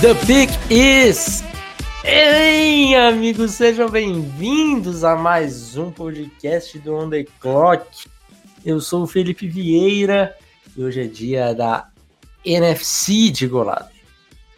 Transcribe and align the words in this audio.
The 0.00 0.14
pick 0.26 0.48
is. 0.70 1.39
Ei, 2.90 2.96
amigos, 2.96 3.52
sejam 3.52 3.88
bem-vindos 3.88 5.04
a 5.04 5.14
mais 5.14 5.76
um 5.76 5.92
podcast 5.92 6.76
do 6.80 6.92
On 6.92 7.08
The 7.08 7.24
Clock. 7.38 7.86
Eu 8.66 8.80
sou 8.80 9.04
o 9.04 9.06
Felipe 9.06 9.46
Vieira 9.46 10.36
e 10.76 10.82
hoje 10.82 11.02
é 11.02 11.04
dia 11.04 11.54
da 11.54 11.88
NFC 12.44 13.30
de 13.30 13.46
Golado. 13.46 13.88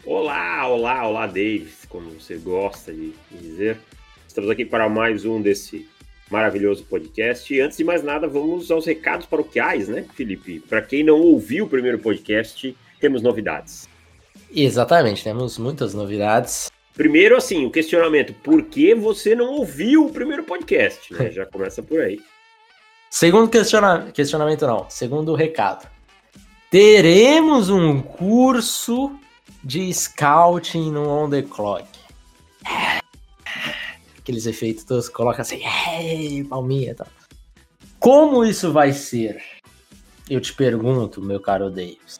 Olá, 0.03 0.67
olá, 0.67 1.07
olá, 1.07 1.27
Davis, 1.27 1.85
como 1.87 2.09
você 2.09 2.37
gosta 2.37 2.91
de 2.91 3.13
dizer. 3.39 3.77
Estamos 4.27 4.49
aqui 4.49 4.65
para 4.65 4.89
mais 4.89 5.25
um 5.25 5.39
desse 5.39 5.87
maravilhoso 6.31 6.85
podcast. 6.85 7.53
E 7.53 7.61
antes 7.61 7.77
de 7.77 7.83
mais 7.83 8.01
nada, 8.01 8.27
vamos 8.27 8.71
aos 8.71 8.87
recados 8.87 9.27
paroquiais, 9.27 9.87
né, 9.87 10.07
Felipe? 10.15 10.59
Para 10.59 10.81
quem 10.81 11.03
não 11.03 11.21
ouviu 11.21 11.65
o 11.65 11.69
primeiro 11.69 11.99
podcast, 11.99 12.75
temos 12.99 13.21
novidades. 13.21 13.87
Exatamente, 14.51 15.23
temos 15.23 15.59
muitas 15.59 15.93
novidades. 15.93 16.71
Primeiro, 16.93 17.35
assim, 17.35 17.65
o 17.65 17.71
questionamento: 17.71 18.33
por 18.33 18.63
que 18.63 18.93
você 18.93 19.35
não 19.35 19.53
ouviu 19.53 20.05
o 20.05 20.11
primeiro 20.11 20.43
podcast? 20.43 21.13
Né? 21.13 21.31
Já 21.31 21.45
começa 21.45 21.81
por 21.81 21.99
aí. 21.99 22.19
Segundo 23.09 23.49
questiona 23.49 24.11
questionamento, 24.11 24.65
não. 24.65 24.89
Segundo 24.89 25.35
recado. 25.35 25.87
Teremos 26.69 27.69
um 27.69 28.01
curso 28.01 29.15
de 29.63 29.93
scouting 29.93 30.91
no 30.91 31.07
On 31.07 31.29
The 31.29 31.43
Clock. 31.43 31.87
Aqueles 34.17 34.45
efeitos 34.45 34.83
todos 34.83 35.09
coloca 35.09 35.41
assim, 35.41 35.61
hey, 35.63 36.43
palminha 36.43 36.91
e 36.91 36.95
tal. 36.95 37.07
Como 37.99 38.43
isso 38.43 38.71
vai 38.71 38.91
ser? 38.91 39.41
Eu 40.29 40.41
te 40.41 40.53
pergunto, 40.53 41.21
meu 41.21 41.39
caro 41.39 41.69
Davis. 41.69 42.19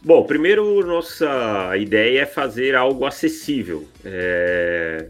Bom, 0.00 0.22
primeiro 0.24 0.86
nossa 0.86 1.76
ideia 1.76 2.20
é 2.20 2.26
fazer 2.26 2.74
algo 2.74 3.04
acessível, 3.04 3.86
é, 4.04 5.08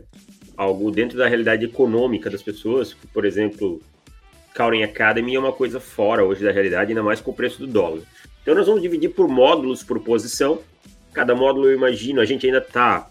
algo 0.56 0.90
dentro 0.90 1.18
da 1.18 1.28
realidade 1.28 1.64
econômica 1.64 2.30
das 2.30 2.42
pessoas. 2.42 2.94
Por 3.12 3.24
exemplo, 3.24 3.80
Scouting 4.50 4.82
Academy 4.82 5.36
é 5.36 5.38
uma 5.38 5.52
coisa 5.52 5.78
fora 5.78 6.24
hoje 6.24 6.42
da 6.42 6.50
realidade, 6.50 6.90
ainda 6.90 7.02
mais 7.02 7.20
com 7.20 7.30
o 7.30 7.34
preço 7.34 7.60
do 7.60 7.66
dólar. 7.66 8.02
Então 8.42 8.54
nós 8.54 8.66
vamos 8.66 8.82
dividir 8.82 9.10
por 9.10 9.28
módulos 9.28 9.84
por 9.84 10.00
posição. 10.00 10.60
Cada 11.12 11.34
módulo 11.34 11.68
eu 11.68 11.74
imagino, 11.74 12.20
a 12.20 12.24
gente 12.24 12.46
ainda 12.46 12.58
está 12.58 13.08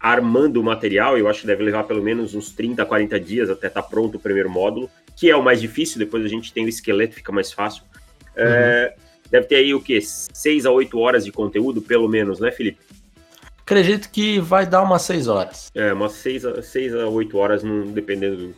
armando 0.00 0.60
o 0.60 0.64
material, 0.64 1.18
eu 1.18 1.28
acho 1.28 1.42
que 1.42 1.46
deve 1.46 1.62
levar 1.62 1.84
pelo 1.84 2.02
menos 2.02 2.34
uns 2.34 2.52
30, 2.52 2.84
40 2.84 3.20
dias 3.20 3.50
até 3.50 3.66
estar 3.66 3.82
tá 3.82 3.88
pronto 3.88 4.16
o 4.16 4.20
primeiro 4.20 4.48
módulo, 4.48 4.88
que 5.16 5.30
é 5.30 5.36
o 5.36 5.42
mais 5.42 5.60
difícil, 5.60 5.98
depois 5.98 6.24
a 6.24 6.28
gente 6.28 6.52
tem 6.52 6.64
o 6.64 6.68
esqueleto, 6.68 7.16
fica 7.16 7.32
mais 7.32 7.52
fácil. 7.52 7.82
Uhum. 8.36 8.44
É, 8.44 8.94
Deve 9.30 9.46
ter 9.46 9.56
aí 9.56 9.74
o 9.74 9.80
quê? 9.80 10.00
6 10.00 10.66
a 10.66 10.70
8 10.70 10.98
horas 10.98 11.24
de 11.24 11.32
conteúdo, 11.32 11.82
pelo 11.82 12.08
menos, 12.08 12.40
né, 12.40 12.50
Felipe? 12.50 12.78
Acredito 13.58 14.10
que 14.10 14.40
vai 14.40 14.66
dar 14.66 14.82
umas 14.82 15.02
6 15.02 15.28
horas. 15.28 15.70
É, 15.74 15.92
umas 15.92 16.12
6 16.12 16.46
a, 16.46 16.62
6 16.62 16.94
a 16.94 17.06
8 17.06 17.36
horas, 17.36 17.62
dependendo 17.92 18.54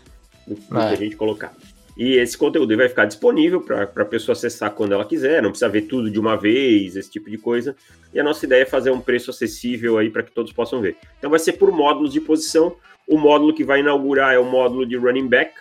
do, 0.46 0.54
do, 0.54 0.78
é. 0.78 0.88
que 0.88 0.94
a 0.94 0.96
gente 0.96 1.16
colocar. 1.16 1.52
E 1.96 2.16
esse 2.16 2.38
conteúdo 2.38 2.74
vai 2.76 2.88
ficar 2.88 3.04
disponível 3.04 3.60
para 3.60 3.82
a 3.82 4.04
pessoa 4.04 4.34
acessar 4.34 4.70
quando 4.70 4.92
ela 4.92 5.04
quiser, 5.04 5.42
não 5.42 5.50
precisa 5.50 5.68
ver 5.68 5.82
tudo 5.82 6.10
de 6.10 6.18
uma 6.18 6.36
vez, 6.36 6.96
esse 6.96 7.10
tipo 7.10 7.28
de 7.28 7.36
coisa. 7.36 7.74
E 8.14 8.20
a 8.20 8.22
nossa 8.22 8.46
ideia 8.46 8.62
é 8.62 8.66
fazer 8.66 8.90
um 8.90 9.00
preço 9.00 9.30
acessível 9.30 9.98
aí 9.98 10.08
para 10.08 10.22
que 10.22 10.30
todos 10.30 10.52
possam 10.52 10.80
ver. 10.80 10.96
Então 11.18 11.28
vai 11.28 11.38
ser 11.38 11.54
por 11.54 11.70
módulos 11.72 12.12
de 12.12 12.20
posição. 12.20 12.76
O 13.06 13.18
módulo 13.18 13.52
que 13.52 13.64
vai 13.64 13.80
inaugurar 13.80 14.32
é 14.32 14.38
o 14.38 14.44
módulo 14.44 14.86
de 14.86 14.96
running 14.96 15.26
back, 15.26 15.52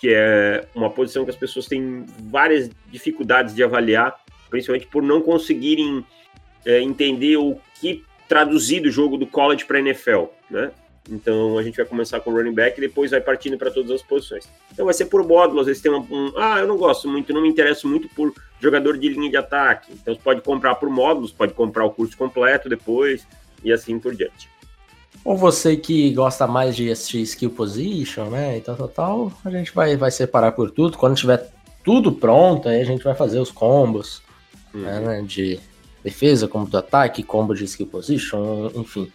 que 0.00 0.08
é 0.12 0.66
uma 0.74 0.90
posição 0.90 1.24
que 1.24 1.30
as 1.30 1.36
pessoas 1.36 1.66
têm 1.66 2.04
várias 2.18 2.70
dificuldades 2.90 3.54
de 3.54 3.62
avaliar 3.62 4.16
principalmente 4.48 4.86
por 4.86 5.02
não 5.02 5.20
conseguirem 5.20 6.04
é, 6.64 6.80
entender 6.80 7.36
o 7.36 7.58
que 7.80 8.04
traduzir 8.28 8.80
do 8.80 8.90
jogo 8.90 9.16
do 9.16 9.26
college 9.26 9.64
para 9.64 9.78
NFL, 9.78 10.24
né? 10.50 10.70
Então 11.10 11.56
a 11.56 11.62
gente 11.62 11.76
vai 11.76 11.86
começar 11.86 12.20
com 12.20 12.32
running 12.32 12.52
back 12.52 12.76
e 12.78 12.80
depois 12.80 13.12
vai 13.12 13.20
partindo 13.20 13.56
para 13.56 13.70
todas 13.70 13.90
as 13.90 14.02
posições. 14.02 14.48
Então 14.72 14.84
vai 14.84 14.94
ser 14.94 15.06
por 15.06 15.26
módulo, 15.26 15.60
às 15.60 15.66
vezes 15.66 15.80
tem 15.80 15.92
um, 15.92 16.32
ah, 16.36 16.58
eu 16.58 16.66
não 16.66 16.76
gosto 16.76 17.08
muito, 17.08 17.32
não 17.32 17.42
me 17.42 17.48
interesso 17.48 17.88
muito 17.88 18.08
por 18.08 18.32
jogador 18.60 18.98
de 18.98 19.08
linha 19.08 19.30
de 19.30 19.36
ataque. 19.36 19.92
Então 19.92 20.14
você 20.14 20.20
pode 20.20 20.40
comprar 20.40 20.74
por 20.74 20.90
módulos, 20.90 21.32
pode 21.32 21.52
comprar 21.54 21.84
o 21.84 21.90
curso 21.90 22.16
completo 22.16 22.68
depois 22.68 23.26
e 23.62 23.72
assim 23.72 23.98
por 23.98 24.14
diante. 24.14 24.48
Ou 25.24 25.36
você 25.36 25.76
que 25.76 26.12
gosta 26.12 26.46
mais 26.46 26.76
de 26.76 26.90
assistir 26.90 27.22
skill 27.22 27.50
position, 27.50 28.26
né, 28.26 28.58
e 28.58 28.60
tal, 28.60 28.76
tal, 28.76 28.88
tal, 28.88 29.32
a 29.44 29.50
gente 29.50 29.74
vai, 29.74 29.96
vai 29.96 30.10
separar 30.10 30.52
por 30.52 30.70
tudo. 30.70 30.96
Quando 30.96 31.16
tiver 31.16 31.50
tudo 31.84 32.12
pronto, 32.12 32.68
aí 32.68 32.80
a 32.80 32.84
gente 32.84 33.02
vai 33.02 33.14
fazer 33.14 33.40
os 33.40 33.50
combos, 33.50 34.22
uhum. 34.78 35.06
né, 35.06 35.22
de 35.22 35.60
defesa, 36.02 36.46
como 36.46 36.66
do 36.66 36.78
ataque, 36.78 37.22
combo 37.22 37.54
de 37.54 37.64
skill 37.64 37.86
position, 37.86 38.70
enfim. 38.74 39.10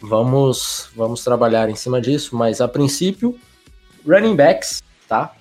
Vamos, 0.00 0.90
vamos 0.96 1.22
trabalhar 1.22 1.68
em 1.68 1.76
cima 1.76 2.00
disso, 2.00 2.34
mas 2.36 2.60
a 2.60 2.66
princípio, 2.66 3.38
running 4.06 4.34
backs, 4.34 4.82
tá? 5.06 5.34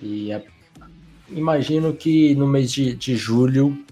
E 0.00 0.32
a, 0.32 0.42
imagino 1.30 1.92
que 1.92 2.34
no 2.34 2.46
mês 2.46 2.70
de, 2.70 2.94
de 2.94 3.16
julho 3.16 3.84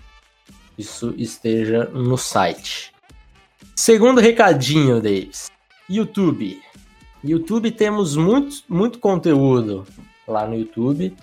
isso 0.78 1.14
esteja 1.16 1.86
no 1.86 2.16
site. 2.16 2.92
Segundo 3.74 4.20
recadinho, 4.20 5.00
Davis. 5.00 5.50
YouTube. 5.88 6.60
YouTube 7.24 7.70
temos 7.70 8.16
muito, 8.16 8.62
muito 8.68 8.98
conteúdo 8.98 9.86
lá 10.26 10.46
no 10.46 10.54
YouTube. 10.54 11.16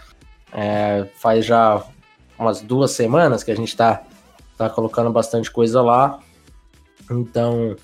É, 0.52 1.08
faz 1.16 1.46
já 1.46 1.84
umas 2.38 2.62
duas 2.62 2.92
semanas 2.92 3.44
que 3.44 3.52
a 3.52 3.56
gente 3.56 3.76
tá, 3.76 4.04
tá 4.58 4.70
colocando 4.70 5.12
bastante 5.12 5.52
coisa 5.52 5.82
lá. 5.82 6.20
Então, 7.10 7.76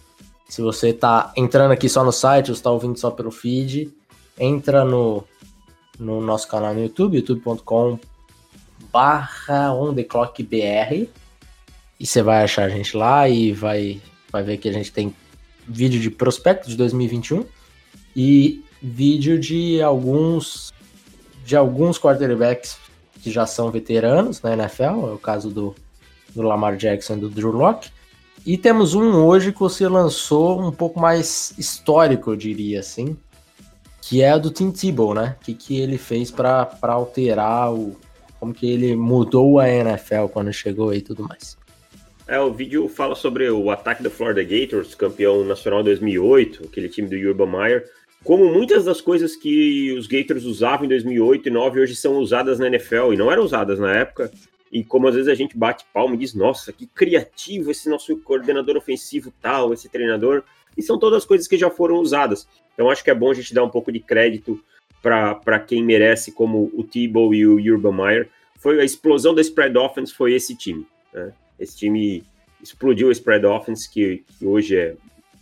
se 0.48 0.62
você 0.62 0.94
tá 0.94 1.32
entrando 1.36 1.72
aqui 1.72 1.88
só 1.88 2.04
no 2.04 2.12
site 2.12 2.50
ou 2.50 2.56
está 2.56 2.72
ouvindo 2.72 2.98
só 2.98 3.12
pelo 3.12 3.32
feed, 3.32 3.94
entra 4.38 4.84
no, 4.84 5.24
no 6.00 6.22
nosso 6.22 6.48
canal 6.48 6.74
no 6.74 6.82
YouTube, 6.82 7.18
youtube.com 7.18 8.00
barra 8.92 9.74
ontheclockbr 9.74 11.08
e 12.00 12.06
você 12.06 12.24
vai 12.24 12.44
achar 12.44 12.64
a 12.64 12.70
gente 12.70 12.96
lá 12.96 13.28
e 13.28 13.52
vai, 13.52 14.02
vai 14.32 14.42
ver 14.42 14.58
que 14.58 14.70
a 14.70 14.74
gente 14.74 14.92
tem 14.92 15.14
vídeo 15.68 16.00
de 16.00 16.10
prospecto 16.10 16.70
de 16.70 16.76
2021 16.76 17.46
e 18.16 18.64
vídeo 18.82 19.38
de 19.38 19.82
alguns 19.82 20.74
de 21.46 21.56
alguns 21.56 22.00
quarterbacks 22.00 22.78
que 23.22 23.32
já 23.32 23.46
são 23.46 23.72
veteranos 23.72 24.42
na 24.42 24.54
NFL, 24.54 24.84
é 24.84 25.14
o 25.14 25.18
caso 25.18 25.50
do, 25.50 25.76
do 26.34 26.42
Lamar 26.42 26.76
Jackson 26.76 27.16
e 27.16 27.20
do 27.20 27.30
Drew 27.30 27.52
Locke. 27.52 27.90
E 28.46 28.58
temos 28.58 28.94
um 28.94 29.16
hoje 29.26 29.52
que 29.52 29.60
você 29.60 29.88
lançou 29.88 30.62
um 30.62 30.72
pouco 30.72 31.00
mais 31.00 31.54
histórico, 31.58 32.32
eu 32.32 32.36
diria 32.36 32.80
assim, 32.80 33.18
que 34.02 34.24
é 34.24 34.38
do 34.40 34.50
Tim 34.50 34.72
Tebow, 34.72 35.14
né? 35.14 35.36
O 35.40 35.46
que, 35.46 35.54
que 35.54 35.80
ele 35.80 35.98
fez 35.98 36.32
para 36.32 36.70
alterar 36.82 37.74
o. 37.74 37.96
Como 38.40 38.54
que 38.54 38.72
ele 38.72 38.96
mudou 38.96 39.60
a 39.60 39.68
NFL 39.68 40.28
quando 40.32 40.54
chegou 40.54 40.94
e 40.94 41.02
tudo 41.02 41.28
mais. 41.28 41.58
É, 42.26 42.40
o 42.40 42.54
vídeo 42.54 42.88
fala 42.88 43.16
sobre 43.16 43.50
o 43.50 43.70
ataque 43.70 44.02
do 44.02 44.10
Florida 44.10 44.44
Gators, 44.44 44.96
campeão 44.96 45.44
nacional 45.44 45.84
2008, 45.84 46.68
aquele 46.68 46.88
time 46.88 47.10
do 47.10 47.16
Urban 47.16 47.48
Meyer 47.48 47.86
como 48.24 48.52
muitas 48.54 48.86
das 48.86 49.00
coisas 49.00 49.36
que 49.36 49.94
os 49.94 50.08
Gators 50.08 50.46
usavam 50.46 50.86
em 50.86 50.90
2008 50.90 51.48
e 51.48 51.52
2009 51.52 51.80
hoje 51.82 51.96
são 51.96 52.18
usadas 52.18 52.60
na 52.60 52.68
NFL 52.68 53.14
e 53.14 53.18
não 53.18 53.32
eram 53.32 53.44
usadas 53.44 53.80
na 53.80 53.94
época. 53.94 54.32
E 54.72 54.84
como 54.84 55.08
às 55.08 55.16
vezes 55.16 55.30
a 55.30 55.36
gente 55.36 55.58
bate 55.58 55.86
palma 55.94 56.16
e 56.16 56.18
diz, 56.18 56.34
nossa, 56.34 56.72
que 56.72 56.86
criativo 56.86 57.72
esse 57.72 57.90
nosso 57.90 58.16
coordenador 58.18 58.78
ofensivo 58.78 59.34
tal, 59.42 59.74
esse 59.74 59.90
treinador. 59.90 60.44
E 60.78 60.84
são 60.84 61.00
todas 61.00 61.26
coisas 61.26 61.48
que 61.48 61.58
já 61.58 61.70
foram 61.70 61.96
usadas. 61.96 62.48
Então 62.74 62.90
acho 62.90 63.04
que 63.04 63.10
é 63.10 63.16
bom 63.16 63.32
a 63.32 63.34
gente 63.34 63.54
dar 63.54 63.64
um 63.64 63.70
pouco 63.70 63.92
de 63.92 64.00
crédito 64.00 64.62
para 65.02 65.60
quem 65.60 65.84
merece, 65.84 66.32
como 66.32 66.70
o 66.74 66.84
Tebow 66.84 67.34
e 67.34 67.48
o 67.48 67.56
Urban 67.56 67.94
Meyer. 67.94 68.30
Foi 68.58 68.80
a 68.80 68.84
explosão 68.84 69.34
da 69.34 69.42
spread 69.42 69.78
offense 69.78 70.14
foi 70.14 70.34
esse 70.34 70.56
time. 70.56 70.86
Né? 71.14 71.32
Esse 71.58 71.78
time 71.78 72.24
explodiu 72.62 73.10
a 73.10 73.12
spread 73.12 73.46
offense, 73.46 73.90
que, 73.90 74.24
que 74.38 74.46
hoje 74.46 74.76
é 74.76 74.96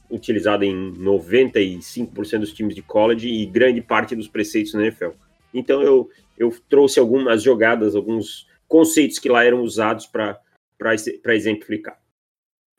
utilizada 0.09 0.65
em 0.65 0.93
95% 0.93 2.39
dos 2.39 2.53
times 2.53 2.75
de 2.75 2.81
college 2.81 3.27
e 3.27 3.45
grande 3.45 3.81
parte 3.81 4.15
dos 4.15 4.27
preceitos 4.27 4.73
na 4.73 4.83
NFL. 4.83 5.11
Então 5.53 5.81
eu, 5.81 6.09
eu 6.37 6.53
trouxe 6.69 6.99
algumas 6.99 7.43
jogadas, 7.43 7.95
alguns 7.95 8.47
conceitos 8.67 9.19
que 9.19 9.29
lá 9.29 9.43
eram 9.43 9.61
usados 9.61 10.05
para 10.05 10.39
exemplificar. 11.35 11.97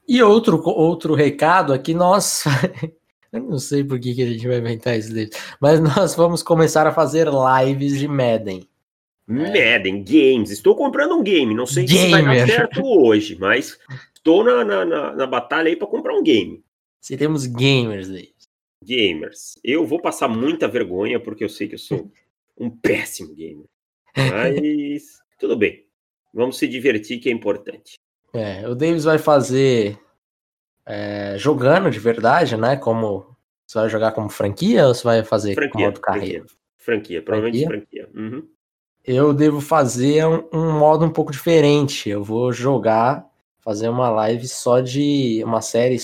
E 0.06 0.22
outro, 0.22 0.62
outro 0.64 1.14
recado 1.14 1.72
aqui, 1.72 1.92
nós 1.92 2.44
Eu 3.32 3.42
não 3.42 3.58
sei 3.58 3.84
por 3.84 4.00
que, 4.00 4.14
que 4.14 4.22
a 4.22 4.26
gente 4.26 4.46
vai 4.46 4.58
inventar 4.58 4.98
isso 4.98 5.12
dele. 5.12 5.30
Mas 5.60 5.80
nós 5.80 6.14
vamos 6.14 6.42
começar 6.42 6.86
a 6.86 6.92
fazer 6.92 7.28
lives 7.28 7.98
de 7.98 8.08
Madden. 8.08 8.66
Madden, 9.26 10.02
games. 10.02 10.50
Estou 10.50 10.74
comprando 10.74 11.14
um 11.14 11.22
game. 11.22 11.54
Não 11.54 11.66
sei 11.66 11.86
se 11.86 12.10
vai 12.10 12.24
dar 12.24 12.46
certo 12.46 12.82
hoje, 12.82 13.36
mas 13.38 13.78
estou 14.14 14.42
na, 14.42 14.64
na, 14.64 14.84
na, 14.84 15.12
na 15.14 15.26
batalha 15.26 15.68
aí 15.68 15.76
para 15.76 15.86
comprar 15.86 16.14
um 16.14 16.22
game. 16.22 16.62
Seremos 17.00 17.46
gamers 17.46 18.10
aí. 18.10 18.32
Gamers. 18.84 19.58
Eu 19.64 19.86
vou 19.86 20.00
passar 20.00 20.28
muita 20.28 20.68
vergonha 20.68 21.18
porque 21.20 21.44
eu 21.44 21.48
sei 21.48 21.68
que 21.68 21.74
eu 21.74 21.78
sou 21.78 22.10
um 22.58 22.70
péssimo 22.70 23.34
gamer. 23.34 23.66
Mas 24.16 25.18
tudo 25.38 25.56
bem. 25.56 25.84
Vamos 26.32 26.58
se 26.58 26.68
divertir, 26.68 27.20
que 27.20 27.28
é 27.28 27.32
importante. 27.32 27.94
É, 28.34 28.68
o 28.68 28.74
Davis 28.74 29.04
vai 29.04 29.18
fazer 29.18 29.98
é, 30.84 31.36
jogando 31.38 31.90
de 31.90 31.98
verdade, 31.98 32.56
né? 32.56 32.76
Como 32.76 33.36
você 33.66 33.78
vai 33.78 33.88
jogar 33.88 34.12
como 34.12 34.28
franquia 34.28 34.86
ou 34.86 34.94
você 34.94 35.04
vai 35.04 35.24
fazer 35.24 35.54
franquia, 35.54 35.86
modo 35.86 36.00
carreira? 36.00 36.46
Franquia, 36.76 36.78
franquia 36.78 37.22
provavelmente 37.22 37.66
franquia. 37.66 38.06
franquia. 38.06 38.20
Uhum. 38.20 38.48
Eu 39.04 39.32
devo 39.32 39.60
fazer 39.60 40.26
um, 40.26 40.48
um, 40.52 40.78
modo 40.78 41.04
um 41.04 41.10
pouco 41.10 41.32
diferente. 41.32 42.08
Eu 42.10 42.22
vou 42.22 42.52
jogar, 42.52 43.26
fazer 43.60 43.88
uma 43.88 44.10
live 44.10 44.46
só 44.46 44.80
de 44.80 45.42
uma 45.44 45.62
série, 45.62 45.98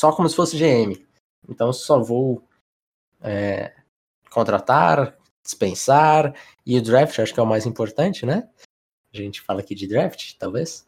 só 0.00 0.12
como 0.12 0.28
se 0.28 0.36
fosse 0.36 0.56
GM. 0.56 1.04
Então 1.48 1.72
só 1.72 2.00
vou 2.00 2.42
é, 3.20 3.74
contratar, 4.30 5.16
dispensar 5.42 6.34
e 6.64 6.78
o 6.78 6.82
draft, 6.82 7.18
acho 7.18 7.32
que 7.32 7.40
é 7.40 7.42
o 7.42 7.46
mais 7.46 7.66
importante, 7.66 8.26
né? 8.26 8.48
A 9.12 9.16
gente 9.16 9.40
fala 9.40 9.60
aqui 9.60 9.74
de 9.74 9.86
draft, 9.86 10.34
talvez. 10.38 10.86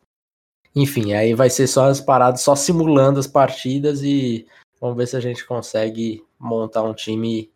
Enfim, 0.74 1.14
aí 1.14 1.34
vai 1.34 1.50
ser 1.50 1.66
só 1.66 1.86
as 1.86 2.00
paradas, 2.00 2.42
só 2.42 2.54
simulando 2.54 3.18
as 3.18 3.26
partidas 3.26 4.02
e 4.02 4.46
vamos 4.80 4.96
ver 4.96 5.06
se 5.06 5.16
a 5.16 5.20
gente 5.20 5.44
consegue 5.44 6.24
montar 6.38 6.82
um 6.82 6.94
time 6.94 7.50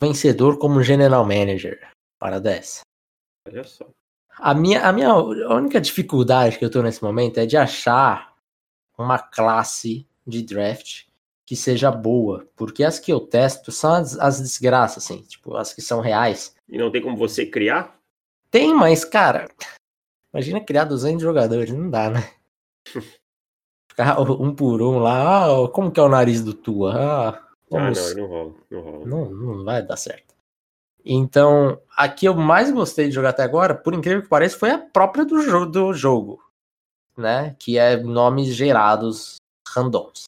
vencedor 0.00 0.58
como 0.58 0.82
general 0.82 1.24
manager. 1.24 1.90
Para 2.18 2.40
dessa. 2.40 2.82
Olha 3.46 3.64
só. 3.64 3.88
A 4.38 4.54
minha, 4.54 4.86
a 4.86 4.92
minha 4.92 5.08
a 5.08 5.54
única 5.54 5.80
dificuldade 5.80 6.58
que 6.58 6.64
eu 6.64 6.70
tô 6.70 6.80
nesse 6.82 7.02
momento 7.02 7.38
é 7.38 7.46
de 7.46 7.56
achar 7.56 8.34
uma 8.96 9.18
classe 9.18 10.06
de 10.26 10.42
draft 10.42 11.04
que 11.44 11.56
seja 11.56 11.90
boa, 11.90 12.46
porque 12.56 12.84
as 12.84 12.98
que 12.98 13.12
eu 13.12 13.20
testo 13.20 13.72
são 13.72 13.94
as, 13.94 14.18
as 14.18 14.40
desgraças, 14.40 15.04
assim, 15.04 15.22
tipo, 15.22 15.56
as 15.56 15.72
que 15.74 15.82
são 15.82 16.00
reais. 16.00 16.54
E 16.68 16.78
não 16.78 16.90
tem 16.90 17.02
como 17.02 17.16
você 17.16 17.44
criar? 17.44 17.98
Tem, 18.50 18.72
mas, 18.74 19.04
cara, 19.04 19.48
Imagina 20.32 20.60
criar 20.60 20.84
200 20.84 21.22
jogadores, 21.22 21.70
não 21.70 21.90
dá, 21.90 22.08
né? 22.08 22.30
Ficar 23.90 24.18
um 24.18 24.54
por 24.54 24.80
um 24.80 24.98
lá, 24.98 25.44
ah, 25.44 25.68
como 25.68 25.92
que 25.92 26.00
é 26.00 26.02
o 26.02 26.08
nariz 26.08 26.42
do 26.42 26.54
Tua? 26.54 26.94
Ah, 26.96 27.48
vamos... 27.70 27.98
ah 27.98 28.14
não, 28.14 28.22
não 28.22 28.28
rola, 28.28 28.54
não 28.70 28.80
rola. 28.80 29.06
Não, 29.06 29.30
não 29.30 29.64
vai 29.64 29.82
dar 29.82 29.98
certo. 29.98 30.34
Então, 31.04 31.78
a 31.94 32.08
que 32.08 32.26
eu 32.26 32.34
mais 32.34 32.70
gostei 32.70 33.08
de 33.08 33.14
jogar 33.14 33.30
até 33.30 33.42
agora, 33.42 33.74
por 33.74 33.92
incrível 33.92 34.22
que 34.22 34.28
pareça, 34.28 34.58
foi 34.58 34.70
a 34.70 34.78
própria 34.78 35.26
do, 35.26 35.42
jo 35.42 35.66
do 35.66 35.92
jogo, 35.92 36.42
né? 37.14 37.54
Que 37.58 37.76
é 37.76 37.98
nomes 37.98 38.54
gerados 38.54 39.36
randoms. 39.74 40.24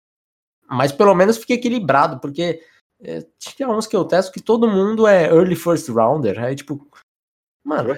Mas 0.68 0.92
pelo 0.92 1.14
menos 1.14 1.36
fiquei 1.36 1.56
equilibrado, 1.56 2.18
porque 2.20 2.62
é, 3.00 3.26
tinha 3.38 3.68
uns 3.68 3.86
que 3.86 3.94
eu 3.94 4.04
testo 4.04 4.32
que 4.32 4.40
todo 4.40 4.68
mundo 4.68 5.06
é 5.06 5.26
early 5.26 5.56
first 5.56 5.88
rounder. 5.88 6.42
Aí, 6.42 6.54
tipo, 6.54 6.88
mano, 7.62 7.96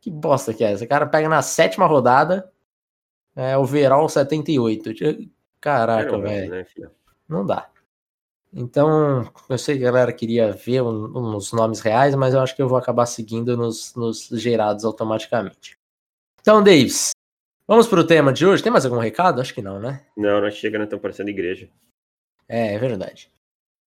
que 0.00 0.10
bosta 0.10 0.52
que 0.52 0.64
é 0.64 0.72
essa? 0.72 0.84
O 0.84 0.88
cara 0.88 1.06
pega 1.06 1.28
na 1.28 1.42
sétima 1.42 1.86
rodada, 1.86 2.50
é, 3.34 3.56
overall 3.56 4.08
78. 4.08 5.30
Caraca, 5.60 6.18
velho. 6.18 6.50
Né, 6.50 6.66
não 7.28 7.44
dá. 7.44 7.70
Então, 8.52 9.30
eu 9.48 9.58
sei 9.58 9.76
que 9.76 9.84
a 9.84 9.90
galera 9.90 10.12
queria 10.12 10.52
ver 10.52 10.82
um, 10.82 11.36
uns 11.36 11.52
nomes 11.52 11.80
reais, 11.80 12.14
mas 12.14 12.32
eu 12.32 12.40
acho 12.40 12.56
que 12.56 12.62
eu 12.62 12.68
vou 12.68 12.78
acabar 12.78 13.04
seguindo 13.06 13.56
nos, 13.56 13.94
nos 13.94 14.28
gerados 14.28 14.84
automaticamente. 14.84 15.78
Então, 16.40 16.62
Davis, 16.62 17.10
vamos 17.68 17.86
pro 17.86 18.06
tema 18.06 18.32
de 18.32 18.44
hoje. 18.44 18.62
Tem 18.62 18.72
mais 18.72 18.84
algum 18.84 18.98
recado? 18.98 19.40
Acho 19.40 19.54
que 19.54 19.62
não, 19.62 19.78
né? 19.78 20.04
Não, 20.16 20.40
nós 20.40 20.54
chega, 20.54 20.78
né? 20.78 20.84
Estão 20.84 20.98
parecendo 20.98 21.30
igreja. 21.30 21.68
É, 22.48 22.74
é 22.74 22.78
verdade. 22.78 23.30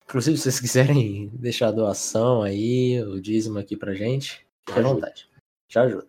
Inclusive, 0.04 0.36
se 0.36 0.42
vocês 0.42 0.60
quiserem 0.60 1.28
deixar 1.32 1.68
a 1.68 1.72
doação 1.72 2.42
aí, 2.42 3.02
o 3.02 3.20
dízimo 3.20 3.58
aqui 3.58 3.76
pra 3.76 3.94
gente, 3.94 4.46
fique 4.66 4.78
à 4.78 4.82
vontade 4.82 5.28
já 5.68 5.82
ajuda. 5.82 6.06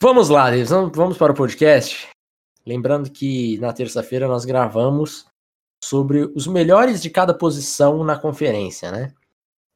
Vamos 0.00 0.28
lá, 0.28 0.50
Davis, 0.50 0.70
vamos 0.70 1.16
para 1.16 1.32
o 1.32 1.36
podcast. 1.36 2.08
Lembrando 2.66 3.10
que 3.10 3.58
na 3.58 3.72
terça-feira 3.72 4.26
nós 4.26 4.44
gravamos 4.44 5.26
sobre 5.82 6.24
os 6.34 6.46
melhores 6.46 7.00
de 7.00 7.08
cada 7.08 7.32
posição 7.32 8.02
na 8.02 8.18
conferência, 8.18 8.90
né? 8.90 9.14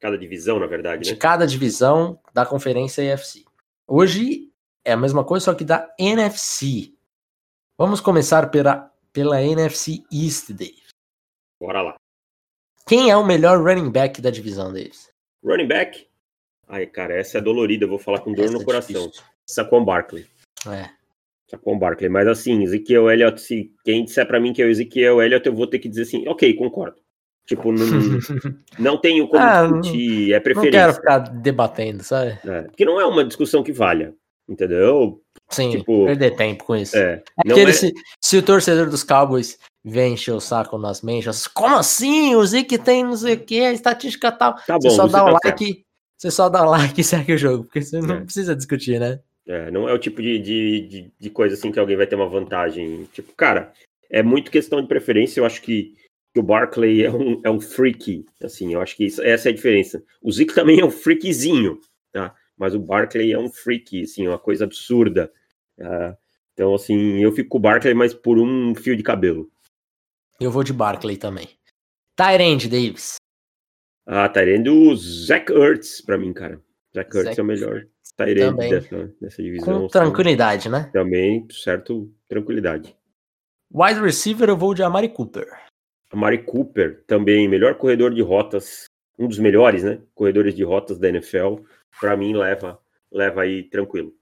Cada 0.00 0.18
divisão, 0.18 0.58
na 0.58 0.66
verdade, 0.66 1.04
de 1.04 1.12
né? 1.12 1.16
cada 1.16 1.46
divisão 1.46 2.20
da 2.32 2.44
conferência 2.44 3.02
EFC. 3.02 3.44
Hoje 3.86 4.50
é 4.84 4.92
a 4.92 4.96
mesma 4.96 5.24
coisa, 5.24 5.46
só 5.46 5.54
que 5.54 5.64
da 5.64 5.92
NFC. 5.98 6.94
Vamos 7.80 8.00
começar 8.00 8.50
pela, 8.50 8.92
pela 9.12 9.40
NFC 9.40 10.02
East, 10.12 10.50
Davis. 10.50 10.88
Bora 11.60 11.80
lá. 11.80 11.94
Quem 12.84 13.08
é 13.08 13.16
o 13.16 13.24
melhor 13.24 13.62
running 13.62 13.88
back 13.88 14.20
da 14.20 14.30
divisão, 14.30 14.72
Davis? 14.72 15.08
Running 15.44 15.68
back? 15.68 16.04
Ai, 16.66 16.86
cara, 16.86 17.14
essa 17.14 17.38
é 17.38 17.40
dolorida, 17.40 17.84
eu 17.84 17.88
vou 17.88 18.00
falar 18.00 18.18
com 18.18 18.32
dor 18.32 18.46
essa 18.46 18.54
no 18.54 18.62
é 18.62 18.64
coração. 18.64 19.06
Difícil. 19.06 19.24
Saquon 19.46 19.84
Barkley. 19.84 20.26
É. 20.66 20.90
Saquon 21.48 21.78
Barkley. 21.78 22.08
Mas 22.08 22.26
assim, 22.26 22.64
Ezequiel 22.64 23.08
Elliott, 23.08 23.40
se 23.40 23.72
quem 23.84 24.04
disser 24.04 24.26
para 24.26 24.40
mim 24.40 24.52
que 24.52 24.60
é 24.60 24.64
o 24.64 24.70
Ezequiel 24.70 25.22
Elliott, 25.22 25.46
eu 25.46 25.54
vou 25.54 25.68
ter 25.68 25.78
que 25.78 25.88
dizer 25.88 26.02
assim, 26.02 26.26
ok, 26.26 26.52
concordo. 26.54 27.00
Tipo, 27.46 27.70
não, 27.70 27.78
não 28.76 29.00
tenho 29.00 29.28
como 29.28 29.40
ah, 29.40 29.62
discutir, 29.62 30.32
é 30.32 30.40
preferência. 30.40 30.80
Não 30.80 30.86
quero 30.88 30.94
ficar 30.94 31.18
debatendo, 31.18 32.02
sabe? 32.02 32.40
É, 32.44 32.62
porque 32.62 32.84
não 32.84 33.00
é 33.00 33.06
uma 33.06 33.24
discussão 33.24 33.62
que 33.62 33.70
valha, 33.70 34.16
entendeu? 34.48 35.22
Sim, 35.50 35.70
tipo, 35.70 36.04
perder 36.04 36.36
tempo 36.36 36.64
com 36.64 36.76
isso. 36.76 36.96
É, 36.96 37.22
é, 37.46 37.60
é... 37.60 37.72
Se, 37.72 37.92
se, 38.22 38.36
o 38.36 38.42
torcedor 38.42 38.90
dos 38.90 39.02
Cowboys 39.02 39.58
vem 39.82 40.14
encher 40.14 40.32
o 40.32 40.40
saco 40.40 40.76
nas 40.76 41.00
mentions, 41.00 41.46
como 41.46 41.76
assim? 41.76 42.34
O 42.34 42.44
Zeke 42.44 42.76
tem 42.76 43.02
não 43.02 43.16
sei 43.16 43.34
o 43.34 43.40
que, 43.40 43.60
a 43.60 43.72
estatística 43.72 44.30
tal. 44.30 44.54
Tá 44.66 44.78
bom, 44.78 44.90
você 44.90 44.90
só 44.90 45.06
dá 45.06 45.24
o 45.24 45.26
tá 45.26 45.40
like, 45.44 45.64
certo 45.64 45.88
você 46.18 46.32
só 46.32 46.48
dá 46.48 46.64
like 46.64 47.00
e 47.00 47.04
segue 47.04 47.32
o 47.32 47.38
jogo, 47.38 47.64
porque 47.64 47.80
você 47.80 48.00
não 48.00 48.16
é. 48.16 48.20
precisa 48.22 48.56
discutir, 48.56 48.98
né? 48.98 49.20
É, 49.46 49.70
não 49.70 49.88
é 49.88 49.92
o 49.92 49.98
tipo 49.98 50.20
de, 50.20 50.38
de, 50.38 50.80
de, 50.80 51.12
de, 51.18 51.30
coisa 51.30 51.54
assim 51.54 51.70
que 51.70 51.78
alguém 51.78 51.96
vai 51.96 52.06
ter 52.06 52.16
uma 52.16 52.28
vantagem. 52.28 53.08
Tipo, 53.12 53.32
cara, 53.34 53.72
é 54.10 54.22
muito 54.22 54.50
questão 54.50 54.82
de 54.82 54.88
preferência. 54.88 55.40
Eu 55.40 55.46
acho 55.46 55.62
que, 55.62 55.94
que 56.34 56.40
o 56.40 56.42
Barclay 56.42 57.04
é 57.04 57.10
um, 57.10 57.40
é 57.44 57.50
um 57.50 57.60
freak, 57.60 58.26
assim, 58.42 58.74
eu 58.74 58.82
acho 58.82 58.96
que 58.96 59.04
isso, 59.06 59.22
essa 59.22 59.48
é 59.48 59.52
a 59.52 59.54
diferença. 59.54 60.02
O 60.20 60.30
Zeke 60.32 60.52
também 60.52 60.80
é 60.80 60.84
um 60.84 60.90
freakzinho, 60.90 61.80
tá? 62.12 62.34
Mas 62.58 62.74
o 62.74 62.80
Barclay 62.80 63.32
é 63.32 63.38
um 63.38 63.48
freak, 63.48 64.02
assim, 64.02 64.26
uma 64.26 64.38
coisa 64.38 64.64
absurda. 64.64 65.32
Uh, 65.78 66.16
então, 66.52 66.74
assim, 66.74 67.22
eu 67.22 67.32
fico 67.32 67.50
com 67.50 67.58
o 67.58 67.60
Barclay, 67.60 67.94
mas 67.94 68.12
por 68.12 68.38
um 68.38 68.74
fio 68.74 68.96
de 68.96 69.02
cabelo. 69.02 69.48
Eu 70.40 70.50
vou 70.50 70.64
de 70.64 70.72
Barclay 70.72 71.16
também. 71.16 71.48
Tyrande, 72.16 72.68
Davis. 72.68 73.16
Ah, 74.06 74.28
Tyrande 74.28 74.68
o 74.68 74.96
Zach 74.96 75.52
Ertz 75.52 76.00
pra 76.00 76.18
mim, 76.18 76.32
cara. 76.32 76.60
Zach 76.94 77.16
Ertz 77.16 77.28
Zach... 77.28 77.40
é 77.40 77.42
o 77.42 77.46
melhor 77.46 77.86
Tyrande 78.16 78.70
dessa, 78.70 79.14
dessa 79.20 79.42
divisão. 79.42 79.82
Com 79.82 79.86
tranquilidade, 79.88 80.68
né? 80.68 80.90
Também, 80.92 81.46
certo, 81.50 82.12
tranquilidade. 82.28 82.96
Wide 83.72 84.00
receiver 84.00 84.48
eu 84.48 84.56
vou 84.56 84.74
de 84.74 84.82
Amari 84.82 85.08
Cooper. 85.08 85.46
Amari 86.10 86.42
Cooper, 86.42 87.04
também 87.06 87.46
melhor 87.46 87.76
corredor 87.76 88.12
de 88.12 88.22
rotas, 88.22 88.86
um 89.18 89.28
dos 89.28 89.38
melhores, 89.38 89.84
né? 89.84 90.00
Corredores 90.14 90.54
de 90.54 90.64
rotas 90.64 90.98
da 90.98 91.08
NFL. 91.08 91.56
Para 92.00 92.16
mim, 92.16 92.34
leva, 92.34 92.80
leva 93.12 93.42
aí 93.42 93.62
tranquilo. 93.62 94.17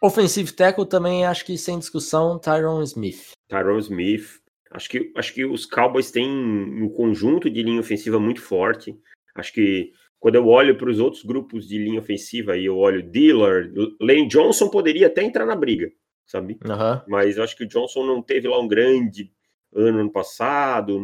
Offensive 0.00 0.52
tackle 0.52 0.86
também 0.86 1.26
acho 1.26 1.44
que 1.44 1.58
sem 1.58 1.78
discussão, 1.78 2.38
Tyron 2.38 2.82
Smith. 2.82 3.32
Tyron 3.48 3.78
Smith, 3.78 4.40
Acho 4.70 4.88
que, 4.88 5.12
acho 5.16 5.34
que 5.34 5.44
os 5.44 5.66
Cowboys 5.66 6.10
têm 6.10 6.30
um 6.30 6.88
conjunto 6.88 7.50
de 7.50 7.62
linha 7.62 7.80
ofensiva 7.80 8.20
muito 8.20 8.40
forte. 8.40 8.96
Acho 9.34 9.52
que 9.52 9.92
quando 10.20 10.36
eu 10.36 10.46
olho 10.46 10.76
para 10.76 10.88
os 10.88 11.00
outros 11.00 11.24
grupos 11.24 11.66
de 11.66 11.76
linha 11.76 11.98
ofensiva 11.98 12.56
e 12.56 12.66
eu 12.66 12.76
olho 12.76 13.02
Dillard, 13.02 13.72
Lane 14.00 14.28
Johnson 14.28 14.68
poderia 14.68 15.08
até 15.08 15.24
entrar 15.24 15.44
na 15.44 15.56
briga, 15.56 15.90
sabe? 16.24 16.56
Uhum. 16.64 17.02
Mas 17.08 17.36
eu 17.36 17.42
acho 17.42 17.56
que 17.56 17.64
o 17.64 17.68
Johnson 17.68 18.06
não 18.06 18.22
teve 18.22 18.46
lá 18.46 18.60
um 18.60 18.68
grande 18.68 19.32
ano 19.74 19.98
ano 19.98 20.12
passado, 20.12 21.00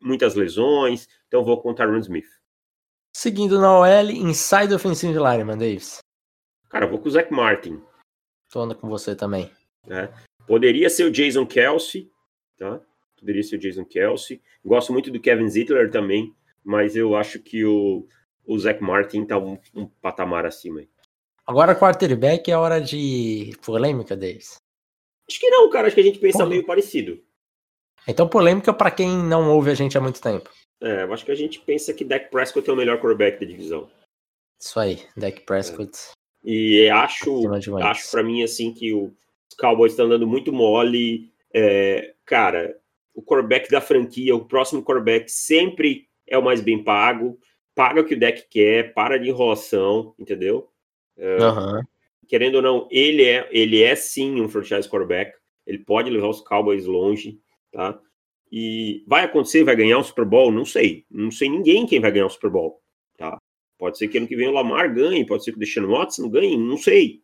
muitas 0.00 0.34
lesões, 0.34 1.06
então 1.26 1.44
vou 1.44 1.60
com 1.60 1.70
o 1.70 1.74
Tyron 1.74 1.98
Smith. 1.98 2.28
Seguindo 3.14 3.60
na 3.60 3.80
OL, 3.80 4.10
inside 4.10 4.72
offensive 4.72 5.12
lineman, 5.12 5.58
Davis. 5.58 5.98
Cara, 6.70 6.86
eu 6.86 6.90
vou 6.90 7.00
com 7.00 7.08
o 7.08 7.10
Zach 7.10 7.30
Martin. 7.30 7.82
Tô 8.50 8.60
andando 8.60 8.78
com 8.78 8.88
você 8.88 9.14
também. 9.14 9.50
É. 9.88 10.08
Poderia 10.46 10.90
ser 10.90 11.04
o 11.04 11.10
Jason 11.10 11.46
Kelsey, 11.46 12.10
tá? 12.58 12.80
poderia 13.20 13.42
ser 13.42 13.56
o 13.56 13.58
Jason 13.58 13.84
Kelsey. 13.84 14.42
Gosto 14.64 14.92
muito 14.92 15.10
do 15.10 15.20
Kevin 15.20 15.48
Zittler 15.48 15.90
também, 15.90 16.34
mas 16.64 16.96
eu 16.96 17.14
acho 17.14 17.38
que 17.38 17.64
o, 17.64 18.06
o 18.44 18.58
Zach 18.58 18.82
Martin 18.82 19.24
tá 19.24 19.38
um, 19.38 19.58
um 19.74 19.86
patamar 19.86 20.46
acima. 20.46 20.82
Agora, 21.46 21.78
quarterback 21.78 22.50
é 22.50 22.56
hora 22.56 22.80
de 22.80 23.52
polêmica 23.64 24.16
deles. 24.16 24.56
Acho 25.28 25.38
que 25.38 25.50
não, 25.50 25.68
cara. 25.70 25.86
Acho 25.86 25.94
que 25.94 26.00
a 26.00 26.04
gente 26.04 26.18
pensa 26.18 26.46
meio 26.46 26.64
parecido. 26.64 27.22
Então, 28.08 28.28
polêmica 28.28 28.72
para 28.72 28.90
quem 28.90 29.18
não 29.22 29.50
ouve 29.54 29.70
a 29.70 29.74
gente 29.74 29.96
há 29.96 30.00
muito 30.00 30.20
tempo. 30.20 30.50
É, 30.80 31.02
eu 31.02 31.12
acho 31.12 31.24
que 31.24 31.30
a 31.30 31.36
gente 31.36 31.60
pensa 31.60 31.92
que 31.92 32.04
Dak 32.04 32.30
Prescott 32.30 32.68
é 32.68 32.72
o 32.72 32.76
melhor 32.76 32.96
quarterback 32.96 33.38
da 33.38 33.46
divisão. 33.46 33.90
Isso 34.60 34.80
aí, 34.80 35.06
Dak 35.16 35.40
Prescott. 35.42 36.12
E 36.42 36.88
acho, 36.88 37.52
acho 37.82 38.10
para 38.10 38.22
mim 38.22 38.42
assim 38.42 38.72
que 38.72 38.92
o, 38.92 39.12
os 39.48 39.56
Cowboys 39.56 39.92
estão 39.92 40.08
dando 40.08 40.26
muito 40.26 40.52
mole. 40.52 41.30
É, 41.52 42.14
cara, 42.24 42.76
o 43.14 43.22
quarterback 43.22 43.70
da 43.70 43.80
franquia, 43.80 44.34
o 44.34 44.44
próximo 44.44 44.82
quarterback 44.82 45.30
sempre 45.30 46.08
é 46.26 46.38
o 46.38 46.42
mais 46.42 46.60
bem 46.60 46.82
pago. 46.82 47.38
Paga 47.74 48.00
o 48.00 48.04
que 48.04 48.14
o 48.14 48.18
deck 48.18 48.46
quer, 48.48 48.94
para 48.94 49.18
de 49.18 49.28
enrolação, 49.28 50.14
entendeu? 50.18 50.68
Uhum. 51.16 51.82
Querendo 52.26 52.56
ou 52.56 52.62
não, 52.62 52.88
ele 52.90 53.24
é, 53.24 53.48
ele 53.50 53.82
é 53.82 53.94
sim 53.94 54.40
um 54.40 54.48
franchise 54.48 54.88
quarterback. 54.88 55.32
Ele 55.66 55.78
pode 55.78 56.10
levar 56.10 56.28
os 56.28 56.40
Cowboys 56.40 56.86
longe, 56.86 57.38
tá? 57.70 57.98
E 58.50 59.04
vai 59.06 59.24
acontecer, 59.24 59.62
vai 59.62 59.76
ganhar 59.76 59.98
o 59.98 60.04
Super 60.04 60.24
Bowl? 60.24 60.50
Não 60.50 60.64
sei. 60.64 61.04
Não 61.10 61.30
sei 61.30 61.48
ninguém 61.48 61.86
quem 61.86 62.00
vai 62.00 62.10
ganhar 62.10 62.26
o 62.26 62.30
Super 62.30 62.50
Bowl, 62.50 62.80
tá? 63.16 63.38
Pode 63.80 63.96
ser 63.96 64.08
que 64.08 64.18
ano 64.18 64.28
que 64.28 64.36
vem 64.36 64.46
o 64.46 64.52
Lamar 64.52 64.94
ganhe, 64.94 65.24
pode 65.26 65.42
ser 65.42 65.52
que 65.52 65.56
o 65.56 65.60
Deshaun 65.60 65.88
Watson 65.88 66.28
ganhe, 66.28 66.54
não 66.54 66.76
sei. 66.76 67.22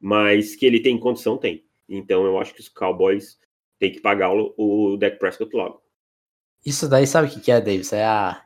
Mas 0.00 0.54
que 0.54 0.64
ele 0.64 0.78
tem 0.78 0.96
condição, 0.96 1.36
tem. 1.36 1.66
Então 1.88 2.24
eu 2.24 2.38
acho 2.38 2.54
que 2.54 2.60
os 2.60 2.68
Cowboys 2.68 3.36
têm 3.80 3.90
que 3.90 4.00
pagar 4.00 4.30
o, 4.32 4.54
o 4.56 4.96
Dak 4.96 5.18
Prescott 5.18 5.52
logo. 5.56 5.82
Isso 6.64 6.88
daí 6.88 7.04
sabe 7.04 7.26
o 7.26 7.30
que, 7.32 7.40
que 7.40 7.50
é, 7.50 7.60
Davis? 7.60 7.92
É 7.92 8.04
a. 8.04 8.44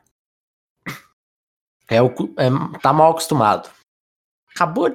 É 1.87 2.01
o. 2.01 2.07
É, 2.07 2.79
tá 2.81 2.91
mal 2.91 3.11
acostumado. 3.11 3.69
Acabou. 4.49 4.89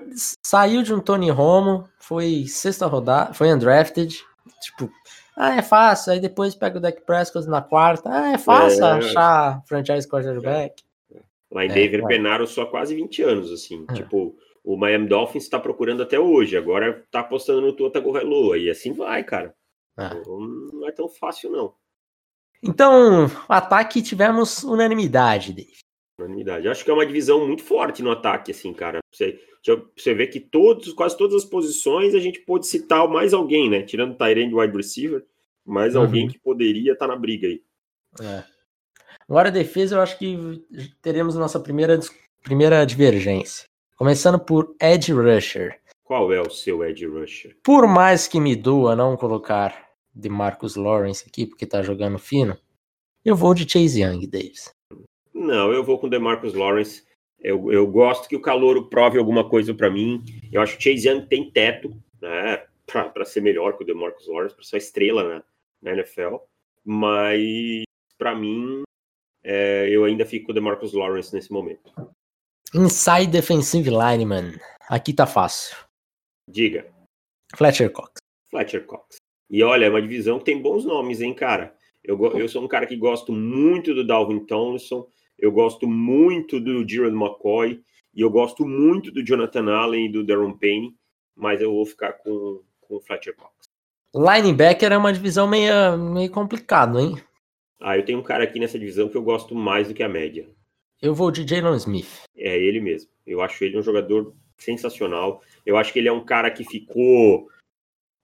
Saiu 0.44 0.82
de 0.82 0.92
um 0.92 0.98
Tony 0.98 1.30
Romo, 1.30 1.88
foi 2.00 2.46
sexta 2.48 2.86
rodada, 2.86 3.34
foi 3.34 3.54
undrafted. 3.54 4.20
Tipo, 4.60 4.90
ah, 5.36 5.54
é 5.54 5.62
fácil. 5.62 6.12
Aí 6.12 6.18
depois 6.18 6.56
pega 6.56 6.78
o 6.78 6.80
Dak 6.80 7.02
Prescott 7.02 7.46
na 7.46 7.62
quarta. 7.62 8.10
Ah, 8.10 8.32
é 8.32 8.38
fácil 8.38 8.84
é, 8.84 8.92
achar 8.94 9.62
franchise 9.64 10.08
quarterback. 10.08 10.82
É. 10.82 10.87
Lá 11.50 11.64
em 11.64 11.70
é, 11.70 11.72
Denver, 11.72 12.06
penaram 12.06 12.46
só 12.46 12.66
quase 12.66 12.94
20 12.94 13.22
anos, 13.22 13.52
assim. 13.52 13.86
É. 13.90 13.94
Tipo, 13.94 14.36
o 14.62 14.76
Miami 14.76 15.08
Dolphins 15.08 15.44
está 15.44 15.58
procurando 15.58 16.02
até 16.02 16.18
hoje. 16.18 16.56
Agora 16.56 17.06
tá 17.10 17.20
apostando 17.20 17.60
no 17.60 17.72
Tua 17.72 17.90
Tagovailoa. 17.90 18.58
E 18.58 18.68
assim 18.68 18.92
vai, 18.92 19.24
cara. 19.24 19.54
É. 19.98 20.10
Não 20.26 20.86
é 20.86 20.92
tão 20.92 21.08
fácil, 21.08 21.50
não. 21.50 21.74
Então, 22.62 23.26
ataque 23.48 24.02
tivemos 24.02 24.62
unanimidade, 24.64 25.52
Dave. 25.52 25.78
Unanimidade. 26.18 26.68
Acho 26.68 26.84
que 26.84 26.90
é 26.90 26.94
uma 26.94 27.06
divisão 27.06 27.46
muito 27.46 27.62
forte 27.62 28.02
no 28.02 28.10
ataque, 28.10 28.50
assim, 28.50 28.72
cara. 28.72 28.98
Você, 29.12 29.40
você 29.96 30.12
vê 30.12 30.26
que 30.26 30.40
todos, 30.40 30.92
quase 30.92 31.16
todas 31.16 31.36
as 31.36 31.48
posições 31.48 32.14
a 32.14 32.18
gente 32.18 32.40
pode 32.40 32.66
citar 32.66 33.08
mais 33.08 33.32
alguém, 33.32 33.70
né? 33.70 33.82
Tirando 33.82 34.12
o 34.12 34.16
Tyrande 34.16 34.54
wide 34.54 34.76
receiver, 34.76 35.24
mais 35.64 35.94
uhum. 35.94 36.02
alguém 36.02 36.28
que 36.28 36.38
poderia 36.38 36.92
estar 36.92 37.06
tá 37.06 37.14
na 37.14 37.18
briga 37.18 37.46
aí. 37.46 37.62
É. 38.20 38.57
Agora, 39.28 39.48
a 39.48 39.52
defesa, 39.52 39.96
eu 39.96 40.00
acho 40.00 40.18
que 40.18 40.64
teremos 41.02 41.34
nossa 41.34 41.60
primeira, 41.60 42.00
primeira 42.42 42.86
divergência. 42.86 43.68
Começando 43.94 44.38
por 44.38 44.74
Ed 44.80 45.12
Rusher. 45.12 45.78
Qual 46.02 46.32
é 46.32 46.40
o 46.40 46.48
seu 46.48 46.82
Ed 46.82 47.04
Rusher? 47.06 47.54
Por 47.62 47.86
mais 47.86 48.26
que 48.26 48.40
me 48.40 48.56
doa 48.56 48.96
não 48.96 49.18
colocar 49.18 49.86
de 50.14 50.30
Marcus 50.30 50.76
Lawrence 50.76 51.26
aqui, 51.28 51.44
porque 51.44 51.66
tá 51.66 51.82
jogando 51.82 52.18
fino, 52.18 52.56
eu 53.22 53.36
vou 53.36 53.52
de 53.52 53.70
Chase 53.70 54.02
Young, 54.02 54.26
Davis. 54.26 54.72
Não, 55.34 55.72
eu 55.72 55.84
vou 55.84 55.98
com 55.98 56.08
DeMarcus 56.08 56.54
Lawrence. 56.54 57.02
Eu, 57.38 57.70
eu 57.70 57.86
gosto 57.86 58.28
que 58.28 58.34
o 58.34 58.40
Calouro 58.40 58.88
prove 58.88 59.18
alguma 59.18 59.46
coisa 59.46 59.74
para 59.74 59.90
mim. 59.90 60.24
Eu 60.50 60.62
acho 60.62 60.78
que 60.78 60.84
Chase 60.84 61.06
Young 61.06 61.26
tem 61.26 61.50
teto, 61.50 61.94
né, 62.20 62.64
para 62.86 63.26
ser 63.26 63.42
melhor 63.42 63.76
que 63.76 63.84
o 63.84 63.86
DeMarcus 63.86 64.26
Lawrence, 64.26 64.54
para 64.54 64.64
ser 64.64 64.76
uma 64.76 64.78
estrela 64.78 65.22
na, 65.22 65.42
na 65.82 65.92
NFL. 65.92 66.36
Mas 66.82 67.84
para 68.16 68.34
mim, 68.34 68.82
é, 69.44 69.88
eu 69.90 70.04
ainda 70.04 70.26
fico 70.26 70.46
com 70.46 70.52
o 70.52 70.54
DeMarcus 70.54 70.92
Lawrence 70.92 71.34
nesse 71.34 71.52
momento. 71.52 71.92
Inside 72.74 73.28
Defensive 73.28 73.90
Lineman. 73.90 74.58
Aqui 74.88 75.12
tá 75.12 75.26
fácil. 75.26 75.76
Diga. 76.46 76.86
Fletcher 77.56 77.90
Cox. 77.90 78.20
Fletcher 78.50 78.84
Cox. 78.84 79.16
E 79.50 79.62
olha, 79.62 79.86
é 79.86 79.90
uma 79.90 80.02
divisão 80.02 80.38
que 80.38 80.44
tem 80.44 80.60
bons 80.60 80.84
nomes, 80.84 81.20
hein, 81.20 81.34
cara. 81.34 81.74
Eu, 82.04 82.18
eu 82.38 82.48
sou 82.48 82.62
um 82.62 82.68
cara 82.68 82.86
que 82.86 82.96
gosto 82.96 83.32
muito 83.32 83.94
do 83.94 84.06
Dalvin 84.06 84.44
Tomlinson, 84.46 85.06
eu 85.38 85.50
gosto 85.52 85.86
muito 85.86 86.60
do 86.60 86.88
Jared 86.88 87.14
McCoy, 87.14 87.82
e 88.14 88.20
eu 88.20 88.30
gosto 88.30 88.66
muito 88.66 89.10
do 89.10 89.24
Jonathan 89.24 89.70
Allen 89.70 90.06
e 90.06 90.12
do 90.12 90.24
Darren 90.24 90.56
Payne, 90.56 90.96
mas 91.36 91.60
eu 91.60 91.72
vou 91.72 91.86
ficar 91.86 92.14
com, 92.14 92.62
com 92.80 92.96
o 92.96 93.00
Fletcher 93.00 93.36
Cox. 93.36 93.52
Linebacker 94.14 94.92
é 94.92 94.96
uma 94.96 95.12
divisão 95.12 95.46
meio, 95.46 95.96
meio 95.98 96.30
complicado, 96.30 96.98
hein? 96.98 97.16
Ah, 97.80 97.96
eu 97.96 98.04
tenho 98.04 98.18
um 98.18 98.22
cara 98.22 98.44
aqui 98.44 98.58
nessa 98.58 98.78
divisão 98.78 99.08
que 99.08 99.16
eu 99.16 99.22
gosto 99.22 99.54
mais 99.54 99.88
do 99.88 99.94
que 99.94 100.02
a 100.02 100.08
média. 100.08 100.48
Eu 101.00 101.14
vou 101.14 101.30
de 101.30 101.46
Jalen 101.46 101.76
Smith. 101.76 102.24
É 102.36 102.58
ele 102.58 102.80
mesmo. 102.80 103.10
Eu 103.26 103.40
acho 103.40 103.62
ele 103.64 103.78
um 103.78 103.82
jogador 103.82 104.34
sensacional. 104.56 105.42
Eu 105.64 105.76
acho 105.76 105.92
que 105.92 105.98
ele 105.98 106.08
é 106.08 106.12
um 106.12 106.24
cara 106.24 106.50
que 106.50 106.64
ficou 106.64 107.48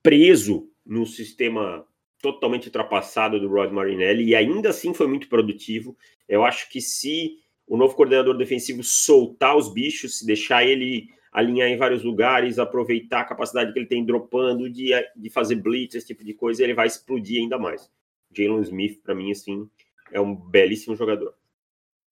preso 0.02 0.68
no 0.84 1.06
sistema 1.06 1.86
totalmente 2.20 2.66
ultrapassado 2.66 3.38
do 3.38 3.48
Rod 3.48 3.70
Marinelli 3.70 4.24
e 4.24 4.34
ainda 4.34 4.70
assim 4.70 4.92
foi 4.92 5.06
muito 5.06 5.28
produtivo. 5.28 5.96
Eu 6.28 6.44
acho 6.44 6.68
que 6.70 6.80
se 6.80 7.38
o 7.66 7.76
novo 7.76 7.94
coordenador 7.94 8.36
defensivo 8.36 8.82
soltar 8.82 9.56
os 9.56 9.72
bichos, 9.72 10.18
se 10.18 10.26
deixar 10.26 10.64
ele 10.64 11.08
alinhar 11.32 11.68
em 11.68 11.76
vários 11.76 12.02
lugares, 12.02 12.58
aproveitar 12.58 13.20
a 13.20 13.24
capacidade 13.24 13.72
que 13.72 13.78
ele 13.78 13.86
tem 13.86 14.04
dropando, 14.04 14.70
de, 14.70 14.90
de 15.16 15.30
fazer 15.30 15.56
blitz, 15.56 15.94
esse 15.94 16.06
tipo 16.06 16.24
de 16.24 16.32
coisa, 16.32 16.62
ele 16.62 16.74
vai 16.74 16.86
explodir 16.86 17.42
ainda 17.42 17.58
mais. 17.58 17.90
Jalen 18.34 18.62
Smith, 18.62 19.00
para 19.02 19.14
mim, 19.14 19.30
assim, 19.30 19.68
é 20.12 20.20
um 20.20 20.34
belíssimo 20.34 20.96
jogador. 20.96 21.34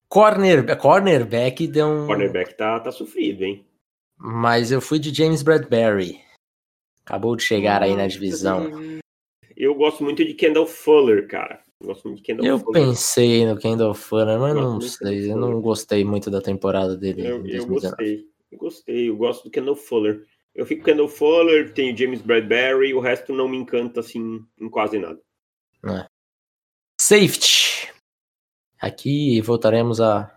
Corner, 0.07 0.77
cornerback 0.77 1.67
deu 1.67 1.87
um. 1.87 2.07
Cornerback 2.07 2.55
tá, 2.55 2.79
tá 2.79 2.91
sofrido, 2.91 3.43
hein? 3.43 3.65
Mas 4.17 4.71
eu 4.71 4.79
fui 4.79 4.99
de 4.99 5.13
James 5.13 5.41
Bradbury. 5.41 6.19
Acabou 7.05 7.35
de 7.35 7.43
chegar 7.43 7.81
aí 7.81 7.95
na 7.95 8.07
divisão. 8.07 8.71
Eu 9.57 9.75
gosto 9.75 10.03
muito 10.03 10.23
de 10.23 10.33
Kendall 10.33 10.65
Fuller, 10.65 11.27
cara. 11.27 11.61
Eu 11.79 11.87
gosto 11.87 12.07
muito 12.07 12.19
de 12.19 12.23
Kendall 12.23 12.45
eu 12.45 12.59
Fuller. 12.59 12.85
pensei 12.85 13.45
no 13.45 13.57
Kendall 13.57 13.93
Fuller, 13.93 14.39
mas 14.39 14.55
não 14.55 14.79
sei. 14.79 15.31
Eu 15.31 15.37
não 15.37 15.59
gostei 15.59 16.05
muito 16.05 16.31
da 16.31 16.41
temporada 16.41 16.95
dele. 16.95 17.27
Eu, 17.27 17.45
eu 17.45 17.65
gostei. 17.65 18.25
Eu 18.51 18.57
gostei. 18.57 19.09
Eu 19.09 19.17
gosto 19.17 19.43
do 19.43 19.51
Kendall 19.51 19.75
Fuller. 19.75 20.25
Eu 20.55 20.65
fico 20.65 20.81
com 20.81 20.91
Kendall 20.91 21.07
Fuller, 21.07 21.73
tenho 21.73 21.97
James 21.97 22.21
Bradbury, 22.21 22.93
o 22.93 22.99
resto 22.99 23.33
não 23.33 23.47
me 23.47 23.57
encanta 23.57 23.99
assim 23.99 24.45
em 24.59 24.69
quase 24.69 24.99
nada. 24.99 25.19
É. 25.85 26.07
Safety. 26.99 27.91
Aqui 28.79 29.41
voltaremos 29.41 30.01
a 30.01 30.33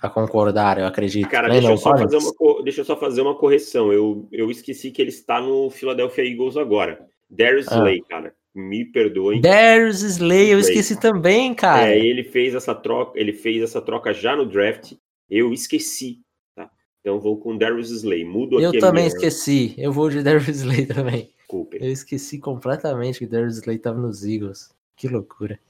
a 0.00 0.08
concordar, 0.08 0.78
eu 0.78 0.86
acredito. 0.86 1.28
Cara, 1.28 1.48
deixa 1.48 1.70
eu, 1.70 1.76
só 1.76 1.90
fazer 1.90 2.16
uma, 2.16 2.62
deixa 2.64 2.80
eu 2.80 2.84
só 2.84 2.96
fazer 2.96 3.20
uma 3.20 3.34
correção. 3.34 3.92
Eu, 3.92 4.26
eu 4.32 4.50
esqueci 4.50 4.90
que 4.90 5.02
ele 5.02 5.10
está 5.10 5.40
no 5.40 5.68
Philadelphia 5.68 6.24
Eagles 6.24 6.56
agora. 6.56 7.06
Darius 7.28 7.68
ah. 7.68 7.76
Slay, 7.76 8.00
cara. 8.08 8.34
Me 8.54 8.84
perdoem. 8.84 9.40
Darius 9.40 10.02
Slay, 10.02 10.52
eu 10.52 10.58
esqueci 10.58 10.98
também, 10.98 11.54
cara. 11.54 11.90
É, 11.90 11.98
ele 11.98 12.24
fez 12.24 12.54
essa 12.54 12.74
troca, 12.74 13.18
ele 13.20 13.32
fez 13.32 13.62
essa 13.62 13.80
troca 13.80 14.12
já 14.12 14.34
no 14.34 14.46
draft. 14.46 14.94
Eu 15.28 15.52
esqueci, 15.52 16.20
tá? 16.56 16.68
Então 17.00 17.20
vou 17.20 17.38
com 17.38 17.56
Darius 17.56 17.90
Slay. 17.90 18.24
Mudo 18.24 18.58
eu 18.58 18.68
aqui. 18.68 18.78
Eu 18.78 18.80
também 18.80 19.06
esqueci. 19.06 19.74
Eu 19.76 19.92
vou 19.92 20.08
de 20.08 20.22
Darius 20.22 20.48
Slay 20.48 20.86
também. 20.86 21.30
Desculpe. 21.36 21.78
Eu 21.80 21.92
esqueci 21.92 22.38
completamente 22.38 23.18
que 23.18 23.26
Darius 23.26 23.58
Slay 23.58 23.76
estava 23.76 24.00
nos 24.00 24.24
Eagles. 24.24 24.70
Que 24.96 25.06
loucura. 25.06 25.60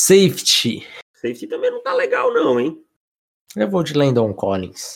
Safety. 0.00 0.86
Safety 1.14 1.46
também 1.46 1.70
não 1.70 1.82
tá 1.82 1.92
legal, 1.92 2.32
não, 2.32 2.60
hein? 2.60 2.84
Eu 3.56 3.68
vou 3.68 3.82
de 3.82 3.94
Landon 3.94 4.32
Collins. 4.32 4.92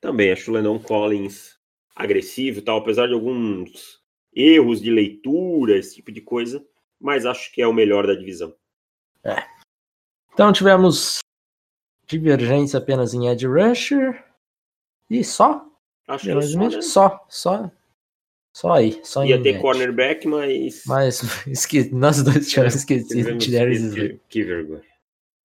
Também 0.00 0.32
acho 0.32 0.50
o 0.50 0.54
Landon 0.54 0.78
Collins 0.78 1.58
agressivo, 1.94 2.60
tal, 2.60 2.78
apesar 2.78 3.06
de 3.06 3.14
alguns 3.14 4.02
erros 4.34 4.80
de 4.80 4.90
leitura, 4.90 5.78
esse 5.78 5.94
tipo 5.94 6.10
de 6.10 6.20
coisa, 6.20 6.64
mas 7.00 7.24
acho 7.24 7.52
que 7.52 7.62
é 7.62 7.66
o 7.66 7.72
melhor 7.72 8.06
da 8.06 8.14
divisão. 8.14 8.54
É. 9.22 9.46
Então 10.32 10.52
tivemos 10.52 11.18
divergência 12.06 12.78
apenas 12.78 13.14
em 13.14 13.28
Ed 13.28 13.46
Rusher 13.46 14.24
e 15.08 15.22
só? 15.22 15.64
Acho 16.08 16.24
que 16.24 16.30
é 16.32 16.42
só, 16.42 16.58
né? 16.58 16.82
só, 16.82 17.26
só, 17.28 17.70
só 18.54 18.72
aí. 18.72 19.00
Só 19.02 19.24
Ia 19.24 19.42
ter 19.42 19.60
cornerback, 19.60 20.28
mas. 20.28 20.84
Mas 20.86 21.20
esque... 21.48 21.90
nós 21.92 22.22
dois 22.22 22.56
é, 22.56 22.66
esquecido 22.68 23.36
de 23.36 24.20
que, 24.28 24.44
vergonha. 24.44 24.82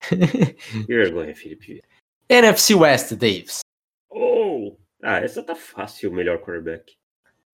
que 0.00 0.86
vergonha, 0.86 1.34
Felipe. 1.34 1.82
NFC 2.28 2.72
West, 2.74 3.12
Davis. 3.14 3.60
Oh! 4.08 4.76
Ah, 5.02 5.18
essa 5.18 5.42
tá 5.42 5.56
fácil, 5.56 6.10
o 6.10 6.14
melhor 6.14 6.38
quarterback. 6.38 6.94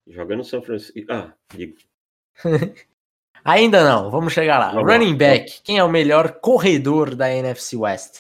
Joga 0.07 0.37
no 0.37 0.45
São 0.45 0.61
Francisco. 0.61 1.11
Ah, 1.11 1.33
digo. 1.49 1.75
Ainda 3.43 3.83
não, 3.83 4.11
vamos 4.11 4.35
chegar 4.35 4.59
lá. 4.59 4.73
Vamos 4.73 4.93
Running 4.93 5.13
lá. 5.13 5.19
back, 5.19 5.63
quem 5.63 5.79
é 5.79 5.85
o 5.85 5.89
melhor 5.89 6.39
corredor 6.41 7.15
da 7.15 7.33
NFC 7.33 7.77
West? 7.77 8.17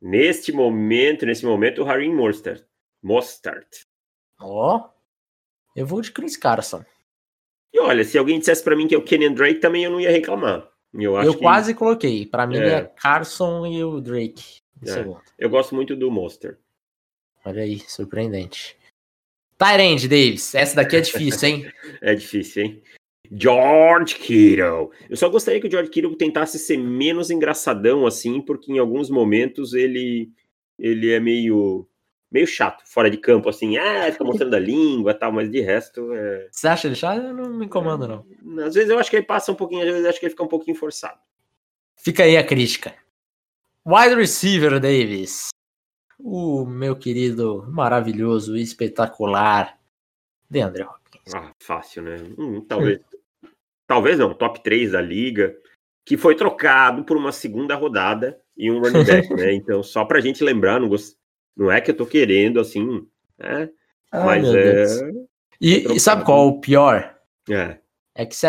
Neste 0.00 0.52
momento, 0.52 1.26
nesse 1.26 1.44
momento, 1.44 1.82
o 1.82 1.84
Harry 1.84 2.08
Mostert. 2.08 2.64
Mostert. 3.02 3.82
Ó, 4.40 4.76
oh, 4.76 4.90
eu 5.74 5.86
vou 5.86 6.00
de 6.00 6.12
Chris 6.12 6.36
Carson. 6.36 6.84
E 7.72 7.80
olha, 7.80 8.04
se 8.04 8.18
alguém 8.18 8.38
dissesse 8.38 8.62
para 8.62 8.76
mim 8.76 8.86
que 8.86 8.94
é 8.94 8.98
o 8.98 9.02
Kenyon 9.02 9.32
Drake, 9.32 9.60
também 9.60 9.84
eu 9.84 9.90
não 9.90 10.00
ia 10.00 10.10
reclamar. 10.10 10.68
Eu, 10.94 11.16
eu 11.22 11.34
que... 11.34 11.40
quase 11.40 11.74
coloquei. 11.74 12.26
Para 12.26 12.46
mim 12.46 12.58
é. 12.58 12.68
é. 12.68 12.82
Carson 12.82 13.66
e 13.66 13.82
o 13.82 14.00
Drake. 14.00 14.60
É. 14.86 15.04
Eu 15.38 15.48
gosto 15.48 15.74
muito 15.74 15.96
do 15.96 16.10
Monster. 16.10 16.58
Olha 17.44 17.62
aí, 17.62 17.78
surpreendente. 17.80 18.76
Tyrande, 19.56 20.08
Davis. 20.08 20.54
Essa 20.54 20.76
daqui 20.76 20.96
é 20.96 21.00
difícil, 21.00 21.48
hein? 21.48 21.72
é 22.02 22.14
difícil, 22.14 22.64
hein? 22.64 22.82
George 23.30 24.16
Kittle. 24.16 24.90
Eu 25.08 25.16
só 25.16 25.28
gostaria 25.28 25.60
que 25.60 25.66
o 25.66 25.70
George 25.70 25.90
Kittle 25.90 26.16
tentasse 26.16 26.58
ser 26.58 26.76
menos 26.76 27.30
engraçadão 27.30 28.06
assim, 28.06 28.40
porque 28.40 28.70
em 28.70 28.78
alguns 28.78 29.08
momentos 29.08 29.72
ele 29.72 30.30
ele 30.78 31.10
é 31.10 31.20
meio 31.20 31.86
meio 32.32 32.46
chato, 32.46 32.82
fora 32.86 33.10
de 33.10 33.18
campo, 33.18 33.48
assim, 33.48 33.76
ah, 33.76 34.10
fica 34.12 34.24
mostrando 34.24 34.54
a 34.54 34.58
língua 34.58 35.12
e 35.12 35.14
tal, 35.14 35.30
mas 35.30 35.50
de 35.50 35.60
resto. 35.60 36.12
É... 36.12 36.48
Você 36.50 36.66
acha 36.66 36.88
ele 36.88 36.96
chato? 36.96 37.22
Eu 37.22 37.34
não 37.34 37.50
me 37.50 37.66
incomoda, 37.66 38.08
não. 38.08 38.64
Às 38.64 38.74
vezes 38.74 38.90
eu 38.90 38.98
acho 38.98 39.10
que 39.10 39.16
ele 39.16 39.26
passa 39.26 39.52
um 39.52 39.56
pouquinho, 39.56 39.82
às 39.82 39.88
vezes 39.88 40.04
eu 40.04 40.10
acho 40.10 40.18
que 40.18 40.26
ele 40.26 40.30
fica 40.30 40.42
um 40.42 40.48
pouquinho 40.48 40.76
forçado. 40.76 41.18
Fica 41.96 42.24
aí 42.24 42.36
a 42.36 42.44
crítica. 42.44 42.94
Wide 43.86 44.14
receiver, 44.14 44.80
Davis. 44.80 45.48
O 46.18 46.64
meu 46.64 46.96
querido, 46.96 47.66
maravilhoso, 47.68 48.56
espetacular, 48.56 49.76
DeAndre 50.48 50.84
Hopkins. 50.84 51.34
Ah, 51.34 51.52
fácil, 51.58 52.02
né? 52.02 52.16
Hum, 52.38 52.60
talvez. 52.60 53.00
talvez 53.86 54.18
não, 54.18 54.32
top 54.32 54.62
3 54.62 54.92
da 54.92 55.00
liga, 55.00 55.56
que 56.04 56.16
foi 56.16 56.34
trocado 56.34 57.04
por 57.04 57.16
uma 57.16 57.32
segunda 57.32 57.74
rodada 57.74 58.40
e 58.56 58.70
um 58.70 58.80
running 58.80 59.04
back, 59.04 59.28
né? 59.34 59.52
Então, 59.52 59.82
só 59.82 60.04
pra 60.04 60.20
gente 60.20 60.42
lembrar, 60.44 60.80
não 60.80 60.88
gost... 60.88 61.16
Não 61.56 61.70
é 61.70 61.80
que 61.80 61.90
eu 61.90 61.96
tô 61.96 62.06
querendo, 62.06 62.60
assim, 62.60 63.06
né? 63.38 63.70
Ai, 64.10 64.42
mas 64.42 64.54
é. 64.54 64.86
E, 65.60 65.94
e, 65.94 66.00
sabe 66.00 66.24
qual 66.24 66.46
é 66.46 66.50
o 66.50 66.60
pior? 66.60 67.16
É. 67.48 67.78
É 68.14 68.26
que 68.26 68.34
se, 68.34 68.46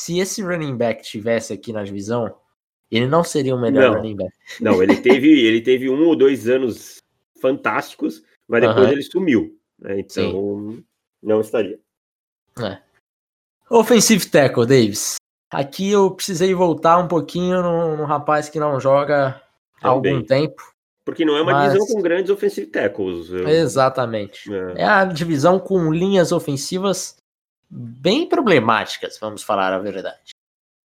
se 0.00 0.18
esse 0.18 0.42
running 0.42 0.76
back 0.76 1.02
tivesse 1.02 1.52
aqui 1.52 1.72
na 1.72 1.82
divisão, 1.82 2.34
ele 2.90 3.06
não 3.06 3.24
seria 3.24 3.54
o 3.54 3.60
melhor 3.60 3.90
não, 3.90 3.94
running 3.96 4.16
back. 4.16 4.32
Não, 4.60 4.82
ele 4.82 4.96
teve, 5.00 5.46
ele 5.46 5.60
teve 5.60 5.88
um 5.88 6.06
ou 6.06 6.16
dois 6.16 6.48
anos 6.48 6.98
fantásticos, 7.40 8.22
mas 8.48 8.62
depois 8.62 8.90
ele 8.90 9.02
sumiu. 9.02 9.56
Né? 9.78 10.00
Então, 10.00 10.72
Sim. 10.72 10.84
não 11.22 11.40
estaria. 11.40 11.78
É. 12.58 12.78
Offensive 13.70 14.26
tackle, 14.26 14.66
Davis. 14.66 15.16
Aqui 15.50 15.90
eu 15.90 16.10
precisei 16.10 16.54
voltar 16.54 16.98
um 16.98 17.08
pouquinho 17.08 17.62
no, 17.62 17.96
no 17.96 18.04
rapaz 18.04 18.48
que 18.48 18.58
não 18.58 18.80
joga 18.80 19.40
há 19.80 19.88
algum 19.88 20.22
tempo. 20.22 20.62
Porque 21.06 21.24
não 21.24 21.36
é 21.36 21.40
uma 21.40 21.52
Mas... 21.52 21.72
divisão 21.72 21.94
com 21.94 22.02
grandes 22.02 22.30
offensive 22.30 22.66
tackles. 22.66 23.30
Eu... 23.30 23.48
Exatamente. 23.48 24.52
É. 24.52 24.82
é. 24.82 24.84
a 24.84 25.04
divisão 25.04 25.60
com 25.60 25.92
linhas 25.92 26.32
ofensivas 26.32 27.16
bem 27.70 28.28
problemáticas, 28.28 29.16
vamos 29.20 29.44
falar 29.44 29.72
a 29.72 29.78
verdade. 29.78 30.32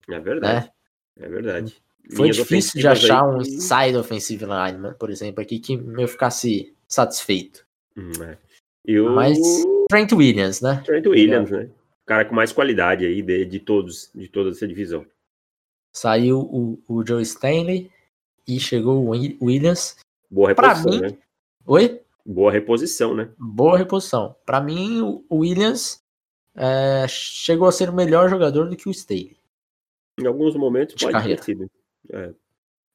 É 0.07 0.19
verdade. 0.19 0.71
É, 1.19 1.25
é 1.25 1.27
verdade. 1.27 1.75
Foi 2.11 2.25
linhas 2.25 2.35
difícil 2.35 2.79
de 2.79 2.87
achar 2.87 3.23
aí... 3.23 3.35
um 3.35 3.43
side 3.43 3.97
offensive 3.97 4.45
lineman, 4.45 4.93
por 4.93 5.09
exemplo, 5.09 5.41
aqui 5.41 5.59
que 5.59 5.73
eu 5.73 6.07
ficasse 6.07 6.71
satisfeito. 6.87 7.65
Hum, 7.97 8.11
é. 8.23 8.37
Eu... 8.85 9.11
Mas 9.13 9.39
Trent 9.89 10.11
Williams, 10.11 10.61
né? 10.61 10.83
Trent 10.85 11.05
Williams, 11.07 11.49
né? 11.49 11.67
O 12.03 12.05
cara 12.05 12.25
com 12.25 12.35
mais 12.35 12.51
qualidade 12.51 13.05
aí 13.05 13.23
de, 13.23 13.45
de 13.45 13.59
todos, 13.59 14.11
de 14.13 14.27
toda 14.27 14.51
essa 14.51 14.67
divisão. 14.67 15.03
Saiu 15.91 16.39
o, 16.39 16.79
o 16.87 17.05
Joe 17.05 17.23
Stanley 17.23 17.91
e 18.47 18.59
chegou 18.59 19.03
o 19.03 19.09
Williams. 19.09 19.97
Boa 20.31 20.47
reposição, 20.47 20.91
mim... 20.91 21.01
né? 21.01 21.17
Oi? 21.65 22.01
Boa 22.25 22.51
reposição, 22.51 23.13
né? 23.13 23.29
Boa 23.37 23.77
reposição. 23.77 24.35
Para 24.45 24.61
mim, 24.61 25.01
o 25.29 25.37
Williams 25.37 26.01
é, 26.55 27.05
chegou 27.09 27.67
a 27.67 27.71
ser 27.71 27.89
o 27.89 27.93
melhor 27.93 28.29
jogador 28.29 28.69
do 28.69 28.77
que 28.77 28.87
o 28.87 28.91
Staley. 28.91 29.37
Em 30.19 30.25
alguns 30.25 30.55
momentos 30.55 30.95
de 30.95 31.03
pode 31.03 31.13
carreira. 31.13 31.41
ter 31.41 31.45
sido. 31.45 31.69
É. 32.13 32.33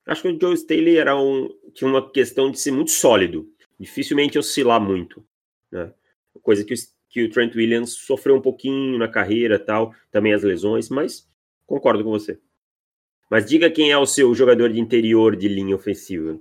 Acho 0.07 0.23
que 0.23 0.29
o 0.29 0.41
Joe 0.41 0.55
Staley 0.55 0.97
era 0.97 1.17
um, 1.17 1.49
tinha 1.75 1.91
uma 1.91 2.11
questão 2.11 2.51
de 2.51 2.59
ser 2.59 2.71
muito 2.71 2.93
sólido, 2.93 3.49
dificilmente 3.79 4.39
oscilar 4.39 4.81
muito. 4.81 5.25
Né? 5.71 5.93
Coisa 6.43 6.65
que 6.65 6.73
o, 6.73 6.77
que 7.11 7.25
o 7.25 7.31
Trent 7.31 7.55
Williams 7.57 7.91
sofreu 7.93 8.37
um 8.37 8.41
pouquinho 8.41 8.99
na 8.99 9.09
carreira 9.09 9.59
tal, 9.59 9.93
também 10.11 10.33
as 10.33 10.43
lesões, 10.43 10.89
mas 10.89 11.29
concordo 11.67 12.05
com 12.05 12.11
você. 12.11 12.39
Mas 13.29 13.47
diga 13.47 13.71
quem 13.71 13.91
é 13.91 13.99
o 13.99 14.07
seu 14.07 14.33
jogador 14.35 14.73
de 14.73 14.81
interior 14.81 15.35
de 15.35 15.49
linha 15.49 15.75
ofensiva. 15.75 16.39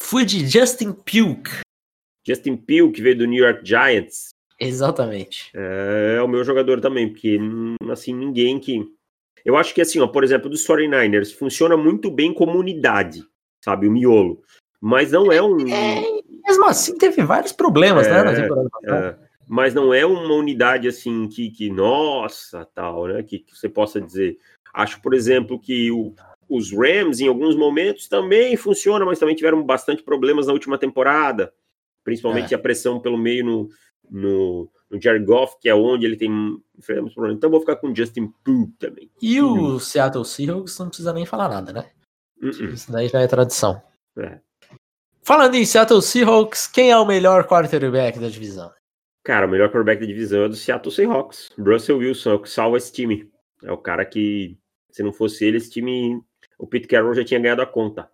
Fui 0.00 0.24
de 0.24 0.44
Justin 0.48 0.92
Pugh. 0.92 1.60
Justin 2.26 2.56
Pugh, 2.56 2.90
que 2.90 3.02
veio 3.02 3.18
do 3.18 3.26
New 3.26 3.44
York 3.44 3.60
Giants. 3.62 4.30
Exatamente. 4.58 5.52
É, 5.54 6.16
é, 6.16 6.22
o 6.22 6.26
meu 6.26 6.42
jogador 6.42 6.80
também, 6.80 7.08
porque, 7.08 7.38
assim, 7.90 8.12
ninguém 8.12 8.58
que... 8.58 8.82
Eu 9.44 9.56
acho 9.56 9.72
que, 9.72 9.80
assim, 9.80 10.00
ó, 10.00 10.08
por 10.08 10.24
exemplo, 10.24 10.50
dos 10.50 10.66
49ers, 10.66 11.32
funciona 11.32 11.76
muito 11.76 12.10
bem 12.10 12.32
como 12.34 12.58
unidade, 12.58 13.22
sabe, 13.64 13.86
o 13.86 13.90
miolo. 13.90 14.42
Mas 14.80 15.12
não 15.12 15.30
é 15.30 15.40
um... 15.40 15.58
É, 15.68 16.02
mesmo 16.44 16.64
assim, 16.64 16.96
teve 16.98 17.22
vários 17.22 17.52
problemas, 17.52 18.08
né, 18.08 18.12
é, 18.12 18.24
né, 18.24 18.30
na 18.30 18.34
temporada 18.34 18.70
passada. 18.70 19.18
É, 19.22 19.30
mas 19.46 19.74
não 19.74 19.94
é 19.94 20.04
uma 20.04 20.34
unidade, 20.34 20.88
assim, 20.88 21.28
que, 21.28 21.50
que 21.50 21.70
nossa, 21.70 22.66
tal, 22.74 23.06
né, 23.06 23.22
que, 23.22 23.38
que 23.38 23.56
você 23.56 23.68
possa 23.68 24.00
dizer... 24.00 24.38
Acho, 24.72 25.00
por 25.02 25.14
exemplo, 25.14 25.58
que 25.58 25.90
o, 25.90 26.14
os 26.50 26.72
Rams, 26.72 27.20
em 27.20 27.28
alguns 27.28 27.54
momentos, 27.54 28.08
também 28.08 28.56
funciona, 28.56 29.04
mas 29.04 29.20
também 29.20 29.36
tiveram 29.36 29.62
bastante 29.62 30.02
problemas 30.02 30.48
na 30.48 30.52
última 30.52 30.76
temporada, 30.76 31.52
principalmente 32.02 32.52
é. 32.52 32.56
a 32.56 32.60
pressão 32.60 32.98
pelo 32.98 33.16
meio 33.16 33.44
no, 33.44 33.68
no, 34.10 34.68
no 34.90 35.00
Jared 35.00 35.24
Goff, 35.24 35.56
que 35.60 35.68
é 35.68 35.74
onde 35.74 36.04
ele 36.04 36.16
tem 36.16 36.30
problemas. 37.14 37.38
Então 37.38 37.48
vou 37.48 37.60
ficar 37.60 37.76
com 37.76 37.94
Justin 37.94 38.32
Pugh 38.42 38.68
também. 38.80 39.08
E 39.22 39.40
o 39.40 39.78
Seattle 39.78 40.24
Seahawks 40.24 40.76
não 40.78 40.88
precisa 40.88 41.12
nem 41.12 41.24
falar 41.24 41.48
nada, 41.48 41.72
né? 41.72 41.90
Uh 42.42 42.48
-uh. 42.48 42.74
Isso 42.74 42.90
daí 42.90 43.06
já 43.06 43.20
é 43.20 43.28
tradição. 43.28 43.80
É. 44.18 44.40
Falando 45.22 45.54
em 45.54 45.64
Seattle 45.64 46.02
Seahawks, 46.02 46.66
quem 46.66 46.90
é 46.90 46.98
o 46.98 47.06
melhor 47.06 47.46
quarterback 47.46 48.18
da 48.18 48.28
divisão? 48.28 48.72
Cara, 49.22 49.46
o 49.46 49.50
melhor 49.50 49.68
quarterback 49.68 50.00
da 50.00 50.06
divisão 50.06 50.44
é 50.44 50.48
do 50.48 50.56
Seattle 50.56 50.92
Seahawks. 50.92 51.50
Russell 51.56 51.98
Wilson 51.98 52.30
é 52.30 52.34
o 52.34 52.42
que 52.42 52.50
salva 52.50 52.76
esse 52.76 52.92
time. 52.92 53.30
É 53.62 53.70
o 53.70 53.78
cara 53.78 54.04
que, 54.04 54.58
se 54.90 55.02
não 55.02 55.12
fosse 55.12 55.44
ele, 55.44 55.58
esse 55.58 55.70
time 55.70 56.20
o 56.60 56.66
Pete 56.66 56.86
Carroll 56.86 57.14
já 57.14 57.24
tinha 57.24 57.40
ganhado 57.40 57.62
a 57.62 57.66
conta. 57.66 58.10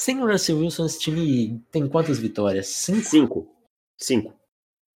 Sem 0.00 0.18
o 0.22 0.26
Russell 0.26 0.58
Wilson, 0.58 0.86
esse 0.86 0.98
time 0.98 1.62
tem 1.70 1.86
quantas 1.86 2.18
vitórias? 2.18 2.68
Cinco? 2.68 3.04
Cinco. 3.04 3.54
Cinco. 3.98 4.40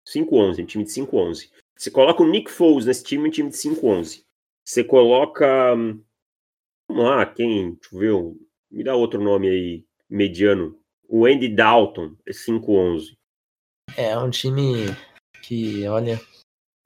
5-11, 0.07 0.63
um 0.63 0.67
time 0.67 0.85
de 0.85 0.91
5-11. 0.91 1.51
Você 1.77 1.91
coloca 1.91 2.23
o 2.23 2.29
Nick 2.29 2.51
Foles 2.51 2.85
nesse 2.85 3.05
time, 3.05 3.29
um 3.29 3.31
time 3.31 3.49
de 3.49 3.57
5-11. 3.57 4.25
Você 4.65 4.85
coloca. 4.85 5.75
Vamos 6.89 7.05
lá, 7.05 7.25
quem? 7.27 7.75
Deixa 7.75 7.95
eu 7.95 7.99
ver. 7.99 8.41
Me 8.71 8.85
dá 8.85 8.95
outro 8.95 9.23
nome 9.23 9.49
aí, 9.49 9.85
mediano. 10.09 10.79
O 11.09 11.27
Andy 11.27 11.49
Dalton, 11.49 12.15
é 12.27 12.33
5-11. 12.33 13.17
É, 13.97 14.17
um 14.19 14.31
time 14.31 14.87
que, 15.43 15.87
olha. 15.89 16.21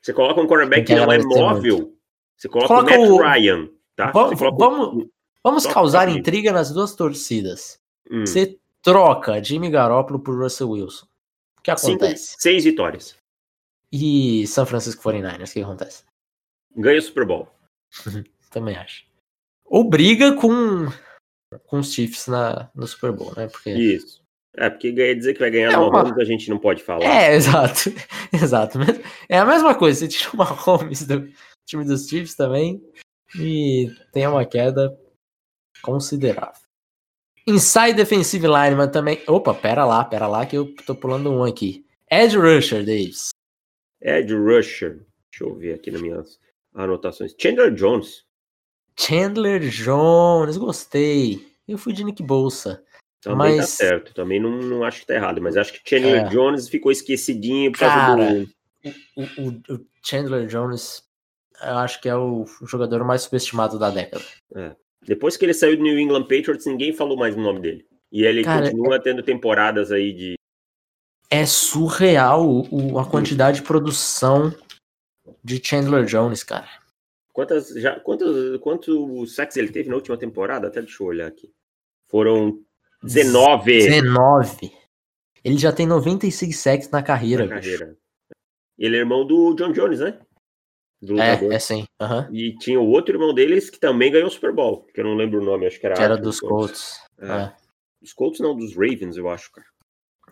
Você 0.00 0.12
coloca 0.12 0.40
um 0.40 0.46
quarterback 0.46 0.86
que 0.86 0.94
não 0.94 1.10
é 1.10 1.18
móvel. 1.18 1.78
Muito. 1.78 1.98
Você 2.36 2.48
coloca, 2.48 2.68
coloca 2.68 2.98
o 2.98 3.00
Matt 3.00 3.10
o... 3.10 3.22
Ryan, 3.22 3.70
tá? 3.96 4.10
Vamos, 4.12 4.38
vamos, 4.38 5.08
Vamos 5.44 5.66
causar 5.66 6.08
intriga 6.08 6.52
nas 6.52 6.72
duas 6.72 6.94
torcidas. 6.94 7.78
Hum. 8.10 8.24
Você 8.26 8.58
troca 8.82 9.42
Jimmy 9.44 9.68
Garoppolo 9.68 10.18
por 10.18 10.42
Russell 10.42 10.70
Wilson. 10.70 11.06
O 11.58 11.62
que 11.62 11.70
acontece? 11.70 12.28
Cinco, 12.28 12.42
seis 12.42 12.64
vitórias. 12.64 13.16
E 13.92 14.46
São 14.46 14.64
Francisco 14.64 15.02
49ers, 15.02 15.50
o 15.50 15.52
que 15.52 15.62
acontece? 15.62 16.02
Ganha 16.74 16.98
o 16.98 17.02
Super 17.02 17.26
Bowl. 17.26 17.48
Também 18.50 18.76
acho. 18.76 19.04
Ou 19.66 19.84
briga 19.84 20.34
com, 20.34 20.88
com 21.66 21.78
os 21.78 21.92
Chiefs 21.92 22.26
na, 22.26 22.70
no 22.74 22.86
Super 22.86 23.12
Bowl, 23.12 23.32
né? 23.36 23.46
Porque... 23.48 23.70
Isso. 23.70 24.24
É, 24.56 24.70
porque 24.70 24.92
dizer 24.92 25.34
que 25.34 25.40
vai 25.40 25.50
ganhar 25.50 25.72
é 25.72 25.76
uma... 25.76 26.14
a 26.14 26.24
gente 26.24 26.48
não 26.48 26.58
pode 26.58 26.82
falar. 26.82 27.04
É, 27.04 27.34
exato. 27.36 27.92
Exato. 28.32 28.78
É 29.28 29.38
a 29.38 29.44
mesma 29.44 29.74
coisa. 29.74 30.00
Você 30.00 30.08
tira 30.08 30.30
uma 30.32 30.44
Mahomes 30.44 31.06
do 31.06 31.28
time 31.66 31.84
dos 31.84 32.08
Chiefs 32.08 32.34
também 32.34 32.82
e 33.38 33.90
tem 34.12 34.26
uma 34.26 34.44
queda 34.44 34.96
considerável. 35.84 36.62
Inside 37.46 37.92
Defensive 37.92 38.46
Lineman 38.46 38.88
também. 38.88 39.22
Opa, 39.26 39.52
pera 39.52 39.84
lá, 39.84 40.02
pera 40.02 40.26
lá 40.26 40.46
que 40.46 40.56
eu 40.56 40.74
tô 40.86 40.94
pulando 40.94 41.30
um 41.30 41.44
aqui. 41.44 41.84
Ed 42.10 42.36
Rusher, 42.36 42.84
Davis. 42.84 43.30
Ed 44.00 44.34
Rusher. 44.34 45.04
Deixa 45.30 45.44
eu 45.44 45.54
ver 45.54 45.74
aqui 45.74 45.90
nas 45.90 46.00
minhas 46.00 46.40
anotações. 46.74 47.34
Chandler 47.38 47.72
Jones. 47.74 48.24
Chandler 48.98 49.60
Jones, 49.68 50.56
gostei. 50.56 51.46
Eu 51.68 51.76
fui 51.76 51.92
de 51.92 52.04
Nick 52.04 52.22
Bolsa. 52.22 52.82
Também 53.20 53.56
tá 53.56 53.62
mas... 53.62 53.70
tá 53.70 53.84
certo, 53.84 54.14
também 54.14 54.38
não, 54.40 54.50
não 54.50 54.84
acho 54.84 55.00
que 55.00 55.06
tá 55.06 55.14
errado, 55.14 55.40
mas 55.40 55.56
acho 55.56 55.72
que 55.72 55.88
Chandler 55.88 56.26
é. 56.26 56.28
Jones 56.28 56.68
ficou 56.68 56.92
esquecidinho 56.92 57.72
por 57.72 57.80
causa 57.80 57.94
Cara, 57.94 58.34
do. 58.34 58.50
O, 59.16 59.22
o, 59.22 59.74
o, 59.74 59.86
Chandler 60.02 60.46
Jones, 60.46 61.02
eu 61.62 61.78
acho 61.78 62.00
que 62.00 62.08
é 62.08 62.14
o 62.14 62.44
jogador 62.66 63.02
mais 63.02 63.22
subestimado 63.22 63.78
da 63.78 63.90
década. 63.90 64.24
É. 64.54 64.76
Depois 65.06 65.36
que 65.36 65.44
ele 65.44 65.54
saiu 65.54 65.76
do 65.76 65.82
New 65.82 65.98
England 65.98 66.22
Patriots, 66.22 66.66
ninguém 66.66 66.92
falou 66.92 67.16
mais 67.16 67.34
o 67.34 67.38
no 67.38 67.44
nome 67.44 67.60
dele. 67.60 67.86
E 68.10 68.24
ele 68.24 68.44
Cara, 68.44 68.70
continua 68.70 68.96
é... 68.96 68.98
tendo 69.00 69.22
temporadas 69.22 69.90
aí 69.90 70.12
de. 70.12 70.34
É 71.30 71.44
surreal 71.46 72.46
o, 72.70 72.98
a 72.98 73.04
quantidade 73.08 73.60
de 73.60 73.66
produção 73.66 74.54
de 75.42 75.60
Chandler 75.62 76.04
Jones, 76.04 76.44
cara. 76.44 76.68
Quantas, 77.32 77.68
já, 77.70 77.98
quantos, 77.98 78.60
quantos 78.60 79.34
sacks 79.34 79.56
ele 79.56 79.72
teve 79.72 79.88
na 79.88 79.96
última 79.96 80.16
temporada? 80.16 80.68
Até 80.68 80.80
deixa 80.80 81.02
eu 81.02 81.08
olhar 81.08 81.26
aqui. 81.26 81.50
Foram 82.08 82.60
19. 83.02 83.72
19. 83.72 84.72
Ele 85.42 85.58
já 85.58 85.72
tem 85.72 85.86
96 85.86 86.56
sacks 86.56 86.88
na 86.90 87.02
carreira. 87.02 87.44
Na 87.44 87.56
carreira. 87.56 87.96
Ele 88.78 88.96
é 88.96 89.00
irmão 89.00 89.26
do 89.26 89.54
John 89.54 89.72
Jones, 89.72 90.00
né? 90.00 90.18
Do 91.04 91.20
é, 91.20 91.34
é 91.54 91.58
sim. 91.58 91.84
Uhum. 92.00 92.34
E 92.34 92.56
tinha 92.56 92.80
o 92.80 92.88
outro 92.88 93.14
irmão 93.14 93.34
deles 93.34 93.68
que 93.68 93.78
também 93.78 94.10
ganhou 94.10 94.28
o 94.28 94.30
Super 94.30 94.52
Bowl, 94.52 94.86
que 94.94 95.00
eu 95.00 95.04
não 95.04 95.14
lembro 95.14 95.40
o 95.40 95.44
nome, 95.44 95.66
acho 95.66 95.78
que 95.78 95.84
era. 95.84 95.94
Que 95.94 96.02
era 96.02 96.16
dos 96.16 96.40
Colts. 96.40 96.98
É. 97.18 97.26
é. 97.26 97.52
Dos 98.00 98.12
Colts 98.14 98.40
não, 98.40 98.56
dos 98.56 98.74
Ravens, 98.74 99.16
eu 99.16 99.28
acho, 99.28 99.52
cara. 99.52 99.66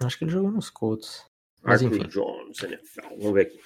Acho 0.02 0.18
que 0.18 0.24
ele 0.24 0.32
jogou 0.32 0.50
nos 0.50 0.70
Colts. 0.70 1.26
Mas 1.62 1.82
Arthur 1.82 1.98
enfim. 1.98 2.08
Jones, 2.08 2.62
NFL. 2.62 3.08
Vamos 3.18 3.32
ver 3.32 3.42
aqui. 3.42 3.60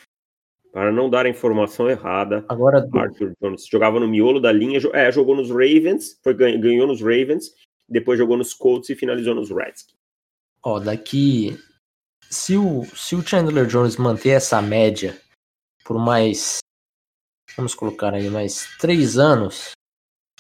Para 0.73 0.93
não 0.93 1.09
dar 1.09 1.27
a 1.27 1.29
informação 1.29 1.89
errada. 1.89 2.45
Agora. 2.49 2.87
Arthur 2.93 3.33
Jones 3.41 3.67
jogava 3.67 4.01
no 4.01 4.09
miolo 4.09 4.41
da 4.41 4.53
linha. 4.53 4.81
É, 4.93 5.11
jogou 5.13 5.37
nos 5.37 5.49
Ravens, 5.49 6.19
foi, 6.23 6.35
ganhou 6.35 6.87
nos 6.89 7.01
Ravens, 7.01 7.55
depois 7.89 8.19
jogou 8.19 8.37
nos 8.37 8.53
Colts 8.53 8.91
e 8.91 8.97
finalizou 8.97 9.35
nos 9.35 9.51
Redskins. 9.51 9.97
Ó, 10.63 10.81
daqui. 10.81 11.57
Se 12.29 12.57
o, 12.57 12.85
se 12.85 13.15
o 13.15 13.23
Chandler 13.23 13.67
Jones 13.67 13.97
manter 13.97 14.31
essa 14.31 14.61
média 14.61 15.17
por 15.87 15.99
mais. 15.99 16.59
Vamos 17.55 17.75
colocar 17.75 18.15
aí 18.15 18.29
mais 18.31 18.77
três 18.79 19.19
anos. 19.19 19.73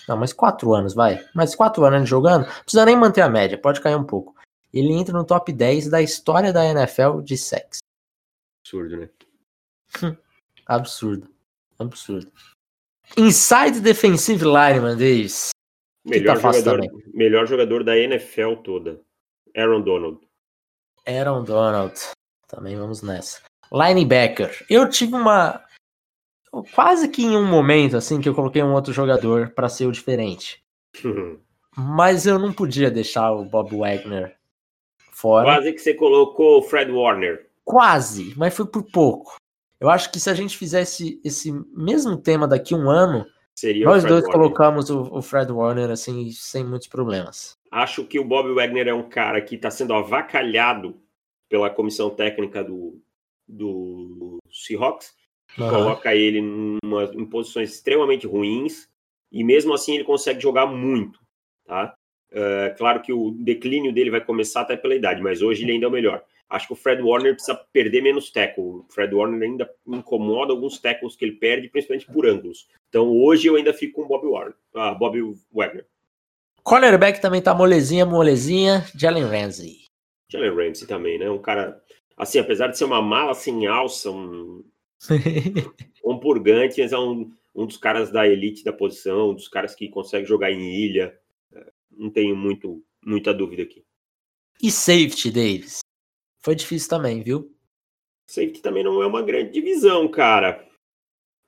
Não, 0.08 0.16
mais 0.16 0.32
quatro 0.32 0.74
anos, 0.74 0.94
vai. 0.94 1.24
Mais 1.34 1.54
quatro 1.54 1.84
anos 1.84 2.08
jogando. 2.08 2.46
Não 2.46 2.62
precisa 2.62 2.84
nem 2.84 2.96
manter 2.96 3.20
a 3.20 3.28
média, 3.28 3.58
pode 3.58 3.80
cair 3.80 3.96
um 3.96 4.04
pouco. 4.04 4.34
Ele 4.72 4.92
entra 4.92 5.16
no 5.16 5.24
top 5.24 5.52
10 5.52 5.88
da 5.88 6.02
história 6.02 6.52
da 6.52 6.64
NFL 6.64 7.20
de 7.22 7.36
sexo. 7.36 7.80
Absurdo, 8.60 8.96
né? 8.96 9.08
Absurdo. 10.66 11.28
Absurdo. 11.78 12.30
Inside 13.16 13.80
Defensive 13.80 14.44
Lineman, 14.44 14.96
Davis. 14.96 15.50
Melhor, 16.04 16.40
tá 16.40 16.52
jogador, 16.52 16.80
melhor 17.12 17.46
jogador 17.46 17.84
da 17.84 17.96
NFL 17.96 18.56
toda. 18.62 19.00
Aaron 19.56 19.82
Donald. 19.82 20.20
Aaron 21.06 21.44
Donald. 21.44 21.94
Também 22.46 22.76
vamos 22.76 23.02
nessa. 23.02 23.40
Linebacker. 23.72 24.64
Eu 24.70 24.88
tive 24.88 25.14
uma. 25.14 25.64
Quase 26.74 27.08
que 27.08 27.22
em 27.22 27.36
um 27.36 27.44
momento, 27.44 27.96
assim, 27.96 28.20
que 28.20 28.28
eu 28.28 28.34
coloquei 28.34 28.62
um 28.62 28.72
outro 28.72 28.92
jogador 28.92 29.50
para 29.50 29.68
ser 29.68 29.86
o 29.86 29.92
diferente. 29.92 30.62
Mas 31.76 32.26
eu 32.26 32.38
não 32.38 32.52
podia 32.52 32.90
deixar 32.90 33.32
o 33.32 33.44
Bob 33.44 33.76
Wagner 33.76 34.34
fora. 35.12 35.44
Quase 35.44 35.72
que 35.72 35.78
você 35.78 35.94
colocou 35.94 36.58
o 36.58 36.62
Fred 36.62 36.90
Warner. 36.90 37.46
Quase, 37.64 38.32
mas 38.36 38.54
foi 38.54 38.64
por 38.64 38.82
pouco. 38.84 39.36
Eu 39.80 39.90
acho 39.90 40.10
que 40.10 40.20
se 40.20 40.30
a 40.30 40.34
gente 40.34 40.56
fizesse 40.56 41.20
esse 41.24 41.52
mesmo 41.74 42.16
tema 42.16 42.46
daqui 42.46 42.72
a 42.72 42.76
um 42.76 42.88
ano, 42.88 43.26
Seria 43.54 43.84
nós 43.84 44.04
dois 44.04 44.24
Warner. 44.24 44.32
colocamos 44.32 44.88
o, 44.88 45.02
o, 45.12 45.20
Fred 45.20 45.50
Warner 45.50 45.90
assim, 45.90 46.30
sem 46.30 46.64
muitos 46.64 46.88
problemas. 46.88 47.58
Acho 47.70 48.04
que 48.04 48.18
o 48.18 48.24
Bob 48.24 48.54
Wagner 48.54 48.88
é 48.88 48.94
um 48.94 49.08
cara 49.08 49.40
que 49.40 49.56
está 49.56 49.70
sendo 49.70 49.94
avacalhado 49.94 50.96
pela 51.48 51.68
comissão 51.68 52.08
técnica 52.10 52.62
do, 52.62 53.00
do 53.48 54.38
Seahawks. 54.50 55.14
Uhum. 55.58 55.68
Coloca 55.68 56.14
ele 56.14 56.40
numa, 56.40 57.04
em 57.14 57.24
posições 57.24 57.72
extremamente 57.72 58.26
ruins 58.26 58.88
e 59.32 59.42
mesmo 59.42 59.72
assim 59.74 59.94
ele 59.94 60.04
consegue 60.04 60.40
jogar 60.40 60.66
muito, 60.66 61.18
tá? 61.64 61.94
Uh, 62.30 62.76
claro 62.76 63.00
que 63.00 63.12
o 63.12 63.30
declínio 63.30 63.92
dele 63.92 64.10
vai 64.10 64.20
começar 64.20 64.62
até 64.62 64.76
pela 64.76 64.94
idade, 64.94 65.22
mas 65.22 65.40
hoje 65.42 65.62
ele 65.62 65.72
ainda 65.72 65.86
é 65.86 65.88
o 65.88 65.92
melhor. 65.92 66.22
Acho 66.48 66.68
que 66.68 66.72
o 66.74 66.76
Fred 66.76 67.02
Warner 67.02 67.34
precisa 67.34 67.56
perder 67.72 68.02
menos 68.02 68.30
tackle. 68.30 68.62
O 68.64 68.86
Fred 68.88 69.12
Warner 69.14 69.42
ainda 69.42 69.68
incomoda 69.86 70.52
alguns 70.52 70.78
tackles 70.78 71.16
que 71.16 71.24
ele 71.24 71.36
perde, 71.36 71.68
principalmente 71.68 72.06
por 72.06 72.26
ângulos. 72.26 72.68
Então 72.88 73.08
hoje 73.08 73.48
eu 73.48 73.56
ainda 73.56 73.72
fico 73.72 73.96
com 73.96 74.02
o 74.02 74.08
Bob 74.08 74.26
Warner, 74.26 74.54
ah, 74.74 74.94
Bob 74.94 75.18
Wagner. 75.52 75.86
Cornerback 76.62 77.20
também 77.20 77.40
tá 77.40 77.54
molezinha, 77.54 78.04
molezinha. 78.04 78.84
Jalen 78.94 79.24
Ramsey. 79.24 79.86
Jalen 80.28 80.54
Ramsey 80.54 80.86
também, 80.86 81.18
né? 81.18 81.30
Um 81.30 81.38
cara, 81.38 81.80
assim, 82.16 82.38
apesar 82.38 82.68
de 82.68 82.76
ser 82.76 82.84
uma 82.84 83.00
mala 83.00 83.34
sem 83.34 83.66
alça, 83.66 84.10
um, 84.10 84.64
um 86.04 86.18
purgante, 86.18 86.80
é 86.80 86.98
um, 86.98 87.30
um 87.54 87.66
dos 87.66 87.76
caras 87.76 88.10
da 88.10 88.26
elite 88.26 88.64
da 88.64 88.72
posição, 88.72 89.30
um 89.30 89.34
dos 89.34 89.48
caras 89.48 89.74
que 89.74 89.88
consegue 89.88 90.26
jogar 90.26 90.50
em 90.50 90.74
ilha. 90.74 91.18
É, 91.52 91.72
não 91.90 92.10
tenho 92.10 92.36
muito, 92.36 92.84
muita 93.04 93.32
dúvida 93.32 93.62
aqui. 93.62 93.84
E 94.62 94.70
safety, 94.70 95.30
Davis? 95.30 95.80
Foi 96.40 96.54
difícil 96.54 96.88
também, 96.88 97.22
viu? 97.22 97.54
Safety 98.26 98.60
também 98.60 98.82
não 98.82 99.02
é 99.02 99.06
uma 99.06 99.22
grande 99.22 99.52
divisão, 99.52 100.08
cara. 100.08 100.66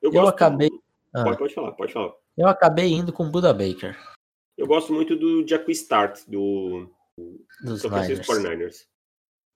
Eu, 0.01 0.13
eu 0.13 0.27
acabei. 0.27 0.69
Ah. 1.13 1.23
Pode, 1.23 1.37
pode, 1.37 1.53
falar, 1.53 1.71
pode 1.73 1.93
falar. 1.93 2.13
Eu 2.37 2.47
acabei 2.47 2.93
indo 2.93 3.11
com 3.11 3.25
o 3.25 3.31
Buda 3.31 3.53
Baker. 3.53 3.97
Eu 4.57 4.67
gosto 4.67 4.93
muito 4.93 5.15
do 5.15 5.45
Jackie 5.45 5.71
Start, 5.71 6.25
do 6.27 6.89
Dos 7.63 7.81
São 7.81 7.89
Francisco 7.89 8.25
49ers. 8.25 8.87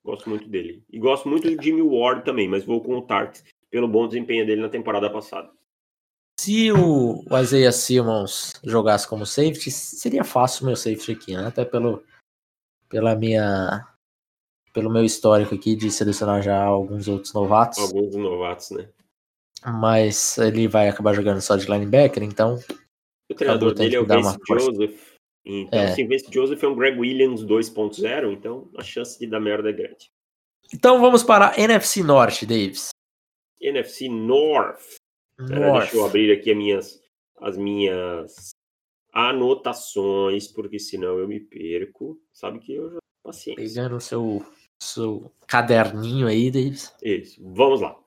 Gosto 0.04 0.30
muito 0.30 0.50
dele. 0.50 0.84
E 0.90 1.00
gosto 1.00 1.30
muito 1.30 1.50
do 1.50 1.62
Jimmy 1.62 1.82
Ward 1.82 2.26
também, 2.26 2.48
mas 2.48 2.66
vou 2.66 2.82
com 2.82 2.98
o 2.98 3.02
Tart 3.02 3.42
pelo 3.74 3.88
bom 3.88 4.08
desempenho 4.08 4.46
dele 4.46 4.62
na 4.62 4.70
temporada 4.70 5.10
passada. 5.10 5.50
Se 6.40 6.72
o 6.72 7.26
Isaiah 7.42 7.72
Simmons 7.72 8.54
jogasse 8.64 9.08
como 9.08 9.26
safety, 9.26 9.72
seria 9.72 10.24
fácil 10.24 10.62
o 10.64 10.66
meu 10.68 10.76
safety 10.76 11.12
aqui, 11.12 11.36
né? 11.36 11.48
Até 11.48 11.66
pelo, 11.66 12.04
pela 12.88 13.16
minha 13.16 13.84
pelo 14.72 14.92
meu 14.92 15.04
histórico 15.04 15.56
aqui 15.56 15.76
de 15.76 15.90
selecionar 15.90 16.44
já 16.44 16.62
alguns 16.64 17.08
outros 17.08 17.34
novatos. 17.34 17.80
Alguns 17.80 18.16
novatos, 18.16 18.70
né? 18.72 18.90
Mas 19.66 20.38
ele 20.38 20.68
vai 20.68 20.88
acabar 20.88 21.14
jogando 21.14 21.42
só 21.42 21.56
de 21.56 21.66
linebacker, 21.66 22.22
então. 22.22 22.60
O 23.32 23.34
treinador 23.34 23.74
dele 23.74 23.96
é 23.96 24.00
o 24.00 24.06
Vince 24.06 24.38
Joseph. 24.48 25.14
Então, 25.44 25.80
é. 25.80 25.86
assim, 25.86 26.08
Vince 26.08 26.32
Joseph 26.32 26.64
é 26.64 26.68
um 26.68 26.76
Greg 26.76 27.00
Williams 27.00 27.44
2.0, 27.44 28.34
então 28.34 28.70
a 28.78 28.84
chance 28.84 29.18
de 29.20 29.26
dar 29.26 29.40
merda 29.40 29.70
é 29.70 29.74
grande. 29.74 30.12
Então 30.72 31.02
vamos 31.02 31.24
para 31.24 31.50
a 31.50 31.60
NFC 31.60 32.04
Norte, 32.04 32.46
Davis. 32.46 32.94
NFC 33.64 34.10
North. 34.10 34.98
Pera, 35.38 35.80
deixa 35.80 35.96
eu 35.96 36.06
abrir 36.06 36.32
aqui 36.32 36.52
as 36.52 36.58
minhas, 36.58 37.02
as 37.40 37.58
minhas 37.58 38.50
anotações, 39.12 40.48
porque 40.48 40.80
senão 40.80 41.18
eu 41.18 41.28
me 41.28 41.40
perco. 41.40 42.20
Sabe 42.32 42.60
que 42.60 42.74
eu 42.76 42.92
já 42.92 43.00
paciência. 43.24 43.64
Pegando 43.64 43.96
o 43.96 44.02
seu 44.02 44.46
seu 44.82 45.32
caderninho 45.48 46.28
aí, 46.28 46.52
Davis. 46.52 46.94
Isso, 47.02 47.42
vamos 47.42 47.82
lá. 47.82 47.98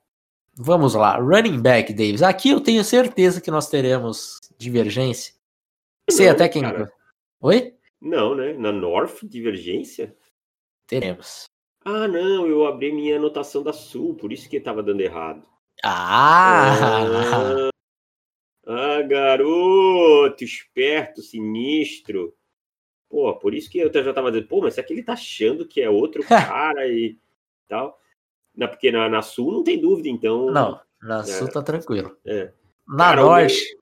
Vamos 0.55 0.95
lá, 0.95 1.17
running 1.17 1.61
back, 1.61 1.93
Davis. 1.93 2.23
Aqui 2.23 2.49
eu 2.49 2.59
tenho 2.59 2.83
certeza 2.83 3.41
que 3.41 3.51
nós 3.51 3.69
teremos 3.69 4.39
divergência. 4.57 5.35
Sei 6.09 6.29
até 6.29 6.49
quem. 6.49 6.63
Cara. 6.63 6.91
Oi? 7.41 7.75
Não, 8.01 8.33
né? 8.33 8.53
Na 8.53 8.71
North, 8.71 9.23
divergência? 9.23 10.15
Teremos. 10.87 11.45
Ah, 11.89 12.05
não, 12.05 12.45
eu 12.45 12.65
abri 12.65 12.91
minha 12.91 13.15
anotação 13.15 13.63
da 13.63 13.71
Sul, 13.71 14.13
por 14.13 14.33
isso 14.33 14.49
que 14.49 14.57
estava 14.57 14.83
dando 14.83 14.99
errado. 14.99 15.41
Ah! 15.81 16.73
ah! 16.75 17.69
Ah, 18.67 19.01
garoto, 19.03 20.43
esperto, 20.43 21.21
sinistro. 21.21 22.35
Pô, 23.09 23.33
por 23.39 23.53
isso 23.53 23.69
que 23.69 23.79
eu 23.79 23.89
já 23.89 24.11
tava 24.11 24.29
dizendo, 24.29 24.49
pô, 24.49 24.59
mas 24.59 24.73
será 24.73 24.85
que 24.85 24.91
ele 24.91 25.01
tá 25.01 25.13
achando 25.13 25.65
que 25.65 25.79
é 25.79 25.89
outro 25.89 26.21
cara 26.27 26.85
e 26.89 27.17
tal? 27.69 27.97
Não, 28.53 28.67
porque 28.67 28.91
na, 28.91 29.07
na 29.07 29.21
Sul 29.21 29.53
não 29.53 29.63
tem 29.63 29.79
dúvida, 29.79 30.09
então. 30.09 30.51
Não, 30.51 30.81
na 31.01 31.21
é, 31.21 31.23
Sul 31.23 31.49
tá 31.49 31.61
tranquilo. 31.61 32.17
É. 32.25 32.51
Na 32.85 33.11
cara, 33.11 33.21
Norte, 33.21 33.77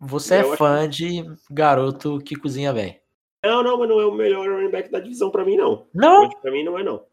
você 0.00 0.36
é 0.36 0.56
fã 0.56 0.88
acho... 0.88 0.88
de 0.88 1.22
garoto 1.50 2.18
que 2.20 2.34
cozinha 2.34 2.72
bem. 2.72 2.98
Não, 3.44 3.62
não, 3.62 3.78
mas 3.78 3.90
não 3.90 4.00
é 4.00 4.06
o 4.06 4.14
melhor 4.14 4.48
running 4.48 4.70
back 4.70 4.90
da 4.90 5.00
divisão 5.00 5.30
pra 5.30 5.44
mim, 5.44 5.58
não. 5.58 5.86
Não? 5.92 6.30
Pra 6.40 6.50
mim 6.50 6.64
não 6.64 6.78
é, 6.78 6.82
não. 6.82 7.04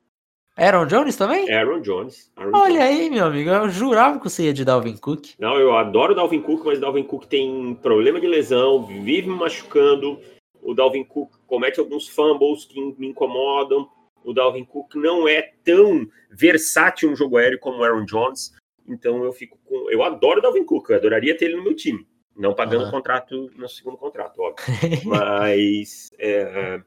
Aaron 0.56 0.86
Jones 0.86 1.16
também? 1.16 1.52
Aaron 1.52 1.82
Jones. 1.82 2.32
Aaron 2.36 2.52
Olha 2.54 2.80
Jones. 2.80 2.84
aí, 2.84 3.10
meu 3.10 3.26
amigo. 3.26 3.50
Eu 3.50 3.70
jurava 3.70 4.20
que 4.20 4.30
você 4.30 4.44
ia 4.44 4.54
de 4.54 4.64
Dalvin 4.64 4.96
Cook. 4.98 5.32
Não, 5.40 5.60
eu 5.60 5.76
adoro 5.76 6.14
Dalvin 6.14 6.42
Cook, 6.42 6.66
mas 6.66 6.80
Dalvin 6.80 7.04
Cook 7.04 7.26
tem 7.26 7.74
problema 7.82 8.20
de 8.20 8.28
lesão, 8.28 8.86
vive 8.86 9.28
me 9.28 9.36
machucando. 9.36 10.20
O 10.62 10.74
Dalvin 10.74 11.04
Cook 11.04 11.32
comete 11.48 11.80
alguns 11.80 12.08
fumbles 12.08 12.66
que 12.66 12.80
me 12.98 13.08
incomodam. 13.08 13.90
O 14.24 14.34
Dalvin 14.34 14.64
Cook 14.64 14.96
não 14.96 15.28
é 15.28 15.54
tão 15.64 16.08
versátil 16.30 17.10
no 17.10 17.16
jogo 17.16 17.38
aéreo 17.38 17.60
como 17.60 17.80
o 17.80 17.84
Aaron 17.84 18.06
Jones. 18.06 18.54
Então 18.88 19.24
eu 19.24 19.34
fico 19.34 19.58
com. 19.66 19.90
Eu 19.90 20.04
adoro 20.04 20.40
o 20.40 20.42
Dalvin 20.42 20.64
Cook, 20.64 20.90
eu 20.90 20.98
adoraria 20.98 21.36
ter 21.36 21.46
ele 21.46 21.58
no 21.58 21.64
meu 21.64 21.76
time. 21.76 22.06
Não 22.36 22.54
pagando 22.54 22.86
uhum. 22.86 22.92
contrato 22.92 23.52
no 23.56 23.68
segundo 23.68 23.98
contrato, 23.98 24.40
óbvio. 24.40 24.66
Mas 25.06 26.12
é, 26.18 26.82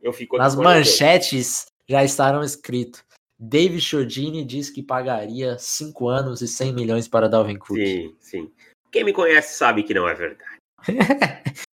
eu 0.00 0.12
fico 0.12 0.36
Nas 0.36 0.56
manchetes 0.56 1.66
já 1.90 2.04
estaram 2.04 2.42
escrito. 2.42 3.04
David 3.38 3.80
Chodini 3.80 4.44
diz 4.44 4.70
que 4.70 4.82
pagaria 4.82 5.58
5 5.58 6.08
anos 6.08 6.40
e 6.40 6.46
100 6.46 6.72
milhões 6.72 7.08
para 7.08 7.28
Dalvin 7.28 7.58
Cook. 7.58 7.76
Sim, 7.76 8.14
sim. 8.20 8.52
Quem 8.92 9.02
me 9.02 9.12
conhece 9.12 9.56
sabe 9.56 9.82
que 9.82 9.94
não 9.94 10.08
é 10.08 10.14
verdade. 10.14 10.58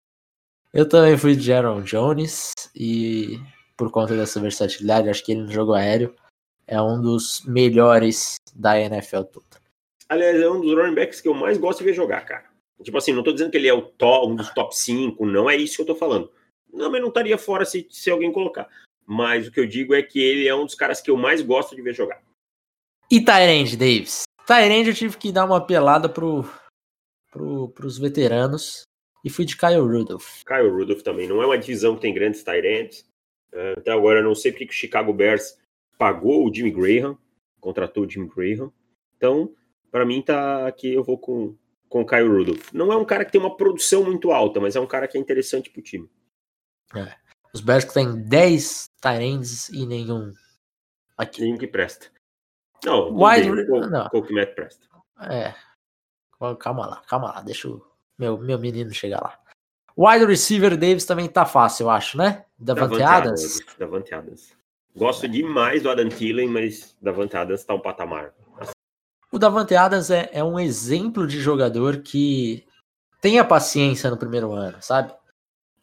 Eu 0.74 0.88
também 0.88 1.18
fui 1.18 1.36
de 1.36 1.52
Aaron 1.52 1.82
Jones 1.82 2.54
e 2.76 3.40
por 3.76 3.92
conta 3.92 4.16
dessa 4.16 4.40
versatilidade, 4.40 5.10
acho 5.10 5.24
que 5.24 5.32
ele 5.32 5.44
no 5.44 5.52
jogo 5.52 5.74
aéreo 5.74 6.16
é 6.66 6.82
um 6.82 7.02
dos 7.02 7.44
melhores 7.46 8.36
da 8.54 8.80
NFL 8.80 9.24
toda. 9.24 9.46
Aliás, 10.10 10.40
é 10.40 10.50
um 10.50 10.62
dos 10.62 10.74
running 10.74 10.96
backs 10.96 11.22
que 11.22 11.28
eu 11.28 11.34
mais 11.34 11.58
gosto 11.58 11.80
de 11.80 11.86
ver 11.86 11.94
jogar, 11.94 12.22
cara. 12.26 12.46
Tipo 12.84 12.98
assim, 12.98 13.12
não 13.12 13.24
tô 13.24 13.32
dizendo 13.32 13.52
que 13.52 13.58
ele 13.58 13.68
é 13.68 13.74
o 13.74 13.82
top, 13.82 14.28
um 14.28 14.36
dos 14.36 14.50
top 14.54 14.76
5, 14.76 15.26
não 15.26 15.50
é 15.50 15.56
isso 15.56 15.78
que 15.78 15.82
eu 15.82 15.88
tô 15.88 15.96
falando. 15.96 16.32
Não, 16.72 16.92
mas 16.92 17.02
não 17.02 17.10
estaria 17.10 17.38
fora 17.38 17.66
se, 17.66 17.88
se 17.90 18.10
alguém 18.10 18.32
colocar. 18.32 18.68
Mas 19.08 19.48
o 19.48 19.52
que 19.52 19.60
eu 19.60 19.66
digo 19.66 19.96
é 19.96 20.04
que 20.04 20.20
ele 20.20 20.48
é 20.48 20.54
um 20.54 20.66
dos 20.66 20.76
caras 20.76 21.00
que 21.00 21.10
eu 21.10 21.16
mais 21.16 21.42
gosto 21.42 21.76
de 21.76 21.82
ver 21.82 21.96
jogar. 21.96 22.22
E 23.10 23.24
Tyrande, 23.24 23.78
Davis? 23.78 24.24
Tyrande 24.46 24.90
eu 24.90 24.96
tive 24.96 25.18
que 25.18 25.32
dar 25.32 25.46
uma 25.46 25.66
pelada 25.66 26.10
pro, 26.10 26.44
pro, 27.32 27.70
pros 27.70 27.98
veteranos 27.98 28.82
e 29.24 29.30
fui 29.30 29.46
de 29.46 29.56
Kyle 29.56 29.80
Rudolph. 29.80 30.44
Kyle 30.44 30.70
Rudolph 30.70 31.02
também. 31.02 31.28
Não 31.28 31.42
é 31.42 31.46
uma 31.46 31.58
divisão 31.58 31.96
que 31.96 32.02
tem 32.02 32.14
grandes 32.14 32.44
Tyrands. 32.44 33.06
É, 33.54 33.74
até 33.78 33.92
agora 33.92 34.20
eu 34.20 34.24
não 34.24 34.36
sei 34.36 34.52
porque 34.52 34.66
que 34.66 34.74
o 34.74 34.78
Chicago 34.78 35.14
Bears 35.14 35.58
pagou 35.98 36.46
o 36.46 36.54
Jimmy 36.54 36.72
Graham, 36.72 37.18
contratou 37.62 38.04
o 38.04 38.10
Jimmy 38.10 38.28
Graham. 38.28 38.72
Então, 39.16 39.56
para 39.90 40.06
mim 40.06 40.22
tá 40.22 40.68
aqui 40.68 40.94
eu 40.94 41.04
vou 41.04 41.18
com 41.18 41.56
com 41.90 42.06
Kyle 42.06 42.28
Rudolph. 42.28 42.72
Não 42.74 42.92
é 42.92 42.98
um 42.98 43.06
cara 43.06 43.24
que 43.24 43.32
tem 43.32 43.40
uma 43.40 43.56
produção 43.56 44.04
muito 44.04 44.32
alta, 44.32 44.60
mas 44.60 44.76
é 44.76 44.80
um 44.80 44.88
cara 44.88 45.08
que 45.08 45.18
é 45.18 45.22
interessante 45.22 45.70
pro 45.70 45.82
time. 45.82 46.10
É. 46.96 47.16
Os 47.58 47.62
Bears 47.62 47.86
que 47.86 47.94
tem 47.96 48.22
10 48.22 48.92
Tyrands 49.02 49.70
e 49.70 49.84
nenhum 49.88 50.32
aqui. 51.18 51.42
Nenhum 51.42 51.58
que 51.58 51.66
presta. 51.66 52.06
Não, 52.86 53.12
Wide... 53.12 53.52
Bem, 53.52 53.90
não. 53.90 54.10
Matt 54.30 54.54
presta. 54.54 54.86
É. 55.22 55.56
Calma 56.60 56.86
lá, 56.86 57.02
calma 57.08 57.32
lá, 57.34 57.42
deixa 57.42 57.68
o 57.68 57.84
meu, 58.16 58.38
meu 58.38 58.60
menino 58.60 58.94
chegar 58.94 59.22
lá. 59.22 59.40
Wide 59.98 60.26
receiver 60.26 60.78
Davis 60.78 61.06
também 61.06 61.28
tá 61.28 61.48
fácil, 61.48 61.86
eu 61.86 61.90
acho, 61.90 62.16
né? 62.16 62.46
Davante 62.60 63.02
Adams. 63.02 63.60
Davante 63.80 64.14
Adams. 64.14 64.56
Gosto 64.96 65.26
é. 65.26 65.30
demais 65.30 65.82
do 65.82 65.90
Adam 65.90 66.10
Thielen, 66.10 66.48
mas 66.48 66.96
Davante 67.02 67.36
Adams 67.36 67.66
tá 67.66 67.74
um 67.74 67.80
patamar. 67.80 68.36
O 69.32 69.40
Davante 69.40 69.74
Adams 69.74 70.12
é, 70.12 70.30
é 70.32 70.44
um 70.44 70.60
exemplo 70.60 71.26
de 71.26 71.42
jogador 71.42 72.04
que 72.04 72.68
tem 73.20 73.40
a 73.40 73.44
paciência 73.44 74.12
no 74.12 74.18
primeiro 74.18 74.52
ano, 74.52 74.78
sabe? 74.80 75.12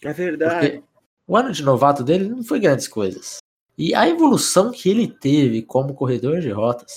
É 0.00 0.12
verdade. 0.12 0.70
Porque 0.70 0.93
o 1.26 1.36
ano 1.36 1.52
de 1.52 1.62
novato 1.62 2.02
dele 2.02 2.28
não 2.28 2.42
foi 2.42 2.60
grandes 2.60 2.88
coisas. 2.88 3.38
E 3.76 3.94
a 3.94 4.08
evolução 4.08 4.70
que 4.70 4.88
ele 4.88 5.08
teve 5.08 5.62
como 5.62 5.94
corredor 5.94 6.40
de 6.40 6.50
rotas 6.50 6.96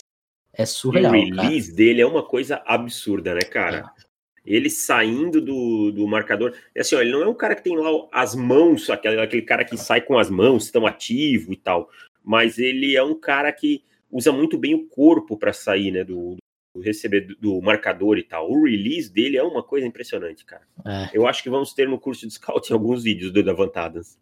é 0.53 0.65
surreal. 0.65 1.15
E 1.15 1.31
o 1.31 1.35
release 1.35 1.67
cara. 1.67 1.77
dele 1.77 2.01
é 2.01 2.05
uma 2.05 2.23
coisa 2.23 2.61
absurda, 2.65 3.33
né, 3.33 3.41
cara? 3.41 3.91
É. 3.97 4.07
Ele 4.45 4.69
saindo 4.69 5.41
do, 5.41 5.91
do 5.91 6.07
marcador. 6.07 6.53
É 6.73 6.81
assim, 6.81 6.95
ó, 6.95 7.01
ele 7.01 7.11
não 7.11 7.21
é 7.21 7.27
um 7.27 7.33
cara 7.33 7.55
que 7.55 7.63
tem 7.63 7.75
lá 7.75 7.89
as 8.11 8.33
mãos, 8.35 8.89
aquele, 8.89 9.19
aquele 9.19 9.41
cara 9.41 9.65
que 9.65 9.77
sai 9.77 10.01
com 10.01 10.17
as 10.17 10.29
mãos, 10.29 10.71
tão 10.71 10.85
ativo 10.85 11.51
e 11.51 11.57
tal. 11.57 11.89
Mas 12.23 12.57
ele 12.57 12.95
é 12.95 13.03
um 13.03 13.15
cara 13.15 13.51
que 13.51 13.83
usa 14.11 14.31
muito 14.31 14.57
bem 14.57 14.73
o 14.73 14.87
corpo 14.87 15.37
para 15.37 15.51
sair, 15.51 15.91
né, 15.91 16.03
do, 16.03 16.35
do 16.35 16.37
receber 16.79 17.21
do 17.39 17.61
marcador 17.61 18.17
e 18.17 18.23
tal. 18.23 18.49
O 18.49 18.65
release 18.65 19.11
dele 19.11 19.37
é 19.37 19.43
uma 19.43 19.63
coisa 19.63 19.87
impressionante, 19.87 20.45
cara. 20.45 20.63
É. 20.85 21.09
Eu 21.13 21.27
acho 21.27 21.43
que 21.43 21.49
vamos 21.49 21.73
ter 21.73 21.87
no 21.87 21.99
curso 21.99 22.27
de 22.27 22.33
scout 22.33 22.71
alguns 22.73 23.03
vídeos 23.03 23.31
do 23.31 23.43
Davantadas. 23.43 24.19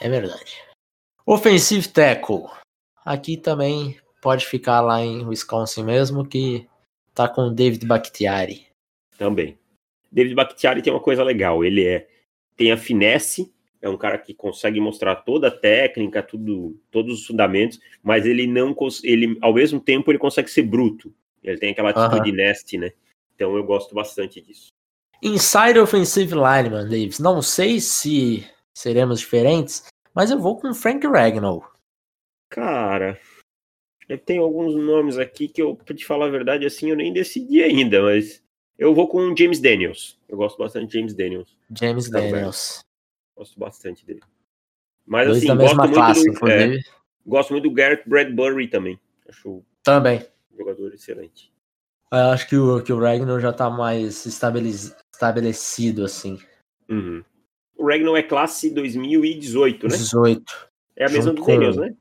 É 0.00 0.08
verdade. 0.08 0.56
Offensive 1.26 1.88
tackle. 1.88 2.44
Aqui 3.04 3.36
também 3.36 3.96
pode 4.20 4.46
ficar 4.46 4.80
lá 4.80 5.00
em 5.00 5.26
Wisconsin 5.26 5.84
mesmo, 5.84 6.26
que 6.26 6.66
tá 7.14 7.28
com 7.28 7.42
o 7.42 7.50
David 7.50 7.86
Bakhtiari. 7.86 8.66
Também. 9.18 9.58
David 10.10 10.34
Bakhtiari 10.34 10.82
tem 10.82 10.92
uma 10.92 11.02
coisa 11.02 11.22
legal, 11.22 11.64
ele 11.64 11.84
é 11.84 12.08
tem 12.56 12.70
a 12.70 12.76
finesse, 12.76 13.52
é 13.82 13.88
um 13.88 13.96
cara 13.96 14.16
que 14.16 14.32
consegue 14.32 14.80
mostrar 14.80 15.16
toda 15.16 15.48
a 15.48 15.50
técnica, 15.50 16.22
tudo, 16.22 16.80
todos 16.90 17.20
os 17.20 17.26
fundamentos, 17.26 17.78
mas 18.02 18.24
ele 18.24 18.46
não 18.46 18.74
ele 19.02 19.36
ao 19.42 19.52
mesmo 19.52 19.78
tempo 19.78 20.10
ele 20.10 20.18
consegue 20.18 20.50
ser 20.50 20.62
bruto. 20.62 21.12
Ele 21.44 21.58
tem 21.58 21.70
aquela 21.70 21.90
atitude 21.90 22.30
uh 22.30 22.34
-huh. 22.34 22.36
nest, 22.36 22.78
né? 22.78 22.92
Então 23.34 23.56
eu 23.56 23.64
gosto 23.64 23.94
bastante 23.94 24.40
disso. 24.40 24.68
Inside 25.22 25.78
Offensive 25.78 26.34
Lineman, 26.34 26.88
Davis. 26.88 27.18
Não 27.18 27.40
sei 27.40 27.80
se 27.80 28.48
seremos 28.74 29.20
diferentes, 29.20 29.84
mas 30.14 30.30
eu 30.30 30.38
vou 30.38 30.58
com 30.58 30.74
Frank 30.74 31.06
Ragnall. 31.06 31.64
Cara, 32.50 33.18
eu 34.08 34.18
tenho 34.18 34.42
alguns 34.42 34.74
nomes 34.74 35.18
aqui 35.18 35.48
que 35.48 35.62
eu, 35.62 35.76
pra 35.76 35.94
te 35.94 36.04
falar 36.04 36.26
a 36.26 36.30
verdade, 36.30 36.66
assim, 36.66 36.90
eu 36.90 36.96
nem 36.96 37.12
decidi 37.12 37.62
ainda, 37.62 38.02
mas 38.02 38.42
eu 38.78 38.94
vou 38.94 39.08
com 39.08 39.34
James 39.36 39.60
Daniels. 39.60 40.18
Eu 40.28 40.36
gosto 40.36 40.58
bastante 40.58 40.88
de 40.88 40.98
James 40.98 41.14
Daniels. 41.14 41.56
James 41.76 42.10
tá 42.10 42.20
Daniels. 42.20 42.80
Gosto 43.36 43.58
bastante 43.58 44.04
dele. 44.04 44.20
Mas 45.06 45.28
Dois 45.28 45.38
assim, 45.38 45.56
gosto 45.56 45.76
muito, 45.76 45.94
classe, 45.94 46.24
do, 46.24 46.48
é, 46.48 46.78
gosto 47.26 47.50
muito 47.52 47.64
do 47.64 47.74
Garrett 47.74 48.08
Bradbury 48.08 48.68
também. 48.68 48.98
Acho 49.28 49.64
também. 49.82 50.24
Jogador 50.56 50.94
excelente. 50.94 51.52
Eu 52.12 52.30
acho 52.30 52.48
que 52.48 52.56
o, 52.56 52.82
que 52.82 52.92
o 52.92 52.98
Ragnar 52.98 53.40
já 53.40 53.52
tá 53.52 53.68
mais 53.68 54.24
estabelecido, 54.24 56.04
assim. 56.04 56.38
Uhum. 56.88 57.24
O 57.76 57.88
Ragnar 57.88 58.14
é 58.16 58.22
classe 58.22 58.70
2018, 58.70 59.88
né? 59.88 59.96
18. 59.96 60.70
É 60.96 61.06
a 61.06 61.08
mesma 61.08 61.32
do 61.32 61.44
Daniels, 61.44 61.76
né? 61.76 61.94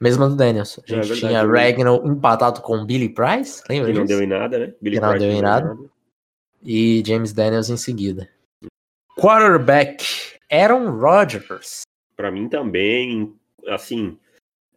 Mesma 0.00 0.28
do 0.28 0.36
Daniels. 0.36 0.78
A 0.78 0.82
é 0.82 1.02
gente 1.02 1.12
é 1.12 1.16
tinha 1.16 1.44
Ragnar 1.44 2.06
empatado 2.06 2.60
com 2.60 2.84
Billy 2.86 3.08
Price, 3.08 3.62
lembra 3.68 3.92
Que 3.92 3.98
não 3.98 4.06
deu 4.06 4.22
em 4.22 4.26
nada, 4.26 4.58
né? 4.58 4.74
Billy 4.80 4.96
que 4.96 5.02
não 5.02 5.10
Price 5.10 5.26
deu 5.26 5.34
em 5.34 5.42
nada. 5.42 5.74
nada. 5.74 5.90
E 6.62 7.02
James 7.04 7.32
Daniels 7.32 7.68
em 7.68 7.76
seguida. 7.76 8.28
Quarterback, 9.18 10.04
Aaron 10.52 10.96
Rodgers. 10.98 11.82
Para 12.16 12.30
mim 12.30 12.48
também, 12.48 13.34
assim, 13.66 14.16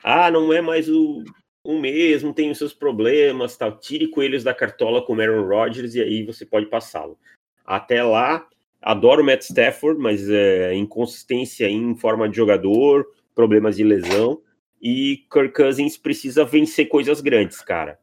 ah, 0.04 0.32
não 0.32 0.52
é 0.52 0.62
mais 0.62 0.90
o, 0.90 1.24
o 1.64 1.80
mesmo, 1.80 2.34
tem 2.34 2.50
os 2.50 2.58
seus 2.58 2.74
problemas, 2.74 3.56
tal. 3.56 3.78
Tire 3.78 4.08
coelhos 4.08 4.44
da 4.44 4.54
cartola 4.54 5.06
com 5.06 5.20
Aaron 5.20 5.48
Rodgers 5.48 5.96
e 5.96 6.02
aí 6.02 6.24
você 6.24 6.46
pode 6.46 6.66
passá-lo. 6.68 7.18
Até 7.66 8.04
lá, 8.04 8.48
adoro 8.82 9.22
o 9.22 9.26
Matt 9.26 9.44
Stafford, 9.44 10.00
mas 10.00 10.30
é, 10.30 10.74
inconsistência 10.74 11.70
em 11.70 11.96
forma 11.96 12.28
de 12.28 12.36
jogador, 12.36 13.06
problemas 13.36 13.76
de 13.76 13.84
lesão. 13.84 14.42
E 14.82 15.26
Kirk 15.32 15.54
Cousins 15.54 15.98
precisa 15.98 16.44
vencer 16.44 16.88
coisas 16.88 17.22
grandes, 17.22 17.62
cara. 17.62 18.00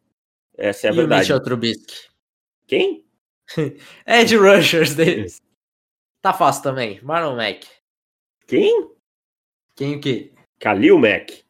Essa 0.56 0.86
é 0.86 0.90
a 0.90 0.92
e 0.92 0.96
verdade. 0.96 1.14
O 1.14 1.34
Mitchell 1.34 1.42
Trubisky. 1.42 2.08
Quem? 2.66 3.04
Ed 4.06 4.36
Rushers 4.36 4.94
deles. 4.94 5.42
Tá 6.22 6.32
fácil 6.32 6.62
também. 6.62 7.00
Marlon 7.02 7.36
Mack. 7.36 7.66
Quem? 8.46 8.90
Quem 9.74 9.96
o 9.96 10.00
quê? 10.00 10.32
Khalil 10.60 10.98
Mack. 10.98 11.47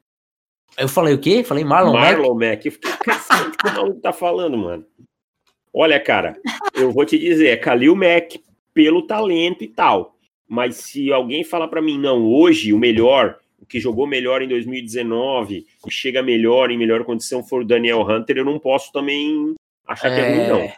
Eu 0.79 0.89
falei 0.89 1.13
o 1.13 1.19
quê? 1.19 1.43
Falei 1.43 1.65
Marlon, 1.65 1.93
Marlon 1.93 2.35
Mack. 2.35 2.51
Mack. 2.51 2.67
Eu 2.67 2.73
fiquei 2.73 2.93
cacete 3.05 3.57
que 3.57 3.69
o 3.69 3.75
maluco 3.75 4.01
tá 4.01 4.13
falando, 4.13 4.57
mano. 4.57 4.87
Olha, 5.75 5.99
cara, 5.99 6.41
eu 6.75 6.93
vou 6.93 7.05
te 7.05 7.19
dizer, 7.19 7.49
é 7.49 7.57
Khalil 7.57 7.97
Mack 7.97 8.41
pelo 8.73 9.07
talento 9.07 9.65
e 9.65 9.69
tal. 9.69 10.17
Mas 10.49 10.77
se 10.77 11.13
alguém 11.13 11.45
falar 11.45 11.69
para 11.69 11.83
mim, 11.83 11.99
não, 11.99 12.25
hoje 12.25 12.73
o 12.73 12.79
melhor, 12.79 13.39
o 13.61 13.67
que 13.67 13.81
jogou 13.81 14.07
melhor 14.07 14.41
em 14.41 14.49
2019 14.49 15.67
e 15.87 15.91
chega 15.91 16.23
melhor, 16.23 16.71
em 16.71 16.79
melhor 16.79 17.05
condição 17.05 17.43
for 17.43 17.63
o 17.63 17.67
Daniel 17.67 18.01
Hunter, 18.01 18.39
eu 18.39 18.45
não 18.45 18.59
posso 18.59 18.93
também 18.93 19.55
achar 19.87 20.13
é... 20.13 20.15
que 20.15 20.21
é 20.21 20.31
ruim, 20.31 20.49
não. 20.49 20.73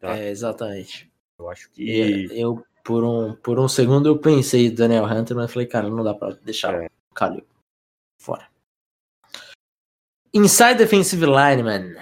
Tá? 0.00 0.18
É, 0.18 0.30
exatamente. 0.30 1.10
Eu 1.38 1.48
acho 1.48 1.70
que. 1.70 2.28
Eu, 2.32 2.62
por 2.84 3.02
um, 3.02 3.34
por 3.36 3.58
um 3.58 3.68
segundo, 3.68 4.08
eu 4.08 4.18
pensei 4.18 4.70
Daniel 4.70 5.04
Hunter, 5.04 5.36
mas 5.36 5.50
falei, 5.52 5.66
cara, 5.66 5.88
não 5.88 6.04
dá 6.04 6.12
pra 6.12 6.32
deixar 6.44 6.74
é. 6.74 6.86
o 6.86 7.14
Khalil 7.14 7.44
fora. 8.18 8.53
Inside 10.34 10.78
Defensive 10.78 11.24
Lineman. 11.24 11.94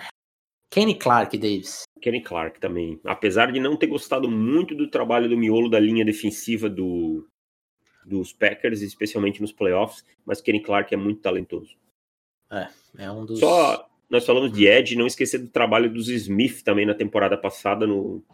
Kenny 0.71 0.95
Clark, 0.95 1.37
Davis. 1.37 1.83
Kenny 2.01 2.23
Clark 2.23 2.59
também. 2.59 2.99
Apesar 3.05 3.53
de 3.53 3.61
não 3.61 3.77
ter 3.77 3.89
gostado 3.89 4.27
muito 4.27 4.75
do 4.75 4.89
trabalho 4.89 5.29
do 5.29 5.37
miolo 5.37 5.69
da 5.69 5.79
linha 5.79 6.03
defensiva 6.03 6.67
do, 6.67 7.29
dos 8.07 8.33
Packers, 8.33 8.81
especialmente 8.81 9.43
nos 9.43 9.53
playoffs, 9.53 10.03
mas 10.25 10.41
Kenny 10.41 10.63
Clark 10.63 10.95
é 10.95 10.97
muito 10.97 11.21
talentoso. 11.21 11.77
É, 12.51 12.69
é 12.97 13.11
um 13.11 13.27
dos. 13.27 13.39
Só 13.39 13.87
nós 14.09 14.25
falamos 14.25 14.51
de 14.51 14.67
Ed, 14.67 14.97
não 14.97 15.07
esquecer 15.07 15.39
do 15.39 15.49
trabalho 15.49 15.93
dos 15.93 16.09
Smith 16.09 16.63
também 16.63 16.87
na 16.87 16.95
temporada 16.95 17.37
passada 17.37 17.87
no, 17.87 18.25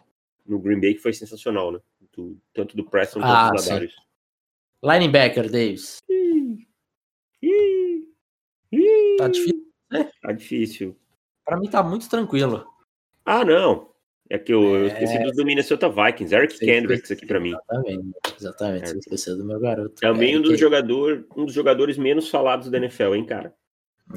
no 0.45 0.59
Green 0.59 0.79
Bay, 0.79 0.93
que 0.93 1.01
foi 1.01 1.11
sensacional, 1.11 1.73
né? 1.73 1.79
Do, 2.15 2.37
tanto 2.53 2.77
do 2.77 2.85
Preston 2.85 3.19
quanto 3.19 3.31
ah, 3.31 3.49
do 3.49 3.55
Ladarius. 3.57 3.95
Linebacker, 4.81 5.51
Davis. 5.51 5.97
tá 9.17 9.27
difícil 9.27 9.58
é. 9.91 10.03
Tá 10.21 10.31
difícil. 10.31 10.95
Para 11.45 11.57
mim 11.57 11.69
tá 11.69 11.81
muito 11.81 12.09
tranquilo. 12.09 12.65
Ah, 13.25 13.43
não. 13.43 13.89
É 14.29 14.37
que 14.37 14.53
eu, 14.53 14.75
é... 14.75 14.81
eu 14.81 14.87
esqueci 14.87 15.23
do, 15.23 15.31
do 15.31 15.45
Minnesota 15.45 15.89
Vikings, 15.89 16.35
Eric 16.35 16.53
Você 16.53 16.65
Kendricks 16.65 17.11
aqui 17.11 17.25
para 17.25 17.39
mim. 17.39 17.49
Exatamente, 17.49 18.35
exatamente. 18.37 18.87
Você 18.89 18.99
esqueceu 18.99 19.37
do 19.37 19.43
meu 19.43 19.59
garoto. 19.59 19.95
Também 19.95 20.37
um 20.37 20.41
dos, 20.41 20.59
jogador, 20.59 21.25
um 21.35 21.45
dos 21.45 21.53
jogadores 21.53 21.97
menos 21.97 22.29
falados 22.29 22.69
da 22.69 22.77
NFL, 22.77 23.15
hein, 23.15 23.25
cara? 23.25 23.55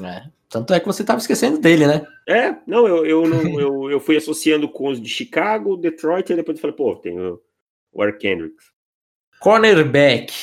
É. 0.03 0.29
Tanto 0.51 0.75
é 0.75 0.81
que 0.81 0.87
você 0.87 1.03
tava 1.03 1.19
esquecendo 1.19 1.59
dele, 1.59 1.87
né? 1.87 2.07
É, 2.29 2.55
não, 2.67 2.87
eu, 2.87 3.07
eu, 3.07 3.27
não, 3.27 3.59
eu, 3.59 3.91
eu 3.91 4.01
fui 4.01 4.17
associando 4.17 4.69
com 4.69 4.89
os 4.89 5.01
de 5.01 5.09
Chicago, 5.09 5.79
Detroit, 5.79 6.31
e 6.31 6.37
depois 6.37 6.59
eu 6.59 6.61
falei, 6.61 6.77
pô, 6.77 6.95
tem 6.97 7.19
o, 7.19 7.41
o 7.91 8.05
Eric 8.05 8.19
Kendricks. 8.19 8.71
Cornerback. 9.41 10.43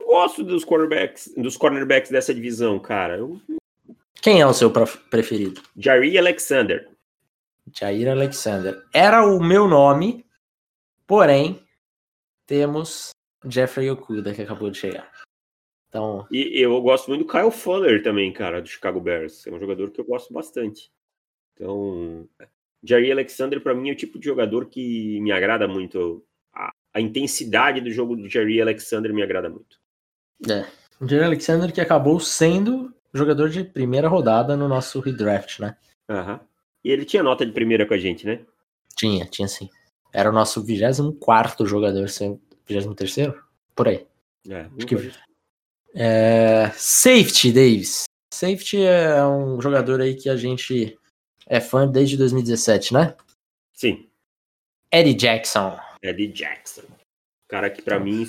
Eu 0.00 0.06
gosto 0.06 0.44
dos 0.44 0.64
cornerbacks, 0.64 1.32
dos 1.36 1.56
cornerbacks 1.56 2.12
dessa 2.12 2.32
divisão, 2.32 2.78
cara. 2.78 3.18
Eu 3.18 3.40
quem 4.20 4.40
é 4.40 4.46
o 4.46 4.54
seu 4.54 4.70
preferido? 4.70 5.60
Jair 5.76 6.18
Alexander. 6.18 6.88
Jair 7.72 8.10
Alexander. 8.10 8.82
Era 8.92 9.24
o 9.24 9.40
meu 9.42 9.68
nome 9.68 10.24
Porém, 11.08 11.58
temos 12.46 13.12
Jeffrey 13.48 13.90
Okuda, 13.90 14.34
que 14.34 14.42
acabou 14.42 14.70
de 14.70 14.76
chegar. 14.76 15.10
Então... 15.88 16.26
E 16.30 16.60
eu 16.60 16.78
gosto 16.82 17.08
muito 17.08 17.24
do 17.24 17.32
Kyle 17.32 17.50
Fuller 17.50 18.02
também, 18.02 18.30
cara, 18.30 18.60
do 18.60 18.68
Chicago 18.68 19.00
Bears. 19.00 19.46
É 19.46 19.50
um 19.50 19.58
jogador 19.58 19.90
que 19.90 20.02
eu 20.02 20.04
gosto 20.04 20.34
bastante. 20.34 20.92
Então, 21.54 22.28
Jerry 22.84 23.10
Alexander, 23.10 23.58
para 23.62 23.74
mim, 23.74 23.88
é 23.88 23.92
o 23.92 23.96
tipo 23.96 24.18
de 24.18 24.26
jogador 24.26 24.66
que 24.66 25.18
me 25.22 25.32
agrada 25.32 25.66
muito. 25.66 26.22
A, 26.52 26.70
a 26.92 27.00
intensidade 27.00 27.80
do 27.80 27.90
jogo 27.90 28.14
do 28.14 28.28
Jerry 28.28 28.60
Alexander 28.60 29.14
me 29.14 29.22
agrada 29.22 29.48
muito. 29.48 29.80
É. 30.46 30.66
O 31.00 31.08
Jerry 31.08 31.24
Alexander 31.24 31.72
que 31.72 31.80
acabou 31.80 32.20
sendo 32.20 32.94
jogador 33.12 33.48
de 33.48 33.64
primeira 33.64 34.08
rodada 34.08 34.56
no 34.56 34.68
nosso 34.68 35.00
redraft, 35.00 35.60
né? 35.60 35.76
Aham. 36.08 36.40
E 36.84 36.90
ele 36.90 37.04
tinha 37.04 37.22
nota 37.22 37.44
de 37.44 37.52
primeira 37.52 37.86
com 37.86 37.94
a 37.94 37.98
gente, 37.98 38.26
né? 38.26 38.40
Tinha, 38.96 39.26
tinha 39.26 39.48
sim. 39.48 39.68
Era 40.12 40.30
o 40.30 40.32
nosso 40.32 40.62
24 40.62 41.66
jogador, 41.66 42.06
23? 42.66 43.32
Por 43.74 43.88
aí. 43.88 44.06
É, 44.48 44.60
Acho 44.60 44.86
que... 44.86 45.12
é... 45.94 46.70
Safety, 46.74 47.52
Davis. 47.52 48.04
Safety 48.32 48.82
é 48.82 49.24
um 49.26 49.60
jogador 49.60 50.00
aí 50.00 50.14
que 50.14 50.28
a 50.28 50.36
gente 50.36 50.98
é 51.46 51.60
fã 51.60 51.86
desde 51.86 52.16
2017, 52.16 52.94
né? 52.94 53.16
Sim. 53.72 54.08
Eddie 54.92 55.14
Jackson. 55.14 55.78
Eddie 56.02 56.28
Jackson. 56.28 56.82
Cara 57.48 57.70
que 57.70 57.82
para 57.82 57.98
mim 57.98 58.26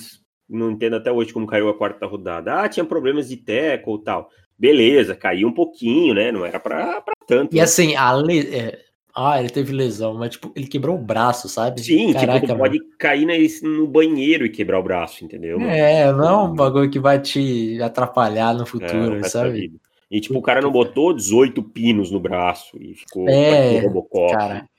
não 0.47 0.71
entendo 0.71 0.95
até 0.95 1.11
hoje 1.11 1.31
como 1.31 1.45
caiu 1.45 1.69
a 1.69 1.77
quarta 1.77 2.05
rodada. 2.05 2.61
Ah, 2.61 2.69
tinha 2.69 2.85
problemas 2.85 3.29
de 3.29 3.37
teco 3.37 3.91
ou 3.91 3.99
tal. 3.99 4.31
Beleza, 4.59 5.15
caiu 5.15 5.47
um 5.47 5.53
pouquinho, 5.53 6.13
né? 6.13 6.33
Não 6.33 6.45
era 6.45 6.59
pra, 6.59 7.01
pra 7.01 7.13
tanto. 7.25 7.55
E 7.55 7.57
né? 7.57 7.63
assim, 7.63 7.95
a 7.95 8.13
le... 8.13 8.39
É... 8.53 8.79
Ah, 9.15 9.39
ele 9.39 9.49
teve 9.49 9.73
lesão, 9.73 10.13
mas 10.13 10.31
tipo, 10.31 10.51
ele 10.55 10.67
quebrou 10.67 10.95
o 10.95 11.01
braço, 11.01 11.49
sabe? 11.49 11.81
Sim, 11.81 12.13
Caraca, 12.13 12.45
tipo, 12.45 12.57
pode 12.57 12.79
cair 12.97 13.25
no 13.63 13.87
banheiro 13.87 14.45
e 14.45 14.49
quebrar 14.49 14.79
o 14.79 14.83
braço, 14.83 15.25
entendeu? 15.25 15.59
É, 15.61 16.11
não 16.11 16.29
é 16.29 16.37
um 16.43 16.53
bagulho 16.53 16.89
que 16.89 16.99
vai 16.99 17.19
te 17.19 17.81
atrapalhar 17.81 18.53
no 18.53 18.65
futuro, 18.65 19.17
é, 19.17 19.23
sabe? 19.23 19.73
E 20.11 20.21
tipo, 20.21 20.37
o 20.37 20.41
cara 20.41 20.61
não 20.61 20.71
botou 20.71 21.13
18 21.13 21.61
pinos 21.63 22.11
no 22.11 22.19
braço 22.19 22.77
e 22.81 22.95
ficou 22.95 23.27
é, 23.27 23.79
Robocop. 23.79 24.33
Cara, 24.33 24.69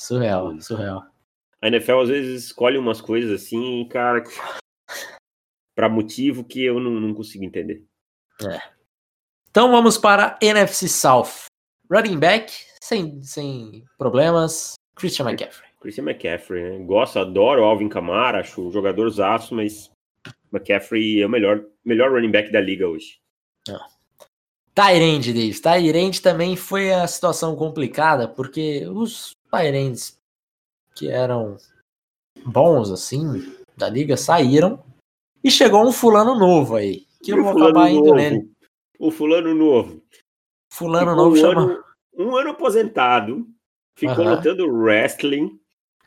surreal, 0.00 0.60
surreal. 0.60 1.04
A 1.60 1.68
NFL 1.68 2.00
às 2.00 2.08
vezes 2.08 2.44
escolhe 2.44 2.78
umas 2.78 3.00
coisas 3.00 3.30
assim, 3.30 3.86
cara, 3.88 4.22
para 5.76 5.88
motivo 5.88 6.44
que 6.44 6.64
eu 6.64 6.80
não, 6.80 6.92
não 6.92 7.14
consigo 7.14 7.44
entender. 7.44 7.84
É. 8.42 8.75
Então 9.56 9.70
vamos 9.70 9.96
para 9.96 10.38
NFC 10.42 10.86
South. 10.86 11.46
Running 11.90 12.18
back, 12.18 12.52
sem, 12.78 13.22
sem 13.22 13.86
problemas, 13.96 14.74
Christian 14.94 15.30
McCaffrey. 15.30 15.66
Christian 15.80 16.02
McCaffrey, 16.02 16.62
né? 16.62 16.84
Gosto, 16.84 17.20
adoro 17.20 17.64
Alvin 17.64 17.88
Kamara, 17.88 18.40
acho 18.40 18.70
jogador 18.70 19.08
zaço, 19.08 19.54
mas 19.54 19.90
McCaffrey 20.52 21.22
é 21.22 21.26
o 21.26 21.30
melhor, 21.30 21.64
melhor 21.82 22.12
running 22.12 22.30
back 22.30 22.52
da 22.52 22.60
liga 22.60 22.86
hoje. 22.86 23.18
Ah. 23.70 23.86
Tyrande, 24.74 25.32
Davis. 25.32 25.58
Tyrande 25.58 26.20
também 26.20 26.54
foi 26.54 26.92
a 26.92 27.06
situação 27.06 27.56
complicada, 27.56 28.28
porque 28.28 28.86
os 28.86 29.30
Tyrands 29.50 30.18
que 30.94 31.08
eram 31.08 31.56
bons, 32.44 32.90
assim, 32.90 33.56
da 33.74 33.88
liga, 33.88 34.18
saíram 34.18 34.84
e 35.42 35.50
chegou 35.50 35.82
um 35.82 35.92
fulano 35.92 36.38
novo 36.38 36.76
aí. 36.76 37.06
Que 37.24 37.32
eu 37.32 37.42
vou 37.42 37.52
acabar 37.52 37.88
indo 37.88 38.04
novo. 38.04 38.16
nele. 38.16 38.55
O 38.98 39.10
fulano 39.10 39.54
novo. 39.54 40.02
Fulano 40.72 41.10
ficou 41.10 41.24
novo 41.24 41.36
um 41.36 41.40
chama. 41.40 41.62
Ano, 41.62 41.84
um 42.18 42.36
ano 42.36 42.50
aposentado. 42.50 43.46
Ficou 43.96 44.24
uhum. 44.24 44.34
lutando 44.34 44.68
wrestling. 44.68 45.58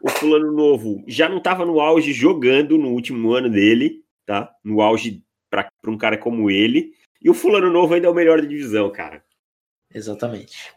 O 0.02 0.10
fulano 0.10 0.52
novo 0.52 1.04
já 1.08 1.28
não 1.28 1.38
estava 1.38 1.66
no 1.66 1.80
auge 1.80 2.14
jogando 2.14 2.78
no 2.78 2.90
último 2.90 3.34
ano 3.34 3.50
dele, 3.50 4.04
tá? 4.26 4.50
No 4.64 4.82
auge 4.82 5.24
para 5.50 5.70
um 5.88 5.98
cara 5.98 6.18
como 6.18 6.50
ele. 6.50 6.94
E 7.22 7.30
o 7.30 7.34
fulano 7.34 7.70
novo 7.70 7.94
ainda 7.94 8.08
é 8.08 8.10
o 8.10 8.16
melhor 8.16 8.42
da 8.42 8.48
divisão, 8.48 8.90
cara. 8.92 9.24
Exatamente. 9.94 10.72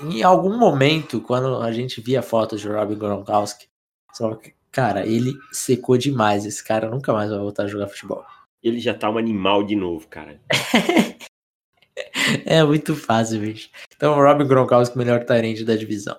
Em 0.00 0.22
algum 0.22 0.58
momento, 0.58 1.20
quando 1.20 1.58
a 1.58 1.70
gente 1.70 2.00
via 2.00 2.22
fotos 2.22 2.60
de 2.60 2.68
Rob 2.68 2.96
Gronkowski, 2.96 3.68
só 4.12 4.34
que 4.34 4.54
Cara, 4.74 5.06
ele 5.06 5.38
secou 5.52 5.96
demais. 5.96 6.44
Esse 6.44 6.62
cara 6.64 6.90
nunca 6.90 7.12
mais 7.12 7.30
vai 7.30 7.38
voltar 7.38 7.62
a 7.62 7.68
jogar 7.68 7.86
futebol. 7.86 8.24
Ele 8.64 8.80
já 8.80 8.94
tá 8.94 9.10
um 9.10 9.18
animal 9.18 9.62
de 9.62 9.76
novo, 9.76 10.08
cara. 10.08 10.40
é 12.46 12.64
muito 12.64 12.96
fácil, 12.96 13.40
bicho. 13.40 13.68
Então, 13.94 14.14
Robin 14.14 14.46
Gronkowski, 14.46 14.96
melhor 14.96 15.22
tarente 15.24 15.64
da 15.64 15.76
divisão. 15.76 16.18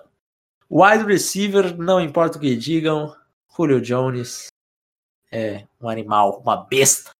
Wide 0.70 1.04
receiver, 1.04 1.76
não 1.76 2.00
importa 2.00 2.38
o 2.38 2.40
que 2.40 2.54
digam. 2.54 3.12
Julio 3.56 3.80
Jones 3.80 4.46
é 5.32 5.64
um 5.80 5.88
animal, 5.88 6.40
uma 6.40 6.56
besta. 6.56 7.10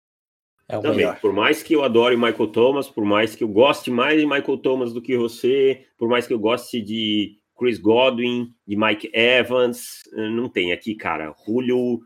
É 0.68 0.78
o 0.78 0.82
Também, 0.82 0.98
melhor. 0.98 1.20
por 1.20 1.32
mais 1.32 1.60
que 1.60 1.74
eu 1.74 1.82
adore 1.82 2.16
Michael 2.16 2.48
Thomas, 2.48 2.88
por 2.88 3.04
mais 3.04 3.34
que 3.34 3.42
eu 3.42 3.48
goste 3.48 3.90
mais 3.90 4.20
de 4.20 4.26
Michael 4.26 4.58
Thomas 4.58 4.92
do 4.92 5.02
que 5.02 5.16
você, 5.16 5.86
por 5.98 6.08
mais 6.08 6.26
que 6.26 6.32
eu 6.32 6.38
goste 6.38 6.80
de 6.80 7.36
Chris 7.58 7.78
Godwin, 7.78 8.52
de 8.66 8.76
Mike 8.76 9.10
Evans, 9.12 10.02
eh, 10.12 10.28
não 10.28 10.48
tem 10.48 10.72
aqui, 10.72 10.94
cara. 10.94 11.34
Julio, 11.44 12.00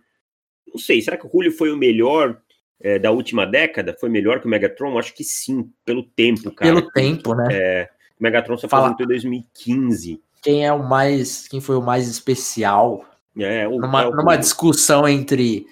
não 0.68 0.78
sei, 0.78 1.02
será 1.02 1.16
que 1.16 1.26
o 1.26 1.30
Julio 1.30 1.52
foi 1.52 1.70
o 1.72 1.76
melhor 1.76 2.40
é, 2.80 2.98
da 2.98 3.10
última 3.10 3.46
década? 3.46 3.96
Foi 3.98 4.08
melhor 4.08 4.40
que 4.40 4.46
o 4.46 4.50
Megatron? 4.50 4.98
Acho 4.98 5.14
que 5.14 5.24
sim, 5.24 5.70
pelo 5.84 6.02
tempo, 6.02 6.50
cara. 6.52 6.72
Pelo 6.72 6.90
tempo, 6.90 7.34
né? 7.34 7.48
É, 7.50 7.90
o 8.18 8.22
Megatron 8.22 8.56
só 8.56 8.68
Fala. 8.68 8.88
aposentou 8.88 9.04
em 9.04 9.08
2015. 9.08 10.22
Quem 10.42 10.66
é 10.66 10.72
o 10.72 10.82
mais, 10.82 11.46
quem 11.48 11.60
foi 11.60 11.76
o 11.76 11.82
mais 11.82 12.08
especial? 12.08 13.04
É, 13.38 13.68
o, 13.68 13.78
numa, 13.78 14.02
é 14.02 14.06
o, 14.06 14.10
numa 14.14 14.36
discussão 14.36 15.06
entre 15.06 15.66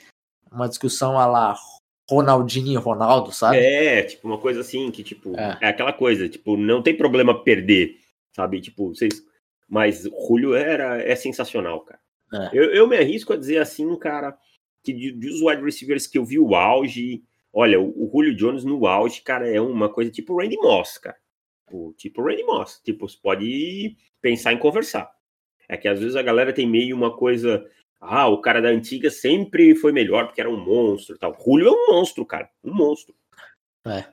uma 0.50 0.68
discussão 0.68 1.18
a 1.18 1.26
lá 1.26 1.56
Ronaldinho 2.08 2.72
e 2.72 2.76
Ronaldo, 2.76 3.32
sabe? 3.32 3.58
É, 3.58 4.02
tipo 4.02 4.28
uma 4.28 4.38
coisa 4.38 4.60
assim 4.60 4.90
que 4.90 5.02
tipo 5.02 5.38
é, 5.38 5.58
é 5.60 5.68
aquela 5.68 5.92
coisa, 5.92 6.28
tipo 6.28 6.56
não 6.56 6.82
tem 6.82 6.96
problema 6.96 7.42
perder, 7.42 7.96
sabe? 8.34 8.60
Tipo 8.60 8.94
vocês 8.94 9.22
mas 9.68 10.04
Julio 10.04 10.54
era, 10.54 11.02
é 11.02 11.14
sensacional, 11.14 11.80
cara. 11.80 12.00
É. 12.32 12.50
Eu, 12.52 12.64
eu, 12.74 12.86
me 12.86 12.96
arrisco 12.96 13.32
a 13.32 13.36
dizer 13.36 13.58
assim, 13.58 13.94
cara, 13.96 14.36
que 14.82 14.92
de, 14.92 15.12
de 15.12 15.28
os 15.28 15.40
wide 15.40 15.62
receivers 15.62 16.06
que 16.06 16.18
eu 16.18 16.24
vi 16.24 16.38
o 16.38 16.54
auge, 16.54 17.22
olha, 17.52 17.80
o, 17.80 18.06
o 18.06 18.10
Julio 18.10 18.34
Jones 18.34 18.64
no 18.64 18.86
auge, 18.86 19.22
cara, 19.22 19.48
é 19.48 19.60
uma 19.60 19.88
coisa 19.88 20.10
tipo 20.10 20.36
Randy 20.36 20.56
Moss, 20.56 20.98
cara. 20.98 21.16
O, 21.70 21.92
tipo 21.96 22.22
Randy 22.22 22.44
Moss. 22.44 22.80
Tipo, 22.82 23.08
você 23.08 23.18
pode 23.22 23.96
pensar 24.20 24.52
em 24.52 24.58
conversar. 24.58 25.10
É 25.68 25.76
que 25.76 25.88
às 25.88 26.00
vezes 26.00 26.16
a 26.16 26.22
galera 26.22 26.52
tem 26.52 26.66
meio 26.66 26.96
uma 26.96 27.14
coisa. 27.16 27.68
Ah, 28.00 28.28
o 28.28 28.40
cara 28.40 28.60
da 28.60 28.68
antiga 28.68 29.10
sempre 29.10 29.74
foi 29.74 29.92
melhor 29.92 30.26
porque 30.26 30.40
era 30.40 30.50
um 30.50 30.56
monstro 30.56 31.18
tal. 31.18 31.36
Julio 31.44 31.68
é 31.68 31.70
um 31.70 31.94
monstro, 31.94 32.24
cara. 32.24 32.48
Um 32.64 32.72
monstro. 32.72 33.14
É 33.86 34.04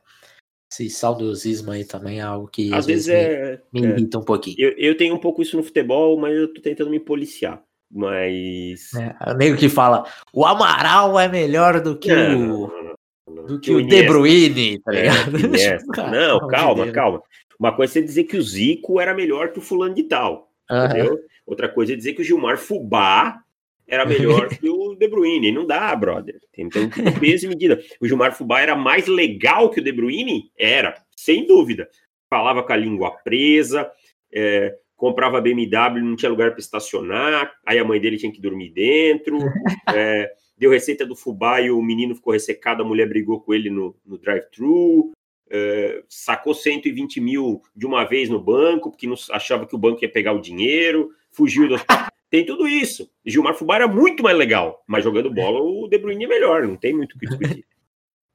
esse 0.81 0.89
saudosismo 0.89 1.71
aí 1.71 1.85
também 1.85 2.19
é 2.19 2.23
algo 2.23 2.47
que 2.47 2.73
às, 2.73 2.79
às 2.79 2.85
vezes, 2.85 3.07
vezes, 3.07 3.29
é, 3.29 3.61
me, 3.71 3.81
me 3.81 3.87
é. 3.87 3.89
irrita 3.91 4.19
um 4.19 4.23
pouquinho. 4.23 4.55
Eu, 4.59 4.71
eu, 4.77 4.97
tenho 4.97 5.15
um 5.15 5.19
pouco 5.19 5.41
isso 5.41 5.55
no 5.55 5.63
futebol, 5.63 6.17
mas 6.19 6.35
eu 6.35 6.53
tô 6.53 6.61
tentando 6.61 6.89
me 6.89 6.99
policiar. 6.99 7.63
Mas. 7.91 8.93
É, 8.93 9.33
meio 9.35 9.57
que 9.57 9.69
fala: 9.69 10.05
o 10.33 10.45
Amaral 10.45 11.19
é 11.19 11.27
melhor 11.27 11.81
do 11.81 11.97
que 11.97 12.13
não, 12.13 12.63
o. 12.63 12.67
Não, 12.67 13.35
não, 13.35 13.45
do 13.45 13.59
que 13.59 13.71
o, 13.71 13.77
o 13.77 13.87
De 13.87 14.03
Bruyne, 14.03 14.79
tá 14.79 14.93
é, 14.93 15.01
ligado? 15.01 15.55
É, 15.55 15.77
não, 16.11 16.47
calma, 16.47 16.91
calma. 16.91 17.21
Uma 17.59 17.75
coisa 17.75 17.99
é 17.99 18.01
dizer 18.01 18.25
que 18.25 18.37
o 18.37 18.41
Zico 18.41 18.99
era 18.99 19.13
melhor 19.13 19.51
que 19.51 19.59
o 19.59 19.61
fulano 19.61 19.95
de 19.95 20.03
tal. 20.03 20.51
Entendeu? 20.69 21.19
Outra 21.45 21.69
coisa 21.69 21.93
é 21.93 21.95
dizer 21.95 22.13
que 22.13 22.21
o 22.21 22.25
Gilmar 22.25 22.57
Fubá 22.57 23.39
era 23.87 24.05
melhor 24.05 24.49
que 24.49 24.69
o 24.69 24.95
De 24.95 25.07
Bruyne. 25.07 25.51
Não 25.51 25.65
dá, 25.65 25.95
brother. 25.95 26.39
Então, 26.57 26.89
peso 27.19 27.45
e 27.45 27.49
medida. 27.49 27.81
O 27.99 28.07
Gilmar 28.07 28.35
Fubá 28.35 28.61
era 28.61 28.75
mais 28.75 29.07
legal 29.07 29.69
que 29.69 29.79
o 29.79 29.83
De 29.83 29.91
Bruyne? 29.91 30.51
Era, 30.57 30.95
sem 31.15 31.45
dúvida. 31.45 31.87
Falava 32.29 32.63
com 32.63 32.73
a 32.73 32.77
língua 32.77 33.11
presa, 33.23 33.89
é, 34.33 34.75
comprava 34.95 35.41
BMW, 35.41 36.01
não 36.01 36.15
tinha 36.15 36.29
lugar 36.29 36.51
para 36.51 36.59
estacionar, 36.59 37.53
aí 37.65 37.77
a 37.77 37.83
mãe 37.83 37.99
dele 37.99 38.17
tinha 38.17 38.31
que 38.31 38.41
dormir 38.41 38.69
dentro. 38.71 39.37
É, 39.95 40.31
deu 40.57 40.71
receita 40.71 41.05
do 41.05 41.15
Fubá 41.15 41.61
e 41.61 41.69
o 41.69 41.81
menino 41.81 42.15
ficou 42.15 42.33
ressecado, 42.33 42.81
a 42.81 42.85
mulher 42.85 43.07
brigou 43.07 43.39
com 43.39 43.53
ele 43.53 43.69
no, 43.69 43.95
no 44.05 44.17
drive-thru. 44.17 45.11
É, 45.49 46.03
sacou 46.09 46.55
120 46.55 47.21
mil 47.21 47.61
de 47.75 47.85
uma 47.85 48.03
vez 48.03 48.29
no 48.29 48.41
banco, 48.41 48.89
porque 48.89 49.07
não, 49.07 49.15
achava 49.31 49.67
que 49.67 49.75
o 49.75 49.77
banco 49.77 50.03
ia 50.03 50.11
pegar 50.11 50.33
o 50.33 50.41
dinheiro, 50.41 51.11
fugiu 51.31 51.69
do 51.69 51.75
tem 52.31 52.45
tudo 52.45 52.67
isso. 52.67 53.09
Gilmar 53.23 53.53
Fubá 53.53 53.75
era 53.75 53.87
muito 53.87 54.23
mais 54.23 54.35
legal, 54.35 54.83
mas 54.87 55.03
jogando 55.03 55.31
bola 55.31 55.59
o 55.59 55.87
De 55.87 55.97
Bruyne 55.97 56.25
é 56.25 56.27
melhor, 56.27 56.67
não 56.67 56.75
tem 56.75 56.93
muito 56.93 57.15
o 57.15 57.19
que 57.19 57.27
discutir. 57.27 57.65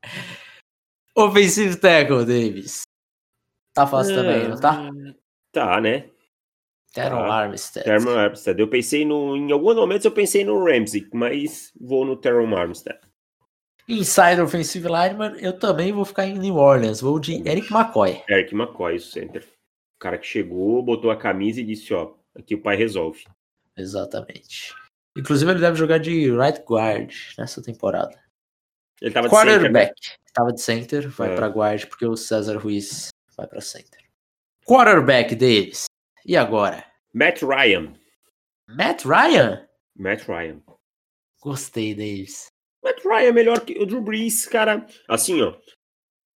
Offensive 1.17 1.77
tackle, 1.77 2.25
Davis. 2.25 2.83
Tá 3.75 3.87
fácil 3.87 4.13
é, 4.13 4.17
também, 4.17 4.49
não 4.49 4.59
tá? 4.59 4.89
Tá, 5.53 5.81
né? 5.81 6.09
Teron 6.93 7.19
tá. 7.19 7.35
Armstead. 7.35 7.85
Teron 7.85 8.19
Armstead. 8.19 8.59
Eu 8.61 8.69
pensei 8.69 9.05
no. 9.05 9.37
Em 9.37 9.53
alguns 9.53 9.77
momentos 9.77 10.05
eu 10.05 10.11
pensei 10.13 10.45
no 10.45 10.65
Ramsey, 10.65 11.09
mas 11.13 11.73
vou 11.81 12.05
no 12.05 12.17
Teron 12.17 12.55
Armstead. 12.57 12.99
Inside 13.89 14.41
Offensive 14.41 14.87
Lineman, 14.87 15.37
eu 15.41 15.59
também 15.59 15.93
vou 15.93 16.05
ficar 16.05 16.27
em 16.27 16.39
New 16.39 16.57
Orleans. 16.57 17.01
Vou 17.01 17.19
de 17.19 17.37
Eric 17.49 17.73
McCoy. 17.73 18.23
Eric 18.29 18.55
McCoy, 18.55 18.97
o 18.97 19.01
center. 19.01 19.43
O 19.43 19.99
cara 20.01 20.17
que 20.19 20.27
chegou, 20.27 20.83
botou 20.83 21.11
a 21.11 21.17
camisa 21.17 21.61
e 21.61 21.65
disse: 21.65 21.93
Ó, 21.93 22.15
aqui 22.37 22.55
o 22.55 22.63
pai 22.63 22.77
resolve. 22.77 23.25
Exatamente. 23.77 24.75
Inclusive, 25.19 25.51
ele 25.51 25.61
deve 25.61 25.77
jogar 25.77 25.99
de 25.99 26.31
right 26.31 26.63
guard 26.65 27.13
nessa 27.37 27.61
temporada. 27.63 28.17
Ele 29.01 29.13
tava 29.13 29.29
de 29.29 29.35
Quarterback. 29.35 29.93
center? 30.01 30.19
Tava 30.33 30.53
de 30.53 30.61
center, 30.61 31.09
vai 31.09 31.33
É. 31.33 31.37
pra 31.37 31.49
guard, 31.49 31.87
porque 31.87 32.07
o 32.07 32.17
César 32.17 32.57
Ruiz 32.59 33.09
vai 33.37 33.47
pra 33.47 33.61
center. 33.61 33.99
Quarterback, 34.65 35.35
Davis. 35.35 35.85
E 36.25 36.37
agora? 36.37 36.85
Matt 37.13 37.43
Ryan. 37.43 37.95
Matt 38.69 39.05
Ryan? 39.05 39.67
Matt 39.97 40.29
Ryan. 40.29 40.63
Gostei, 41.43 41.95
Davis. 41.95 42.51
Matt 42.83 43.05
Ryan 43.05 43.29
é 43.29 43.33
melhor 43.33 43.61
que 43.61 43.79
o 43.79 43.87
Drew 43.87 44.01
Brees, 44.01 44.47
cara. 44.47 44.87
Assim, 45.09 45.41
ó. 45.43 45.55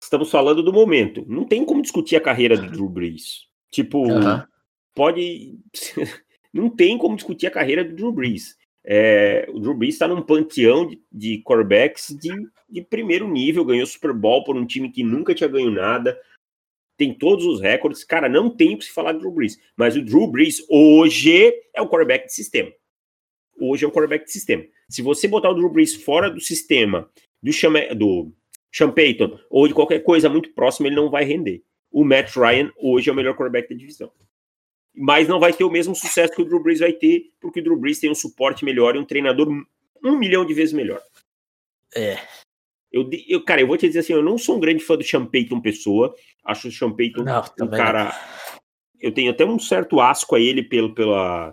Estamos 0.03 0.31
falando 0.31 0.63
do 0.63 0.73
momento. 0.73 1.25
Não 1.27 1.45
tem 1.45 1.65
como 1.65 1.83
discutir 1.83 2.17
a 2.17 2.21
carreira 2.21 2.57
do 2.57 2.71
Drew 2.71 2.89
Brees. 2.89 3.47
Tipo, 3.71 4.11
Aham. 4.11 4.47
pode. 4.95 5.59
Não 6.53 6.71
tem 6.71 6.97
como 6.97 7.17
discutir 7.17 7.49
a 7.49 7.51
carreira 7.51 7.85
do 7.85 7.95
Drew 7.95 8.13
Brees. 8.13 8.57
É, 8.87 9.47
o 9.49 9.59
Drew 9.59 9.75
Brees 9.75 9.95
está 9.95 10.07
num 10.07 10.23
panteão 10.23 10.87
de, 10.87 11.03
de 11.11 11.43
quarterbacks 11.43 12.15
de, 12.21 12.31
de 12.69 12.83
primeiro 12.83 13.27
nível, 13.27 13.65
ganhou 13.65 13.87
Super 13.87 14.13
Bowl 14.13 14.45
por 14.45 14.57
um 14.57 14.67
time 14.67 14.91
que 14.91 15.03
nunca 15.03 15.35
tinha 15.35 15.49
ganho 15.49 15.71
nada, 15.71 16.17
tem 16.97 17.13
todos 17.15 17.45
os 17.45 17.61
recordes. 17.61 18.05
Cara, 18.05 18.29
não 18.29 18.49
tem 18.49 18.75
o 18.75 18.79
que 18.79 18.85
se 18.85 18.93
falar 18.93 19.13
do 19.13 19.21
Drew 19.21 19.33
Brees. 19.33 19.59
Mas 19.77 19.97
o 19.97 20.03
Drew 20.03 20.27
Brees 20.27 20.65
hoje 20.69 21.53
é 21.75 21.81
o 21.81 21.89
quarterback 21.89 22.27
de 22.27 22.35
sistema. 22.35 22.73
Hoje 23.61 23.85
é 23.85 23.89
o 23.89 23.93
quarterback 23.93 24.25
de 24.25 24.33
sistema. 24.33 24.65
Se 24.89 25.03
você 25.03 25.27
botar 25.29 25.51
o 25.51 25.55
Drew 25.55 25.71
Brees 25.71 25.95
fora 25.95 26.31
do 26.31 26.41
sistema 26.41 27.11
do, 27.43 27.53
Chame, 27.53 27.95
do 27.95 28.33
Sean 28.73 28.93
ou 29.51 29.69
de 29.69 29.75
qualquer 29.75 30.01
coisa 30.01 30.29
muito 30.29 30.53
próxima, 30.53 30.89
ele 30.89 30.97
não 30.97 31.11
vai 31.11 31.25
render. 31.25 31.63
O 31.91 32.05
Matt 32.05 32.37
Ryan 32.37 32.73
hoje 32.77 33.09
é 33.09 33.13
o 33.13 33.17
melhor 33.17 33.37
quarterback 33.37 33.69
da 33.69 33.77
divisão 33.77 34.11
mas 34.95 35.27
não 35.27 35.41
vai 35.41 35.53
ter 35.53 35.65
o 35.65 35.71
mesmo 35.71 35.95
sucesso 35.95 36.33
que 36.33 36.41
o 36.41 36.45
Drew 36.45 36.63
Brees 36.63 36.79
vai 36.79 36.93
ter, 36.93 37.33
porque 37.41 37.59
o 37.59 37.63
Drew 37.65 37.77
Brees 37.77 37.99
tem 37.99 38.11
um 38.11 38.15
suporte 38.15 38.65
melhor 38.65 38.95
e 38.95 38.99
um 38.99 39.05
treinador 39.05 39.49
um 40.05 40.19
milhão 40.19 40.45
de 40.45 40.55
vezes 40.55 40.73
melhor. 40.73 41.03
É. 41.95 42.19
Eu, 42.95 43.11
eu, 43.27 43.45
cara, 43.45 43.61
eu 43.61 43.67
vou 43.67 43.77
te 43.77 43.89
dizer 43.89 43.99
assim, 43.99 44.13
eu 44.13 44.23
não 44.23 44.39
sou 44.39 44.57
um 44.57 44.61
grande 44.61 44.85
fã 44.85 44.97
do 44.97 45.03
Sean 45.03 45.27
Payton 45.27 45.61
pessoa, 45.61 46.15
acho 46.45 46.69
o 46.69 46.71
Sean 46.71 46.93
Payton 46.93 47.25
Não, 47.25 47.43
um 47.61 47.69
cara... 47.69 48.13
Eu 49.01 49.13
tenho 49.13 49.33
até 49.33 49.45
um 49.45 49.59
certo 49.59 50.01
asco 50.01 50.37
a 50.37 50.41
ele 50.41 50.63
pelo, 50.63 50.95
pela, 50.95 51.53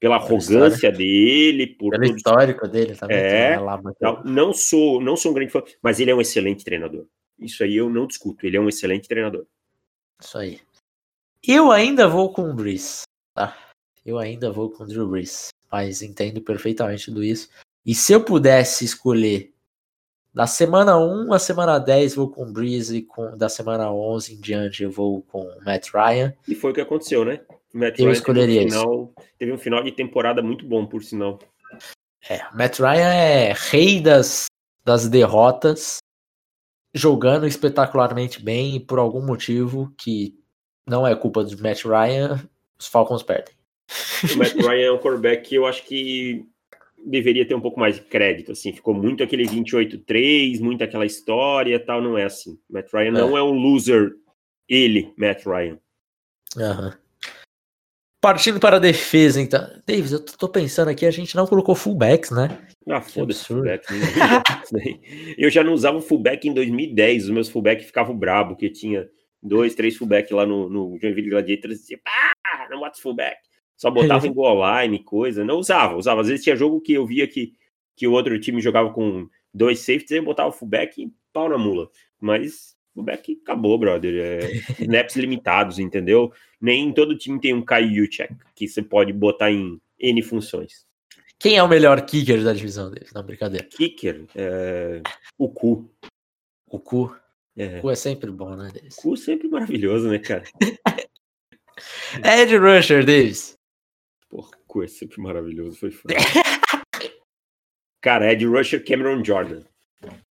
pela 0.00 0.16
arrogância 0.16 0.90
dele, 0.90 1.68
por 1.68 1.90
Pelo 1.90 2.06
tudo 2.06 2.16
histórico 2.16 2.66
dele 2.66 2.96
também. 2.96 3.16
É, 3.16 3.56
lá, 3.56 3.80
Não, 4.00 4.24
não 4.24 4.52
sou, 4.52 5.00
não 5.00 5.16
sou 5.16 5.30
um 5.30 5.34
grande 5.34 5.52
fã, 5.52 5.62
mas 5.80 6.00
ele 6.00 6.10
é 6.10 6.14
um 6.14 6.20
excelente 6.20 6.64
treinador. 6.64 7.06
Isso 7.38 7.62
aí 7.62 7.76
eu 7.76 7.88
não 7.88 8.08
discuto, 8.08 8.44
ele 8.44 8.56
é 8.56 8.60
um 8.60 8.68
excelente 8.68 9.08
treinador. 9.08 9.46
Isso 10.20 10.36
aí. 10.36 10.60
Eu 11.46 11.70
ainda 11.70 12.08
vou 12.08 12.32
com 12.32 12.50
o 12.50 12.52
Brees, 12.52 13.02
tá? 13.32 13.56
Eu 14.04 14.18
ainda 14.18 14.50
vou 14.50 14.70
com 14.70 14.82
o 14.82 14.86
Drew 14.86 15.08
Brees, 15.08 15.50
mas 15.70 16.02
entendo 16.02 16.42
perfeitamente 16.42 17.06
tudo 17.06 17.22
isso. 17.22 17.48
E 17.86 17.94
se 17.94 18.12
eu 18.12 18.22
pudesse 18.22 18.84
escolher 18.84 19.49
da 20.32 20.46
semana 20.46 20.98
1 20.98 21.32
à 21.32 21.38
semana 21.38 21.78
10 21.78 22.14
vou 22.14 22.30
com 22.30 22.44
o 22.44 22.52
Brees 22.52 22.90
e 22.90 23.02
com, 23.02 23.36
da 23.36 23.48
semana 23.48 23.92
11 23.92 24.34
em 24.34 24.40
diante 24.40 24.82
eu 24.82 24.90
vou 24.90 25.22
com 25.22 25.42
o 25.42 25.64
Matt 25.64 25.88
Ryan. 25.92 26.32
E 26.46 26.54
foi 26.54 26.70
o 26.70 26.74
que 26.74 26.80
aconteceu, 26.80 27.24
né? 27.24 27.40
O 27.74 27.78
Matt 27.78 27.98
Eu 27.98 28.06
Ryan 28.06 28.12
escolheria 28.12 28.60
teve 28.60 28.66
um, 28.66 28.70
final, 28.70 29.14
teve 29.38 29.52
um 29.52 29.58
final 29.58 29.82
de 29.82 29.92
temporada 29.92 30.42
muito 30.42 30.64
bom, 30.64 30.86
por 30.86 31.02
sinal. 31.02 31.38
É, 32.28 32.40
Matt 32.54 32.78
Ryan 32.78 33.12
é 33.12 33.52
rei 33.52 34.00
das, 34.00 34.46
das 34.84 35.08
derrotas, 35.08 35.98
jogando 36.94 37.46
espetacularmente 37.46 38.42
bem 38.42 38.76
e 38.76 38.80
por 38.80 38.98
algum 38.98 39.24
motivo 39.24 39.92
que 39.96 40.38
não 40.86 41.06
é 41.06 41.14
culpa 41.14 41.42
do 41.42 41.62
Matt 41.62 41.84
Ryan, 41.84 42.40
os 42.78 42.86
Falcons 42.86 43.22
perdem. 43.22 43.54
O 44.32 44.38
Matt 44.38 44.54
Ryan 44.54 44.86
é 44.86 44.92
um 44.92 44.98
quarterback 44.98 45.48
que 45.48 45.54
eu 45.54 45.66
acho 45.66 45.84
que 45.84 46.46
deveria 47.06 47.46
ter 47.46 47.54
um 47.54 47.60
pouco 47.60 47.78
mais 47.78 47.96
de 47.96 48.02
crédito, 48.02 48.52
assim, 48.52 48.72
ficou 48.72 48.94
muito 48.94 49.22
aquele 49.22 49.44
28-3, 49.44 50.60
muito 50.60 50.84
aquela 50.84 51.06
história 51.06 51.74
e 51.74 51.78
tal, 51.78 52.00
não 52.02 52.16
é 52.16 52.24
assim. 52.24 52.58
Matt 52.68 52.92
Ryan 52.92 53.12
não 53.12 53.36
é 53.36 53.42
um 53.42 53.52
loser, 53.52 54.12
ele, 54.68 55.12
Matt 55.16 55.44
Ryan. 55.44 55.78
Aham. 56.56 56.96
Partindo 58.20 58.60
para 58.60 58.76
a 58.76 58.80
defesa, 58.80 59.40
então. 59.40 59.66
Davis, 59.86 60.12
eu 60.12 60.22
tô 60.22 60.46
pensando 60.46 60.88
aqui, 60.88 61.06
a 61.06 61.10
gente 61.10 61.34
não 61.34 61.46
colocou 61.46 61.74
fullbacks, 61.74 62.30
né? 62.30 62.58
Ah, 62.86 63.00
foda-se, 63.00 63.46
fullback. 63.46 63.86
Daí. 64.70 65.00
Eu 65.38 65.48
já 65.48 65.64
não 65.64 65.72
usava 65.72 66.02
fullback 66.02 66.46
em 66.46 66.52
2010, 66.52 67.24
os 67.24 67.30
meus 67.30 67.48
fullback 67.48 67.82
ficavam 67.82 68.14
brabo, 68.14 68.50
porque 68.50 68.68
tinha 68.68 69.08
dois, 69.42 69.74
três 69.74 69.96
fullback 69.96 70.32
lá 70.34 70.44
no, 70.44 70.68
no 70.68 70.98
Joinville 71.00 71.30
Gladiators 71.30 71.78
e 71.78 71.80
dizia, 71.80 72.00
ah, 72.06 72.68
não 72.70 72.80
bota 72.80 73.00
fullback. 73.00 73.38
Só 73.80 73.90
botava 73.90 74.26
em 74.26 74.32
goal 74.34 74.60
line, 74.82 75.02
coisa. 75.02 75.42
Não 75.42 75.56
usava, 75.56 75.96
usava. 75.96 76.20
Às 76.20 76.28
vezes 76.28 76.44
tinha 76.44 76.54
jogo 76.54 76.82
que 76.82 76.92
eu 76.92 77.06
via 77.06 77.26
que, 77.26 77.54
que 77.96 78.06
o 78.06 78.12
outro 78.12 78.38
time 78.38 78.60
jogava 78.60 78.92
com 78.92 79.26
dois 79.54 79.78
safeties, 79.78 80.10
eu 80.10 80.22
botava 80.22 80.52
fullback 80.52 81.02
e 81.02 81.10
pau 81.32 81.48
na 81.48 81.56
mula. 81.56 81.88
Mas 82.20 82.76
fullback 82.92 83.40
acabou, 83.42 83.78
brother. 83.78 84.12
É, 84.14 84.52
snaps 84.84 85.16
limitados, 85.16 85.78
entendeu? 85.78 86.30
Nem 86.60 86.92
todo 86.92 87.16
time 87.16 87.40
tem 87.40 87.54
um 87.54 87.64
Kai 87.64 87.88
Juszczyk, 87.88 88.34
que 88.54 88.68
você 88.68 88.82
pode 88.82 89.14
botar 89.14 89.50
em 89.50 89.80
N 89.98 90.20
funções. 90.20 90.84
Quem 91.38 91.56
é 91.56 91.62
o 91.62 91.68
melhor 91.68 92.02
kicker 92.02 92.44
da 92.44 92.52
divisão 92.52 92.90
dele? 92.90 93.06
Não, 93.14 93.22
brincadeira. 93.22 93.66
Kicker, 93.66 94.26
é, 94.34 95.00
o 95.38 95.48
cu. 95.48 95.90
O 96.66 96.78
Cu. 96.78 97.16
É. 97.56 97.78
O 97.78 97.80
Cu 97.80 97.90
é 97.90 97.94
sempre 97.94 98.30
bom, 98.30 98.54
né, 98.54 98.70
Davis? 98.74 98.96
Cu 98.96 99.16
sempre 99.16 99.48
maravilhoso, 99.48 100.06
né, 100.06 100.18
cara? 100.18 100.44
Ed 102.22 102.54
Rusher, 102.58 103.06
Davis. 103.06 103.58
Cu 104.70 104.84
é 104.84 104.86
sempre 104.86 105.20
maravilhoso, 105.20 105.76
foi 105.76 105.90
foda. 105.90 106.14
cara, 108.00 108.32
Ed 108.32 108.46
Rusher, 108.46 108.84
Cameron 108.84 109.24
Jordan. 109.24 109.62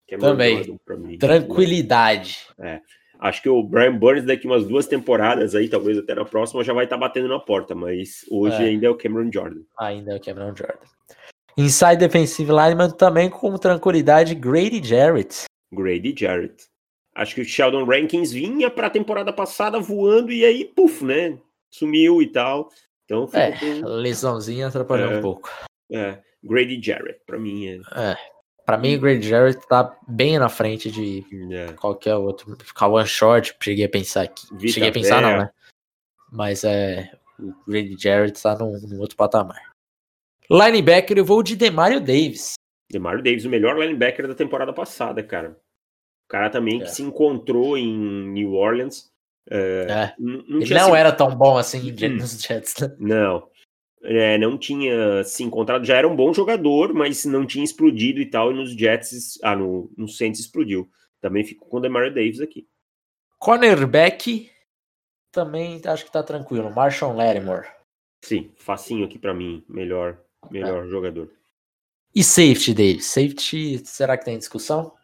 Cameron 0.07 0.31
Também. 0.31 0.57
Jordan, 0.59 0.77
pra 0.85 0.97
mim. 0.99 1.17
Tranquilidade. 1.19 2.47
Acho 3.19 3.43
que 3.43 3.49
o 3.49 3.63
Brian 3.63 3.97
Burns 3.97 4.25
daqui 4.27 4.47
umas 4.47 4.67
duas 4.67 4.87
temporadas 4.87 5.55
aí, 5.55 5.71
talvez 5.71 5.97
até 5.97 6.15
na 6.15 6.25
próxima, 6.27 6.63
já 6.63 6.75
vai 6.75 6.85
estar 6.85 6.99
batendo 6.99 7.29
na 7.29 7.39
porta, 7.41 7.75
mas 7.75 8.27
hoje 8.31 8.57
É. 8.63 8.67
ainda 8.67 8.87
é 8.87 8.91
o 8.91 8.95
Cameron 8.95 9.31
Jordan. 9.33 9.63
Ainda 9.79 10.13
é 10.13 10.17
o 10.17 10.21
Cameron 10.21 10.55
Jordan. 10.55 10.87
Inside 11.57 11.97
Defensive 11.97 12.51
Lineman 12.53 12.91
também 12.91 13.31
com 13.31 13.57
tranquilidade, 13.57 14.35
Grady 14.35 14.87
Jarrett. 14.87 15.45
Grady 15.73 16.15
Jarrett. 16.15 16.67
Acho 17.15 17.35
que 17.37 17.41
o 17.41 17.45
Sheldon 17.47 17.87
Rankins 17.87 18.31
vinha 18.33 18.69
pra 18.71 18.91
temporada 18.91 19.33
passada 19.33 19.81
voando 19.81 20.31
e 20.31 20.45
aí, 20.45 20.67
puf, 20.67 21.03
né? 21.03 21.39
Sumiu 21.71 22.21
e 22.21 22.27
tal. 22.27 22.71
Então, 23.07 23.29
É, 23.33 23.53
com- 23.59 23.87
lesãozinha 23.87 24.67
atrapalhou 24.69 25.13
É. 25.13 25.19
um 25.19 25.23
pouco. 25.23 25.49
é, 25.93 26.21
Grady 26.43 26.81
Jarrett, 26.83 27.21
pra 27.25 27.39
mim 27.39 27.67
é. 27.69 27.77
É. 28.13 28.17
Pra 28.65 28.77
mim, 28.77 28.97
o 28.97 29.01
Grady 29.01 29.29
Jarrett 29.29 29.65
tá 29.69 29.97
bem 30.09 30.39
na 30.41 30.49
frente 30.49 30.91
de 30.91 31.25
é. 31.55 31.73
qualquer 31.75 32.17
outro. 32.17 32.57
Kawan 32.75 33.07
Short, 33.07 33.57
cheguei 33.63 33.85
a 33.85 33.89
pensar 33.89 34.23
aqui. 34.23 34.45
Vita 34.57 34.73
cheguei 34.75 34.89
a 34.89 34.93
pensar, 34.93 35.23
não, 35.23 35.39
né? 35.39 35.51
Mas 36.33 36.65
é. 36.65 37.13
O 37.39 37.55
Grady 37.69 37.97
Jarrett 37.99 38.43
tá 38.43 38.57
num, 38.59 38.73
num 38.81 38.99
outro 39.01 39.17
patamar. 39.17 39.73
Linebacker, 40.51 41.17
eu 41.19 41.25
vou 41.25 41.43
de 41.43 41.55
Demario 41.55 42.01
Davis. 42.01 42.55
Demario 42.91 43.23
Davis, 43.23 43.45
o 43.45 43.49
melhor 43.49 43.77
linebacker 43.79 44.27
da 44.27 44.35
temporada 44.35 44.73
passada, 44.73 45.23
cara. 45.23 45.51
O 45.51 46.29
cara 46.29 46.51
também 46.51 46.81
É. 46.81 46.85
que 46.85 46.91
se 46.91 47.03
encontrou 47.03 47.77
em 47.79 47.93
New 48.33 48.55
Orleans. 48.55 49.09
É, 49.51 49.87
É. 49.89 50.15
não 50.19 50.61
Ele 50.61 50.75
não 50.75 50.91
se- 50.91 50.97
era 50.97 51.13
tão 51.13 51.35
bom 51.37 51.57
assim 51.57 51.79
Hum. 51.93 52.17
nos 52.17 52.41
Jets, 52.43 52.75
né? 52.81 52.97
Não. 52.99 53.49
É, 54.03 54.39
não 54.39 54.57
tinha 54.59 55.25
se 55.25 55.43
encontrado. 55.43 55.85
Já 55.85 55.97
era 55.97 56.07
um 56.09 56.15
bom 56.15 56.33
jogador, 56.33 56.93
mas 56.93 57.25
não 57.25 57.45
tinha 57.47 57.65
explodido 57.65 58.21
e 58.21 58.27
tal. 58.27 58.53
E 58.53 58.55
nos 58.55 58.71
Jets, 58.77 59.39
ah, 59.43 59.57
no, 59.57 59.91
no 59.97 60.07
Saints 60.09 60.41
explodiu. 60.41 60.89
Também 61.21 61.43
fico 61.45 61.67
com 61.69 61.79
o 61.79 61.81
Demario 61.81 62.15
Davis 62.15 62.41
aqui. 62.41 62.69
Cornerback, 63.39 64.51
também 65.33 65.81
acho 65.87 66.05
que 66.05 66.13
tá 66.13 66.23
tranquilo. 66.23 66.71
Marshall 66.71 67.15
Lattimore. 67.15 67.67
Sim, 68.25 68.53
facinho 68.57 69.05
aqui 69.07 69.19
pra 69.19 69.33
mim. 69.35 69.65
Melhor, 69.69 70.21
melhor 70.51 70.87
jogador. 70.89 71.31
E 72.15 72.23
safety, 72.25 72.75
Davis? 72.75 73.07
Safety, 73.07 73.79
será 73.87 74.17
que 74.17 74.25
tem 74.25 74.39
discussão? 74.39 74.85
Não 74.85 74.95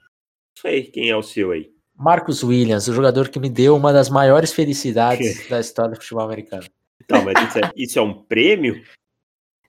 sei 0.61 0.85
quem 0.85 1.09
é 1.11 1.17
o 1.17 1.23
seu 1.23 1.51
aí. 1.53 1.72
Marcus 2.03 2.43
Williams, 2.43 2.89
o 2.89 2.93
jogador 2.95 3.29
que 3.29 3.39
me 3.39 3.49
deu 3.49 3.77
uma 3.77 3.93
das 3.93 4.09
maiores 4.11 4.53
felicidades 4.53 5.47
da 5.49 5.61
história 5.61 5.93
do 5.93 6.01
futebol 6.01 6.25
americano. 6.25 6.65
Tá, 7.07 7.21
mas 7.23 7.35
isso 7.49 7.59
é, 7.59 7.73
isso 7.77 7.99
é 7.99 8.03
um 8.03 8.15
prêmio? 8.23 8.83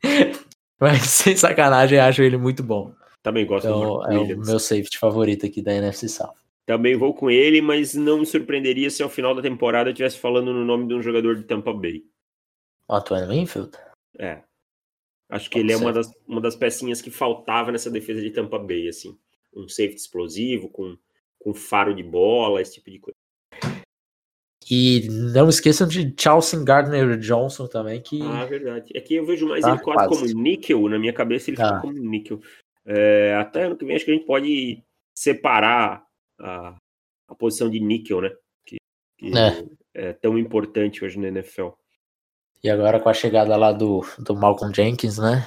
Mas 0.79 1.03
sem 1.03 1.37
sacanagem, 1.37 1.97
eu 1.97 2.03
acho 2.03 2.21
ele 2.21 2.35
muito 2.35 2.61
bom. 2.61 2.93
Também 3.21 3.45
gosto 3.45 3.67
do 3.67 3.73
Então, 3.73 3.97
Marcus 3.99 4.09
é 4.09 4.17
o 4.17 4.21
Williams. 4.21 4.47
meu 4.49 4.59
safety 4.59 4.97
favorito 4.99 5.45
aqui 5.45 5.61
da 5.61 5.73
NFC 5.73 6.09
South. 6.09 6.33
Também 6.65 6.97
vou 6.97 7.13
com 7.13 7.29
ele, 7.31 7.61
mas 7.61 7.93
não 7.93 8.19
me 8.19 8.25
surpreenderia 8.25 8.89
se 8.89 9.01
ao 9.01 9.09
final 9.09 9.33
da 9.33 9.41
temporada 9.41 9.89
eu 9.89 9.93
estivesse 9.93 10.17
falando 10.19 10.51
no 10.53 10.65
nome 10.65 10.87
de 10.87 10.93
um 10.93 11.01
jogador 11.01 11.37
de 11.37 11.43
Tampa 11.43 11.71
Bay. 11.71 12.03
O 12.87 12.95
Antoine 12.95 13.27
Winfield? 13.27 13.71
É. 14.19 14.41
Acho 15.29 15.49
que 15.49 15.57
Pode 15.59 15.65
ele 15.67 15.73
é 15.73 15.77
ser. 15.77 15.83
uma 15.83 15.93
das, 15.93 16.11
uma 16.27 16.41
das 16.41 16.55
pecinhas 16.55 17.01
que 17.01 17.09
faltava 17.09 17.71
nessa 17.71 17.89
defesa 17.89 18.21
de 18.21 18.31
Tampa 18.31 18.59
Bay, 18.59 18.89
assim. 18.89 19.17
Um 19.55 19.69
safety 19.69 19.95
explosivo, 20.01 20.67
com, 20.69 20.97
com 21.43 21.53
faro 21.53 21.93
de 21.93 22.03
bola, 22.03 22.61
esse 22.61 22.75
tipo 22.75 22.89
de 22.89 22.99
coisa. 22.99 23.17
E 24.69 25.07
não 25.09 25.49
esqueçam 25.49 25.87
de 25.87 26.13
Chelsea 26.17 26.63
Gardner 26.63 27.17
Johnson 27.17 27.67
também, 27.67 28.01
que. 28.01 28.21
Ah, 28.21 28.45
verdade. 28.45 28.91
É 28.95 29.01
que 29.01 29.15
eu 29.15 29.25
vejo 29.25 29.47
mais 29.47 29.61
tá, 29.61 29.71
ele 29.71 29.79
quase, 29.81 30.07
quase, 30.07 30.33
como 30.33 30.41
níquel, 30.41 30.87
na 30.87 30.97
minha 30.97 31.11
cabeça 31.11 31.49
ele 31.49 31.61
ah. 31.61 31.65
fica 31.65 31.81
como 31.81 31.93
níquel. 31.93 32.39
É, 32.85 33.35
até 33.35 33.63
ano 33.63 33.77
que 33.77 33.85
vem 33.85 33.95
acho 33.95 34.05
que 34.05 34.11
a 34.11 34.13
gente 34.13 34.25
pode 34.25 34.81
separar 35.13 36.05
a, 36.39 36.75
a 37.27 37.35
posição 37.35 37.69
de 37.69 37.79
níquel, 37.79 38.21
né? 38.21 38.31
Que, 38.65 38.77
que 39.17 39.37
é. 39.37 39.65
é. 39.93 40.13
tão 40.13 40.37
importante 40.37 41.03
hoje 41.03 41.19
na 41.19 41.27
NFL. 41.27 41.69
E 42.63 42.69
agora 42.69 42.99
com 42.99 43.09
a 43.09 43.13
chegada 43.13 43.57
lá 43.57 43.73
do, 43.73 44.05
do 44.19 44.35
Malcolm 44.35 44.73
Jenkins, 44.73 45.17
né? 45.17 45.45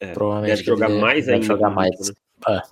É, 0.00 0.12
Provavelmente 0.12 0.50
deve 0.50 0.64
jogar 0.64 0.88
mais 0.88 1.28
ainda. 1.28 1.46
Jogar 1.46 1.70
mais. 1.70 1.90
Né? 2.00 2.14
É. 2.48 2.62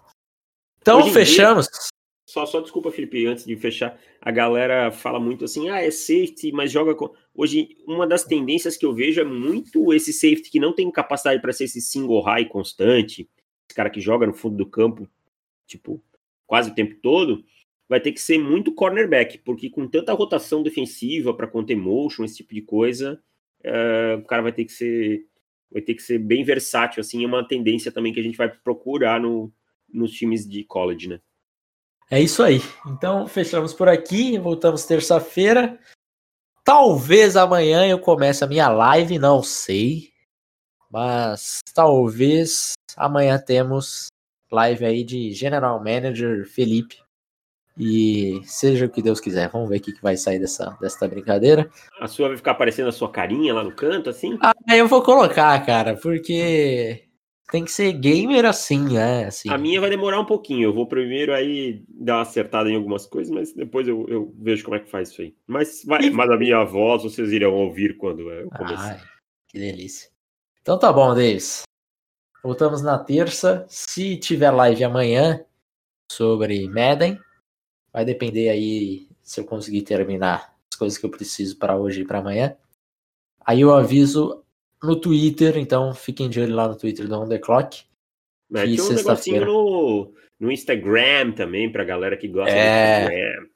Então 0.80 1.08
fechamos. 1.12 1.66
Dia, 1.66 1.99
só, 2.30 2.46
só 2.46 2.60
desculpa, 2.60 2.92
Felipe, 2.92 3.26
antes 3.26 3.44
de 3.44 3.56
fechar, 3.56 4.00
a 4.20 4.30
galera 4.30 4.92
fala 4.92 5.18
muito 5.18 5.44
assim, 5.44 5.68
ah, 5.68 5.82
é 5.82 5.90
safety, 5.90 6.52
mas 6.52 6.70
joga 6.70 6.94
com. 6.94 7.12
Hoje, 7.34 7.76
uma 7.86 8.06
das 8.06 8.22
tendências 8.24 8.76
que 8.76 8.86
eu 8.86 8.94
vejo 8.94 9.20
é 9.20 9.24
muito 9.24 9.92
esse 9.92 10.12
safety 10.12 10.48
que 10.48 10.60
não 10.60 10.72
tem 10.72 10.88
capacidade 10.92 11.42
para 11.42 11.52
ser 11.52 11.64
esse 11.64 11.80
single 11.80 12.20
high 12.20 12.44
constante, 12.44 13.28
esse 13.68 13.74
cara 13.74 13.90
que 13.90 14.00
joga 14.00 14.26
no 14.26 14.32
fundo 14.32 14.56
do 14.56 14.66
campo, 14.66 15.08
tipo, 15.66 16.00
quase 16.46 16.70
o 16.70 16.74
tempo 16.74 16.94
todo, 17.02 17.44
vai 17.88 18.00
ter 18.00 18.12
que 18.12 18.20
ser 18.20 18.38
muito 18.38 18.72
cornerback, 18.72 19.38
porque 19.38 19.68
com 19.68 19.88
tanta 19.88 20.12
rotação 20.12 20.62
defensiva 20.62 21.34
para 21.34 21.48
conter 21.48 21.74
motion, 21.74 22.24
esse 22.24 22.36
tipo 22.36 22.54
de 22.54 22.62
coisa, 22.62 23.20
uh, 23.64 24.20
o 24.20 24.24
cara 24.24 24.42
vai 24.42 24.52
ter 24.52 24.64
que 24.64 24.72
ser 24.72 25.26
vai 25.70 25.82
ter 25.82 25.94
que 25.94 26.02
ser 26.02 26.18
bem 26.18 26.42
versátil, 26.44 27.00
assim, 27.00 27.22
é 27.22 27.26
uma 27.26 27.46
tendência 27.46 27.92
também 27.92 28.12
que 28.12 28.18
a 28.18 28.22
gente 28.22 28.36
vai 28.36 28.48
procurar 28.48 29.20
no, 29.20 29.52
nos 29.92 30.12
times 30.12 30.48
de 30.48 30.64
college, 30.64 31.08
né? 31.08 31.20
É 32.10 32.20
isso 32.20 32.42
aí. 32.42 32.60
Então, 32.86 33.28
fechamos 33.28 33.72
por 33.72 33.88
aqui. 33.88 34.36
Voltamos 34.36 34.84
terça-feira. 34.84 35.78
Talvez 36.64 37.36
amanhã 37.36 37.86
eu 37.86 38.00
comece 38.00 38.42
a 38.42 38.48
minha 38.48 38.68
live, 38.68 39.16
não 39.16 39.44
sei. 39.44 40.10
Mas 40.90 41.60
talvez 41.72 42.72
amanhã 42.96 43.38
temos 43.38 44.08
live 44.50 44.84
aí 44.84 45.04
de 45.04 45.32
General 45.32 45.78
Manager 45.78 46.44
Felipe. 46.48 46.98
E 47.78 48.42
seja 48.44 48.86
o 48.86 48.90
que 48.90 49.00
Deus 49.00 49.20
quiser. 49.20 49.48
Vamos 49.48 49.68
ver 49.68 49.76
o 49.76 49.80
que 49.80 50.02
vai 50.02 50.16
sair 50.16 50.40
dessa, 50.40 50.76
dessa 50.80 51.06
brincadeira. 51.06 51.70
A 52.00 52.08
sua 52.08 52.26
vai 52.26 52.36
ficar 52.36 52.50
aparecendo 52.50 52.88
a 52.88 52.92
sua 52.92 53.10
carinha 53.10 53.54
lá 53.54 53.62
no 53.62 53.72
canto, 53.72 54.10
assim? 54.10 54.36
Ah, 54.42 54.52
eu 54.76 54.88
vou 54.88 55.00
colocar, 55.00 55.64
cara, 55.64 55.96
porque 55.96 57.08
tem 57.50 57.64
que 57.64 57.72
ser 57.72 57.92
gamer 57.92 58.44
assim, 58.44 58.92
né? 58.92 59.26
Assim. 59.26 59.50
A 59.50 59.58
minha 59.58 59.80
vai 59.80 59.90
demorar 59.90 60.20
um 60.20 60.24
pouquinho. 60.24 60.68
Eu 60.68 60.72
vou 60.72 60.86
primeiro 60.86 61.34
aí 61.34 61.82
dar 61.88 62.16
uma 62.16 62.22
acertada 62.22 62.70
em 62.70 62.76
algumas 62.76 63.06
coisas, 63.06 63.32
mas 63.32 63.52
depois 63.52 63.88
eu, 63.88 64.06
eu 64.08 64.32
vejo 64.38 64.64
como 64.64 64.76
é 64.76 64.80
que 64.80 64.88
faz 64.88 65.10
isso 65.10 65.22
aí. 65.22 65.34
Mas, 65.46 65.82
vai, 65.84 66.02
e... 66.04 66.10
mas 66.10 66.30
a 66.30 66.36
minha 66.36 66.64
voz 66.64 67.02
vocês 67.02 67.32
irão 67.32 67.54
ouvir 67.54 67.96
quando 67.96 68.30
eu 68.30 68.48
começar. 68.50 68.94
Ai, 68.94 69.00
que 69.48 69.58
delícia. 69.58 70.08
Então 70.62 70.78
tá 70.78 70.92
bom, 70.92 71.12
Davis. 71.14 71.62
Voltamos 72.42 72.82
na 72.82 72.98
terça. 72.98 73.66
Se 73.68 74.16
tiver 74.16 74.50
live 74.52 74.84
amanhã 74.84 75.44
sobre 76.10 76.68
Madden, 76.68 77.18
vai 77.92 78.04
depender 78.04 78.48
aí 78.48 79.08
se 79.22 79.40
eu 79.40 79.44
conseguir 79.44 79.82
terminar 79.82 80.54
as 80.72 80.78
coisas 80.78 80.96
que 80.96 81.04
eu 81.04 81.10
preciso 81.10 81.58
para 81.58 81.76
hoje 81.76 82.02
e 82.02 82.06
para 82.06 82.20
amanhã. 82.20 82.56
Aí 83.44 83.62
eu 83.62 83.74
aviso 83.74 84.39
no 84.82 84.96
Twitter, 84.96 85.56
então 85.56 85.94
fiquem 85.94 86.28
de 86.28 86.40
olho 86.40 86.54
lá 86.54 86.68
no 86.68 86.76
Twitter 86.76 87.06
do 87.06 87.20
On 87.20 87.28
The 87.28 87.38
Clock. 87.38 87.84
Tinha 88.52 88.84
um 88.84 88.92
negocinho 88.92 89.44
no, 89.44 90.14
no 90.38 90.50
Instagram 90.50 91.32
também, 91.32 91.70
pra 91.70 91.84
galera 91.84 92.16
que 92.16 92.28
gosta 92.28 92.50
é... 92.50 93.00
do 93.00 93.12
Instagram. 93.12 93.46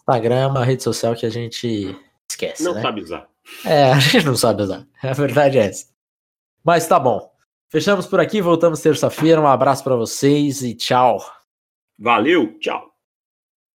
Instagram 0.00 0.36
é 0.36 0.46
uma 0.46 0.64
rede 0.64 0.82
social 0.82 1.14
que 1.14 1.26
a 1.26 1.30
gente 1.30 1.96
esquece, 2.30 2.62
Não 2.62 2.74
né? 2.74 2.82
sabe 2.82 3.00
usar. 3.00 3.28
É, 3.64 3.84
a 3.92 3.98
gente 3.98 4.26
não 4.26 4.36
sabe 4.36 4.62
usar. 4.62 4.86
A 5.02 5.12
verdade 5.12 5.58
é 5.58 5.66
essa. 5.66 5.86
Mas 6.62 6.86
tá 6.86 6.98
bom. 6.98 7.30
Fechamos 7.70 8.06
por 8.06 8.20
aqui, 8.20 8.40
voltamos 8.40 8.80
terça-feira. 8.80 9.40
Um 9.40 9.46
abraço 9.46 9.82
para 9.82 9.96
vocês 9.96 10.62
e 10.62 10.74
tchau. 10.74 11.18
Valeu, 11.98 12.58
tchau. 12.58 12.93